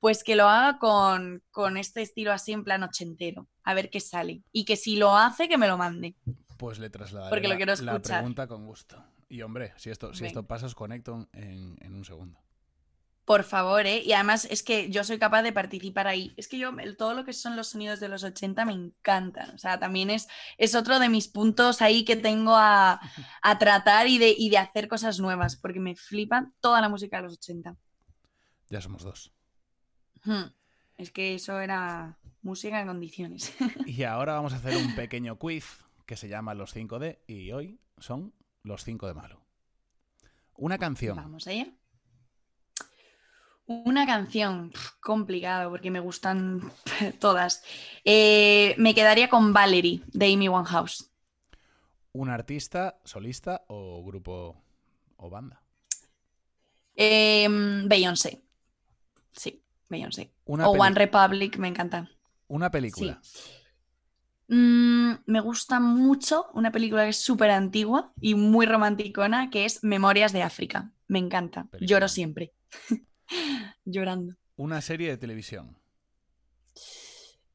pues 0.03 0.21
que 0.25 0.35
lo 0.35 0.49
haga 0.49 0.79
con, 0.79 1.41
con 1.49 1.77
este 1.77 2.01
estilo 2.01 2.33
así 2.33 2.51
en 2.51 2.65
plan 2.65 2.83
ochentero, 2.83 3.47
a 3.63 3.73
ver 3.73 3.89
qué 3.89 4.01
sale. 4.01 4.43
Y 4.51 4.65
que 4.65 4.75
si 4.75 4.97
lo 4.97 5.15
hace, 5.15 5.47
que 5.47 5.57
me 5.57 5.65
lo 5.65 5.77
mande. 5.77 6.17
Pues 6.57 6.77
le 6.77 6.89
trasladaré 6.89 7.29
Porque 7.29 7.47
lo 7.47 7.53
la, 7.53 7.55
quiero 7.55 7.69
la 7.69 7.91
escuchar. 7.93 8.17
pregunta 8.17 8.45
con 8.45 8.65
gusto. 8.65 9.01
Y 9.29 9.43
hombre, 9.43 9.71
si 9.77 9.91
esto, 9.91 10.13
si 10.13 10.23
Venga. 10.23 10.27
esto 10.27 10.45
pasa, 10.45 10.65
os 10.65 10.75
conecto 10.75 11.29
en, 11.31 11.77
en 11.79 11.95
un 11.95 12.03
segundo. 12.03 12.37
Por 13.23 13.45
favor, 13.45 13.85
¿eh? 13.85 14.03
Y 14.03 14.11
además 14.11 14.45
es 14.51 14.61
que 14.61 14.89
yo 14.89 15.05
soy 15.05 15.19
capaz 15.19 15.41
de 15.41 15.53
participar 15.53 16.07
ahí. 16.07 16.33
Es 16.35 16.49
que 16.49 16.57
yo, 16.57 16.71
todo 16.97 17.13
lo 17.13 17.23
que 17.23 17.31
son 17.31 17.55
los 17.55 17.69
sonidos 17.69 18.01
de 18.01 18.09
los 18.09 18.25
80 18.25 18.65
me 18.65 18.73
encantan. 18.73 19.55
O 19.55 19.57
sea, 19.57 19.79
también 19.79 20.09
es, 20.09 20.27
es 20.57 20.75
otro 20.75 20.99
de 20.99 21.07
mis 21.07 21.29
puntos 21.29 21.81
ahí 21.81 22.03
que 22.03 22.17
tengo 22.17 22.57
a, 22.57 22.99
a 23.41 23.57
tratar 23.57 24.07
y 24.07 24.17
de, 24.17 24.35
y 24.37 24.49
de 24.49 24.57
hacer 24.57 24.89
cosas 24.89 25.21
nuevas, 25.21 25.55
porque 25.55 25.79
me 25.79 25.95
flipan 25.95 26.53
toda 26.59 26.81
la 26.81 26.89
música 26.89 27.15
de 27.15 27.23
los 27.23 27.33
80. 27.35 27.77
Ya 28.69 28.81
somos 28.81 29.03
dos. 29.03 29.31
Hmm. 30.23 30.51
Es 30.97 31.11
que 31.11 31.35
eso 31.35 31.59
era 31.59 32.17
música 32.41 32.79
en 32.79 32.87
condiciones. 32.87 33.53
Y 33.85 34.03
ahora 34.03 34.33
vamos 34.33 34.53
a 34.53 34.57
hacer 34.57 34.75
un 34.77 34.95
pequeño 34.95 35.37
quiz 35.37 35.85
que 36.05 36.17
se 36.17 36.27
llama 36.27 36.53
Los 36.53 36.75
5D 36.75 37.19
y 37.27 37.51
hoy 37.51 37.79
son 37.97 38.33
los 38.63 38.83
5 38.83 39.07
de 39.07 39.13
Malu. 39.13 39.39
Una 40.55 40.77
canción. 40.77 41.15
Vamos 41.15 41.47
allá. 41.47 41.67
Una 43.65 44.05
canción 44.05 44.73
complicado 44.99 45.69
porque 45.69 45.89
me 45.89 45.99
gustan 45.99 46.71
todas. 47.19 47.63
Eh, 48.03 48.75
me 48.77 48.93
quedaría 48.93 49.29
con 49.29 49.53
Valerie 49.53 50.01
de 50.07 50.33
Amy 50.33 50.49
Winehouse. 50.49 51.09
Un 52.11 52.29
artista, 52.29 52.99
solista 53.05 53.63
o 53.67 54.03
grupo 54.03 54.61
o 55.15 55.29
banda. 55.29 55.63
Em, 56.95 57.87
Beyoncé. 57.87 58.43
Sí, 59.31 59.62
Beyoncé. 59.93 60.33
Una, 60.45 60.67
O 60.67 60.71
One 60.73 60.95
Republic, 60.95 61.57
me 61.57 61.67
encanta. 61.69 62.09
una 62.47 62.69
película. 62.69 63.21
Mm, 64.49 65.13
me 65.25 65.39
gusta 65.39 65.79
mucho 65.79 66.47
una 66.53 66.71
película 66.71 67.03
que 67.03 67.09
es 67.09 67.17
súper 67.17 67.49
antigua 67.49 68.11
y 68.19 68.35
muy 68.35 68.65
romanticona, 68.65 69.49
que 69.49 69.65
es 69.65 69.83
Memorias 69.83 70.33
de 70.33 70.43
África. 70.43 70.91
Me 71.07 71.19
encanta. 71.19 71.63
Película. 71.65 71.87
Lloro 71.87 72.07
siempre. 72.07 72.53
Llorando. 73.85 74.35
Una 74.55 74.81
serie 74.81 75.09
de 75.09 75.17
televisión. 75.17 75.77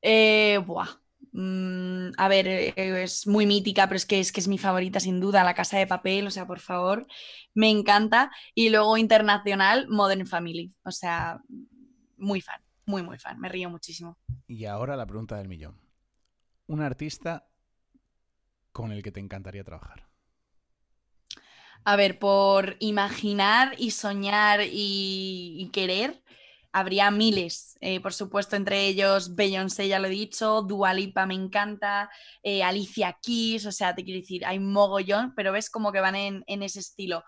Eh, 0.02 0.58
buah. 0.66 0.88
Mm, 1.32 2.10
a 2.16 2.28
ver, 2.28 2.48
eh, 2.48 2.72
es 3.02 3.26
muy 3.26 3.46
mítica, 3.46 3.86
pero 3.86 3.96
es 3.96 4.06
que, 4.06 4.18
es 4.18 4.32
que 4.32 4.40
es 4.40 4.48
mi 4.48 4.58
favorita 4.58 4.98
sin 4.98 5.20
duda, 5.20 5.44
La 5.44 5.54
Casa 5.54 5.78
de 5.78 5.86
Papel, 5.86 6.26
o 6.26 6.30
sea, 6.30 6.46
por 6.46 6.58
favor, 6.58 7.06
me 7.54 7.70
encanta. 7.70 8.30
Y 8.54 8.70
luego 8.70 8.96
internacional, 8.96 9.86
Modern 9.88 10.26
Family, 10.26 10.72
o 10.84 10.90
sea, 10.90 11.40
muy 12.18 12.40
fan, 12.40 12.60
muy, 12.86 13.02
muy 13.02 13.18
fan, 13.18 13.38
me 13.38 13.48
río 13.48 13.70
muchísimo. 13.70 14.18
Y 14.46 14.64
ahora 14.64 14.96
la 14.96 15.06
pregunta 15.06 15.36
del 15.36 15.48
millón. 15.48 15.80
Un 16.66 16.82
artista 16.82 17.48
con 18.72 18.92
el 18.92 19.02
que 19.02 19.12
te 19.12 19.20
encantaría 19.20 19.64
trabajar. 19.64 20.08
A 21.84 21.96
ver, 21.96 22.18
por 22.18 22.76
imaginar 22.80 23.74
y 23.78 23.92
soñar 23.92 24.60
y, 24.62 25.56
y 25.58 25.70
querer, 25.70 26.22
habría 26.72 27.10
miles. 27.10 27.76
Eh, 27.80 28.00
por 28.00 28.12
supuesto, 28.12 28.56
entre 28.56 28.86
ellos 28.86 29.34
Beyoncé, 29.34 29.88
ya 29.88 29.98
lo 29.98 30.08
he 30.08 30.10
dicho, 30.10 30.62
Dua 30.62 30.94
Lipa 30.94 31.26
me 31.26 31.34
encanta, 31.34 32.10
eh, 32.42 32.62
Alicia 32.62 33.18
Keys, 33.22 33.66
o 33.66 33.72
sea, 33.72 33.94
te 33.94 34.04
quiero 34.04 34.20
decir, 34.20 34.44
hay 34.44 34.58
mogollón, 34.58 35.34
pero 35.34 35.52
ves 35.52 35.70
como 35.70 35.92
que 35.92 36.00
van 36.00 36.16
en, 36.16 36.44
en 36.46 36.62
ese 36.62 36.80
estilo. 36.80 37.24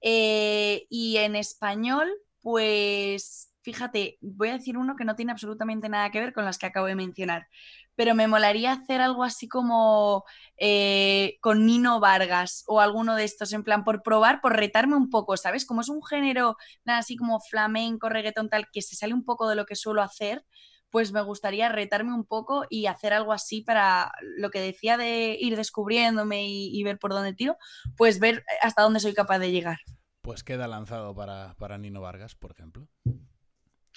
Eh, 0.00 0.86
y 0.90 1.18
en 1.18 1.36
español, 1.36 2.10
pues 2.40 3.49
fíjate, 3.62 4.18
voy 4.20 4.48
a 4.48 4.54
decir 4.54 4.78
uno 4.78 4.96
que 4.96 5.04
no 5.04 5.16
tiene 5.16 5.32
absolutamente 5.32 5.88
nada 5.88 6.10
que 6.10 6.20
ver 6.20 6.32
con 6.32 6.44
las 6.44 6.58
que 6.58 6.66
acabo 6.66 6.86
de 6.86 6.94
mencionar, 6.94 7.48
pero 7.94 8.14
me 8.14 8.26
molaría 8.26 8.72
hacer 8.72 9.00
algo 9.00 9.24
así 9.24 9.48
como 9.48 10.24
eh, 10.56 11.36
con 11.40 11.66
Nino 11.66 12.00
Vargas 12.00 12.64
o 12.66 12.80
alguno 12.80 13.16
de 13.16 13.24
estos, 13.24 13.52
en 13.52 13.64
plan, 13.64 13.84
por 13.84 14.02
probar, 14.02 14.40
por 14.40 14.56
retarme 14.56 14.96
un 14.96 15.10
poco, 15.10 15.36
¿sabes? 15.36 15.66
Como 15.66 15.82
es 15.82 15.88
un 15.88 16.02
género 16.02 16.56
así 16.86 17.16
como 17.16 17.40
flamenco, 17.40 18.08
reggaetón, 18.08 18.48
tal, 18.48 18.66
que 18.72 18.82
se 18.82 18.96
sale 18.96 19.14
un 19.14 19.24
poco 19.24 19.48
de 19.48 19.56
lo 19.56 19.66
que 19.66 19.76
suelo 19.76 20.02
hacer, 20.02 20.44
pues 20.90 21.12
me 21.12 21.22
gustaría 21.22 21.68
retarme 21.68 22.14
un 22.14 22.24
poco 22.24 22.64
y 22.68 22.86
hacer 22.86 23.12
algo 23.12 23.32
así 23.32 23.62
para 23.62 24.12
lo 24.36 24.50
que 24.50 24.60
decía 24.60 24.96
de 24.96 25.36
ir 25.38 25.56
descubriéndome 25.56 26.46
y, 26.46 26.76
y 26.76 26.82
ver 26.82 26.98
por 26.98 27.12
dónde 27.12 27.32
tiro, 27.32 27.56
pues 27.96 28.18
ver 28.18 28.44
hasta 28.62 28.82
dónde 28.82 29.00
soy 29.00 29.14
capaz 29.14 29.38
de 29.38 29.52
llegar. 29.52 29.78
Pues 30.22 30.44
queda 30.44 30.68
lanzado 30.68 31.14
para, 31.14 31.54
para 31.58 31.78
Nino 31.78 32.00
Vargas, 32.00 32.34
por 32.34 32.50
ejemplo. 32.50 32.88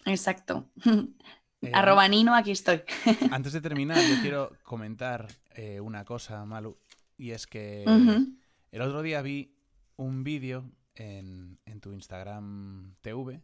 Exacto. 0.06 0.70
Eh, 1.62 1.72
Arroba 1.74 2.08
Nino, 2.08 2.36
aquí 2.36 2.52
estoy. 2.52 2.82
Antes 3.32 3.54
de 3.54 3.62
terminar, 3.62 3.98
yo 4.02 4.22
quiero 4.22 4.52
comentar 4.64 5.28
eh, 5.56 5.80
una 5.80 6.04
cosa, 6.06 6.44
Malu, 6.46 6.78
y 7.18 7.32
es 7.32 7.48
que 7.48 7.84
el 8.72 8.82
otro 8.82 9.02
día 9.02 9.22
vi 9.22 9.56
un 9.96 10.24
vídeo 10.24 10.70
en, 10.96 11.60
en 11.66 11.80
tu 11.82 11.94
Instagram 11.94 12.96
TV 13.02 13.42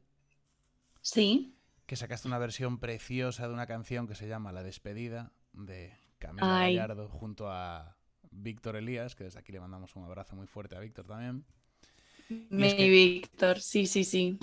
Sí. 1.02 1.56
que 1.86 1.96
sacaste 1.96 2.28
una 2.28 2.38
versión 2.40 2.78
preciosa 2.80 3.48
de 3.48 3.54
una 3.54 3.68
canción 3.68 4.08
que 4.08 4.16
se 4.16 4.28
llama 4.28 4.52
La 4.52 4.64
despedida 4.64 5.32
de 5.54 5.94
Camila 6.20 6.60
Ay. 6.62 6.76
Gallardo 6.76 7.08
junto 7.10 7.50
a 7.50 7.96
Víctor 8.32 8.76
Elías, 8.76 9.16
que 9.16 9.24
desde 9.24 9.40
aquí 9.40 9.52
le 9.52 9.60
mandamos 9.60 9.96
un 9.96 10.04
abrazo 10.04 10.36
muy 10.36 10.46
fuerte 10.48 10.76
a 10.76 10.80
Víctor 10.80 11.08
también. 11.08 11.46
Mi 12.50 12.68
es 12.68 12.74
que- 12.76 12.90
Víctor, 12.90 13.60
sí, 13.62 13.88
sí, 13.88 14.04
sí. 14.04 14.38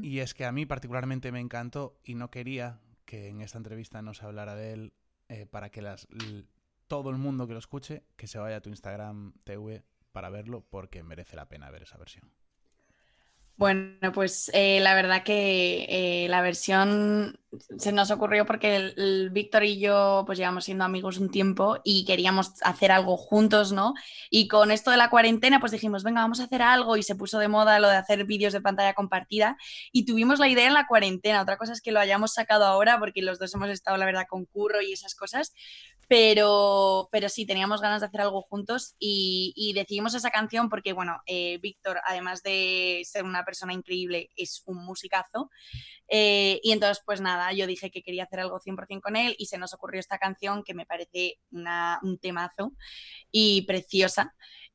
Y 0.00 0.20
es 0.20 0.34
que 0.34 0.44
a 0.44 0.52
mí 0.52 0.66
particularmente 0.66 1.32
me 1.32 1.40
encantó 1.40 1.98
y 2.04 2.14
no 2.14 2.30
quería 2.30 2.80
que 3.04 3.28
en 3.28 3.40
esta 3.40 3.58
entrevista 3.58 4.02
no 4.02 4.14
se 4.14 4.24
hablara 4.24 4.54
de 4.54 4.72
él 4.72 4.92
eh, 5.28 5.46
para 5.46 5.70
que 5.70 5.82
las, 5.82 6.06
todo 6.86 7.10
el 7.10 7.16
mundo 7.16 7.46
que 7.46 7.52
lo 7.54 7.58
escuche, 7.58 8.04
que 8.16 8.26
se 8.26 8.38
vaya 8.38 8.56
a 8.56 8.60
tu 8.60 8.68
Instagram 8.68 9.34
TV 9.44 9.84
para 10.12 10.30
verlo 10.30 10.64
porque 10.68 11.02
merece 11.02 11.36
la 11.36 11.48
pena 11.48 11.70
ver 11.70 11.82
esa 11.82 11.98
versión. 11.98 12.30
Bueno, 13.56 14.12
pues 14.12 14.50
eh, 14.54 14.80
la 14.80 14.94
verdad 14.94 15.22
que 15.22 15.86
eh, 15.88 16.28
la 16.28 16.40
versión 16.40 17.38
se 17.78 17.92
nos 17.92 18.10
ocurrió 18.10 18.46
porque 18.46 18.76
el, 18.76 18.94
el 18.96 19.30
Víctor 19.30 19.62
y 19.64 19.78
yo 19.78 20.22
pues 20.26 20.38
llevamos 20.38 20.64
siendo 20.64 20.84
amigos 20.84 21.18
un 21.18 21.30
tiempo 21.30 21.78
y 21.84 22.04
queríamos 22.06 22.54
hacer 22.62 22.90
algo 22.90 23.16
juntos, 23.16 23.72
¿no? 23.72 23.92
Y 24.30 24.48
con 24.48 24.70
esto 24.70 24.90
de 24.90 24.96
la 24.96 25.10
cuarentena 25.10 25.60
pues 25.60 25.70
dijimos, 25.70 26.02
venga, 26.02 26.22
vamos 26.22 26.40
a 26.40 26.44
hacer 26.44 26.62
algo 26.62 26.96
y 26.96 27.02
se 27.02 27.14
puso 27.14 27.38
de 27.38 27.48
moda 27.48 27.78
lo 27.78 27.88
de 27.88 27.96
hacer 27.96 28.24
vídeos 28.24 28.54
de 28.54 28.62
pantalla 28.62 28.94
compartida 28.94 29.56
y 29.92 30.06
tuvimos 30.06 30.38
la 30.38 30.48
idea 30.48 30.66
en 30.66 30.74
la 30.74 30.86
cuarentena. 30.86 31.42
Otra 31.42 31.58
cosa 31.58 31.72
es 31.74 31.82
que 31.82 31.92
lo 31.92 32.00
hayamos 32.00 32.32
sacado 32.32 32.64
ahora 32.64 32.98
porque 32.98 33.22
los 33.22 33.38
dos 33.38 33.54
hemos 33.54 33.68
estado, 33.68 33.96
la 33.98 34.06
verdad, 34.06 34.26
con 34.28 34.46
curro 34.46 34.80
y 34.80 34.92
esas 34.92 35.14
cosas, 35.14 35.52
pero, 36.08 37.08
pero 37.10 37.28
sí, 37.28 37.46
teníamos 37.46 37.80
ganas 37.80 38.00
de 38.00 38.06
hacer 38.08 38.20
algo 38.20 38.42
juntos 38.42 38.94
y, 38.98 39.52
y 39.56 39.72
decidimos 39.72 40.14
esa 40.14 40.30
canción 40.30 40.68
porque, 40.68 40.92
bueno, 40.92 41.22
eh, 41.26 41.58
Víctor, 41.62 42.00
además 42.06 42.42
de 42.42 43.02
ser 43.04 43.24
una 43.24 43.44
persona 43.44 43.72
increíble, 43.72 44.30
es 44.36 44.62
un 44.66 44.84
musicazo. 44.84 45.50
Eh, 46.08 46.60
y 46.62 46.72
entonces, 46.72 47.02
pues 47.06 47.20
nada, 47.20 47.52
yo 47.52 47.66
dije 47.66 47.90
que 47.90 48.02
quería 48.02 48.24
hacer 48.24 48.40
algo 48.40 48.60
100% 48.60 49.02
con 49.02 49.16
él 49.16 49.34
y 49.38 49.46
se 49.46 49.58
nos 49.58 49.74
ocurrió 49.74 50.00
esta 50.00 50.18
canción 50.18 50.64
que 50.64 50.74
me 50.74 50.86
parece 50.86 51.38
una- 51.50 51.98
un 52.02 52.18
temazo 52.18 52.72
y 53.30 53.62
preciosa. 53.62 54.34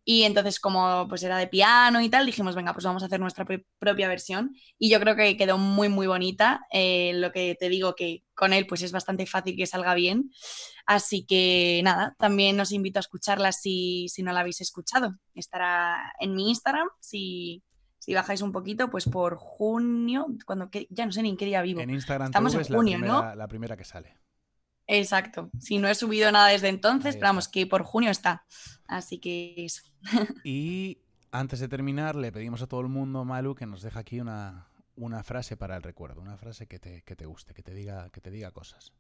Y 0.10 0.24
entonces, 0.24 0.62
como 0.62 1.06
pues 1.10 1.22
era 1.24 1.38
de 1.38 1.48
piano 1.48 2.00
y 2.00 2.08
tal, 2.08 2.26
dijimos, 2.26 2.56
venga, 2.56 2.72
pues 2.72 2.86
vamos 2.86 3.04
a 3.04 3.08
hacer 3.08 3.20
nuestra 3.20 3.44
pro- 3.44 3.60
propia 3.78 4.08
versión. 4.08 4.56
Y 4.80 4.90
yo 4.90 5.02
creo 5.02 5.18
que 5.18 5.36
quedó 5.36 5.58
muy, 5.58 5.90
muy 5.90 6.08
bonita. 6.08 6.66
Eh, 6.72 7.12
lo 7.16 7.34
que 7.34 7.58
te 7.60 7.68
digo 7.68 7.94
que 7.94 8.24
con 8.34 8.54
él, 8.54 8.68
pues 8.68 8.84
es 8.84 8.94
bastante 8.94 9.26
fácil 9.26 9.58
que 9.58 9.66
salga 9.68 9.94
bien. 9.96 10.32
Así 10.86 11.26
que 11.26 11.82
nada, 11.84 12.16
también 12.20 12.58
os 12.62 12.72
invito 12.72 13.00
a 13.00 13.02
escucharla 13.02 13.52
si, 13.52 14.08
si 14.08 14.24
no 14.24 14.32
la 14.32 14.40
habéis 14.40 14.62
escuchado. 14.62 15.14
Estará 15.36 16.14
en 16.22 16.36
mi 16.36 16.48
Instagram, 16.52 16.88
si, 17.02 17.62
si 18.00 18.14
bajáis 18.14 18.42
un 18.42 18.54
poquito, 18.54 18.90
pues 18.90 19.10
por 19.10 19.36
junio, 19.36 20.28
cuando 20.46 20.70
que, 20.70 20.88
ya 20.90 21.06
no 21.06 21.12
sé 21.12 21.22
ni 21.22 21.32
en 21.32 21.36
qué 21.38 21.48
día 21.48 21.62
vivo. 21.62 21.82
En 21.82 21.90
Instagram 21.90 22.28
Estamos 22.28 22.54
TV 22.54 22.62
en 22.62 22.66
es 22.66 22.70
la, 22.70 22.78
junio, 22.78 22.98
primera, 23.00 23.14
¿no? 23.32 23.36
la 23.36 23.48
primera 23.50 23.76
que 23.76 23.84
sale. 23.84 24.16
Exacto. 24.88 25.50
Si 25.60 25.78
no 25.78 25.88
he 25.88 25.96
subido 25.96 26.32
nada 26.32 26.48
desde 26.48 26.70
entonces, 26.70 27.16
pero 27.16 27.28
vamos, 27.28 27.48
que 27.48 27.68
por 27.68 27.84
junio 27.84 28.10
está. 28.10 28.46
Así 28.88 29.20
que 29.20 29.54
eso. 29.58 29.84
Y 30.44 31.00
antes 31.32 31.60
de 31.60 31.68
terminar, 31.68 32.16
le 32.16 32.32
pedimos 32.32 32.62
a 32.62 32.68
todo 32.68 32.82
el 32.82 32.88
mundo, 32.88 33.26
Malu, 33.26 33.54
que 33.54 33.66
nos 33.66 33.82
deje 33.82 34.00
aquí 34.00 34.20
una, 34.20 34.68
una 34.96 35.24
frase 35.24 35.58
para 35.58 35.76
el 35.76 35.84
recuerdo, 35.84 36.22
una 36.22 36.38
frase 36.38 36.68
que 36.68 36.80
te, 36.80 37.04
que 37.04 37.16
te 37.16 37.26
guste, 37.26 37.54
que 37.54 37.64
te 37.64 37.74
diga, 37.74 38.10
que 38.10 38.22
te 38.22 38.32
diga 38.32 38.52
cosas. 38.52 38.94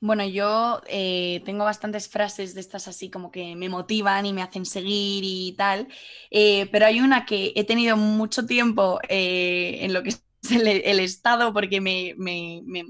Bueno, 0.00 0.26
yo 0.26 0.82
eh, 0.88 1.40
tengo 1.46 1.64
bastantes 1.64 2.08
frases 2.08 2.54
de 2.54 2.60
estas 2.60 2.86
así 2.86 3.10
como 3.10 3.30
que 3.30 3.56
me 3.56 3.70
motivan 3.70 4.26
y 4.26 4.32
me 4.34 4.42
hacen 4.42 4.66
seguir 4.66 5.24
y 5.24 5.54
tal, 5.56 5.88
eh, 6.30 6.68
pero 6.70 6.84
hay 6.86 7.00
una 7.00 7.24
que 7.24 7.52
he 7.56 7.64
tenido 7.64 7.96
mucho 7.96 8.44
tiempo 8.44 9.00
eh, 9.08 9.78
en 9.80 9.94
lo 9.94 10.02
que 10.02 10.10
el, 10.84 11.00
estado 11.00 11.52
porque 11.52 11.80
me, 11.80 12.14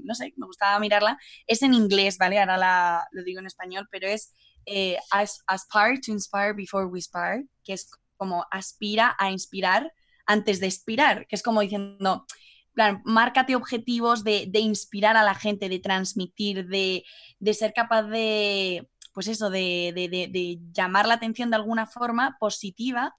no 0.03 0.15
sé, 0.15 0.33
me 0.37 0.45
gustaba 0.45 0.79
mirarla, 0.79 1.17
es 1.47 1.61
en 1.61 1.73
inglés, 1.73 2.17
¿vale? 2.17 2.39
Ahora 2.39 3.07
lo 3.11 3.23
digo 3.23 3.39
en 3.39 3.47
español, 3.47 3.87
pero 3.91 4.07
es 4.07 4.33
eh, 4.65 4.97
as- 5.11 5.43
aspire 5.47 5.99
to 6.05 6.11
inspire 6.11 6.53
before 6.53 6.85
we 6.85 6.99
inspire, 6.99 7.45
que 7.63 7.73
es 7.73 7.89
como 8.17 8.45
aspira 8.51 9.15
a 9.19 9.31
inspirar 9.31 9.93
antes 10.25 10.59
de 10.59 10.67
expirar, 10.67 11.27
que 11.27 11.35
es 11.35 11.43
como 11.43 11.61
diciendo, 11.61 12.25
plan, 12.73 13.01
márcate 13.05 13.55
objetivos 13.55 14.23
de, 14.23 14.45
de 14.49 14.59
inspirar 14.59 15.15
a 15.17 15.23
la 15.23 15.35
gente, 15.35 15.69
de 15.69 15.79
transmitir, 15.79 16.67
de, 16.67 17.03
de 17.39 17.53
ser 17.53 17.73
capaz 17.73 18.03
de, 18.03 18.89
pues 19.13 19.27
eso, 19.27 19.49
de, 19.49 19.93
de- 19.95 20.59
llamar 20.73 21.07
la 21.07 21.15
atención 21.15 21.49
de 21.49 21.55
alguna 21.55 21.87
forma 21.87 22.37
positiva 22.39 23.15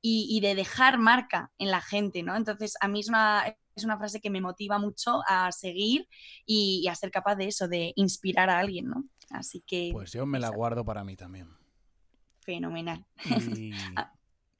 y, 0.00 0.40
de 0.40 0.54
dejar 0.54 0.98
marca 0.98 1.50
en 1.58 1.70
la 1.70 1.80
gente, 1.80 2.22
¿no? 2.22 2.36
Entonces, 2.36 2.76
a 2.80 2.88
mí 2.88 3.00
es 3.00 3.08
es 3.76 3.84
una 3.84 3.98
frase 3.98 4.20
que 4.20 4.30
me 4.30 4.40
motiva 4.40 4.78
mucho 4.78 5.22
a 5.26 5.50
seguir 5.52 6.08
y, 6.46 6.80
y 6.84 6.88
a 6.88 6.94
ser 6.94 7.10
capaz 7.10 7.36
de 7.36 7.46
eso, 7.48 7.68
de 7.68 7.92
inspirar 7.96 8.50
a 8.50 8.58
alguien, 8.58 8.86
¿no? 8.88 9.04
Así 9.30 9.62
que, 9.66 9.90
Pues 9.92 10.12
yo 10.12 10.26
me 10.26 10.38
la 10.38 10.48
guardo 10.50 10.84
para 10.84 11.02
mí 11.04 11.16
también. 11.16 11.48
fenomenal. 12.40 13.04
Y, 13.56 13.72
Ah. 13.96 14.12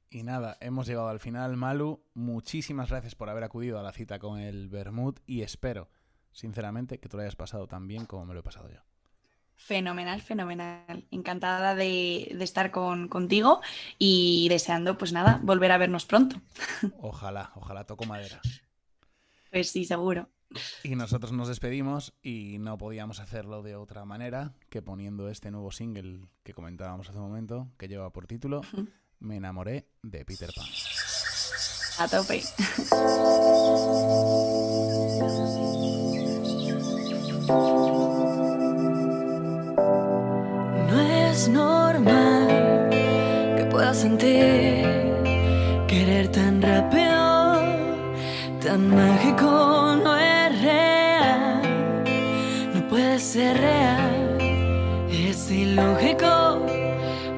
y 0.09 0.23
nada, 0.23 0.57
hemos 0.59 0.87
llegado 0.87 1.07
al 1.09 1.19
final, 1.19 1.55
Malu. 1.55 2.03
Muchísimas 2.13 2.89
gracias 2.89 3.15
por 3.15 3.29
haber 3.29 3.43
acudido 3.43 3.79
a 3.79 3.83
la 3.83 3.91
cita 3.91 4.19
con 4.19 4.39
el 4.39 4.69
Bermud 4.69 5.15
y 5.25 5.41
espero, 5.43 5.89
sinceramente, 6.31 6.99
que 6.99 7.07
tú 7.09 7.17
lo 7.17 7.23
hayas 7.23 7.35
pasado 7.35 7.67
tan 7.67 7.87
bien 7.87 8.05
como 8.05 8.25
me 8.25 8.33
lo 8.33 8.39
he 8.39 8.43
pasado 8.43 8.69
yo. 8.69 8.79
Fenomenal, 9.57 10.21
fenomenal. 10.21 11.07
Encantada 11.11 11.75
de, 11.75 12.33
de 12.35 12.43
estar 12.43 12.71
con, 12.71 13.07
contigo 13.07 13.61
y 13.97 14.47
deseando, 14.49 14.97
pues 14.97 15.13
nada, 15.13 15.39
volver 15.43 15.71
a 15.71 15.77
vernos 15.77 16.05
pronto. 16.05 16.41
Ojalá, 16.99 17.51
ojalá 17.55 17.85
toco 17.85 18.03
madera. 18.05 18.41
Pues 19.55 19.71
sí, 19.71 19.85
seguro. 19.85 20.27
Y 20.83 20.97
nosotros 20.97 21.31
nos 21.31 21.47
despedimos 21.47 22.13
y 22.21 22.57
no 22.59 22.77
podíamos 22.77 23.21
hacerlo 23.21 23.63
de 23.63 23.77
otra 23.77 24.03
manera 24.03 24.53
que 24.67 24.81
poniendo 24.81 25.29
este 25.29 25.49
nuevo 25.49 25.71
single 25.71 26.27
que 26.43 26.53
comentábamos 26.53 27.07
hace 27.07 27.19
un 27.19 27.29
momento, 27.29 27.71
que 27.77 27.87
lleva 27.87 28.11
por 28.11 28.27
título. 28.27 28.63
Me 29.19 29.37
enamoré 29.37 29.87
de 30.03 30.25
Peter 30.25 30.49
Pan. 30.53 30.65
A 31.99 32.07
tope. 32.09 32.43
No 40.89 41.01
es 41.01 41.47
normal 41.47 42.89
que 43.55 43.67
pueda 43.71 43.93
sentir 43.93 44.74
tan 48.75 48.93
mágico, 48.93 49.95
no 50.03 50.17
es 50.17 50.61
real, 50.61 51.61
no 52.73 52.87
puede 52.89 53.19
ser 53.19 53.57
real, 53.57 54.37
es 55.09 55.49
ilógico, 55.49 56.65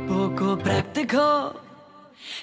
poco 0.08 0.58
práctico. 0.58 1.54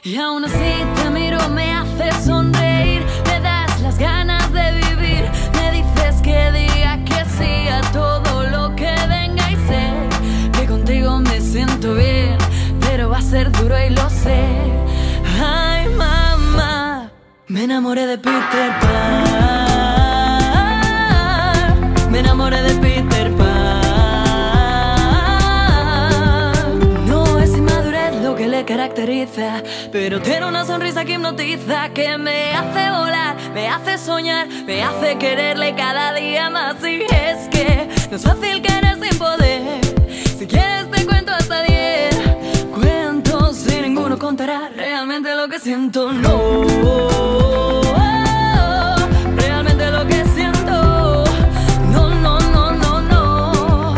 Y 0.05 0.17
aún 0.17 0.45
así 0.45 0.73
te 0.97 1.11
miro, 1.11 1.41
me 1.49 1.73
hace 1.73 2.13
sonreír, 2.25 3.03
me 3.27 3.41
das 3.41 3.81
las 3.81 3.99
ganas 3.99 4.53
de 4.53 4.67
vivir, 4.85 5.25
me 5.57 5.67
dices 5.73 6.23
que 6.23 6.53
diga 6.53 6.93
que 7.05 7.21
sí 7.37 7.67
a 7.69 7.81
todo 7.91 8.45
lo 8.45 8.77
que 8.77 8.95
venga 9.09 9.51
y 9.51 9.57
sé 9.69 9.85
que 10.53 10.67
contigo 10.67 11.19
me 11.19 11.41
siento 11.41 11.95
bien, 11.95 12.39
pero 12.81 13.09
va 13.09 13.19
a 13.19 13.23
ser 13.23 13.51
duro 13.51 13.77
y 13.77 13.91
lo 13.91 14.09
sé. 14.09 14.41
Ay, 15.43 15.89
me 17.55 17.63
enamoré 17.65 18.07
de 18.09 18.19
Peter 18.19 18.73
Pan, 18.81 19.31
me 22.11 22.19
enamoré 22.19 22.61
de 22.63 22.75
Peter 22.81 23.33
Pan. 23.37 23.47
No 27.07 27.39
es 27.39 27.57
inmadurez 27.57 28.17
lo 28.25 28.35
que 28.35 28.49
le 28.49 28.65
caracteriza 28.65 29.59
eriza, 29.59 29.63
pero 29.93 30.21
tiene 30.21 30.47
una 30.47 30.65
sonrisa 30.65 31.05
que 31.05 31.13
hipnotiza, 31.13 31.91
que 31.91 32.19
me 32.19 32.51
hace 32.55 32.91
volar, 32.91 33.37
me 33.55 33.69
hace 33.69 33.99
soñar, 33.99 34.49
me 34.67 34.83
hace 34.83 35.17
quererle 35.17 35.77
cada 35.77 36.13
día 36.13 36.51
más. 36.51 36.75
Y 36.83 37.03
es 37.03 37.49
que 37.53 37.89
no 38.11 38.17
es 38.17 38.23
fácil 38.25 38.63
querer 38.63 38.99
sin 39.01 39.17
poder. 39.17 39.81
Si 40.37 40.49
quieres 40.49 40.91
te 40.91 41.07
cuento 41.07 41.31
hasta 41.31 41.63
diez 41.63 41.84
cuentos 41.84 41.84
y 41.84 41.84
ninguno 41.84 41.84
realmente 44.33 45.35
lo 45.35 45.49
que 45.49 45.59
siento. 45.59 46.11
No. 46.11 46.63
Realmente 49.37 49.91
lo 49.91 50.07
que 50.07 50.25
siento. 50.35 51.25
No, 51.93 52.15
no, 52.15 52.41
no, 52.41 52.73
no, 52.73 53.01
no. 53.03 53.95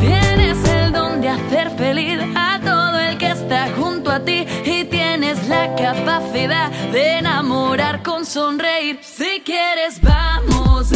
Tienes 0.00 0.68
el 0.68 0.92
don 0.92 1.20
de 1.20 1.28
hacer 1.28 1.70
feliz 1.76 2.18
a 2.34 2.58
todo 2.60 2.98
el 2.98 3.18
que 3.18 3.30
está 3.30 3.68
junto 3.76 4.10
a 4.10 4.18
ti 4.20 4.44
y 4.64 4.84
tienes 4.84 5.46
la 5.46 5.74
capacidad 5.76 6.70
de 6.90 7.18
enamorar 7.18 8.02
con 8.02 8.26
sonreír. 8.26 8.98
Si 9.02 9.42
quieres, 9.44 10.00
vamos 10.02 10.90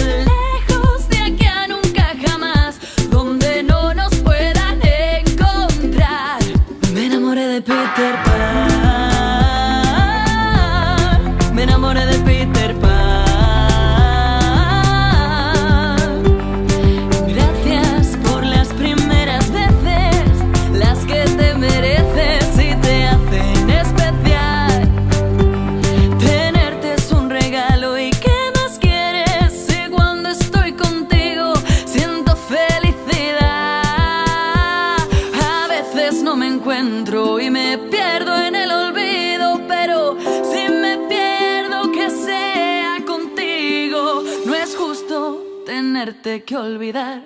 olvidar. 46.55 47.23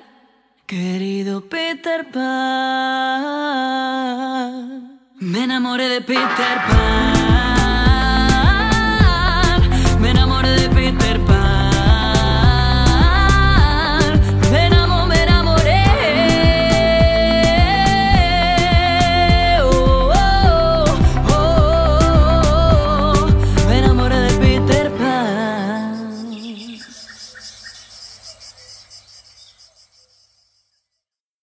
Querido 0.67 1.43
Peter 1.49 2.11
Pan, 2.11 2.23
me 5.21 5.45
enamoré 5.45 5.89
de 5.89 6.01
Peter 6.01 6.59
Pan. 6.69 7.56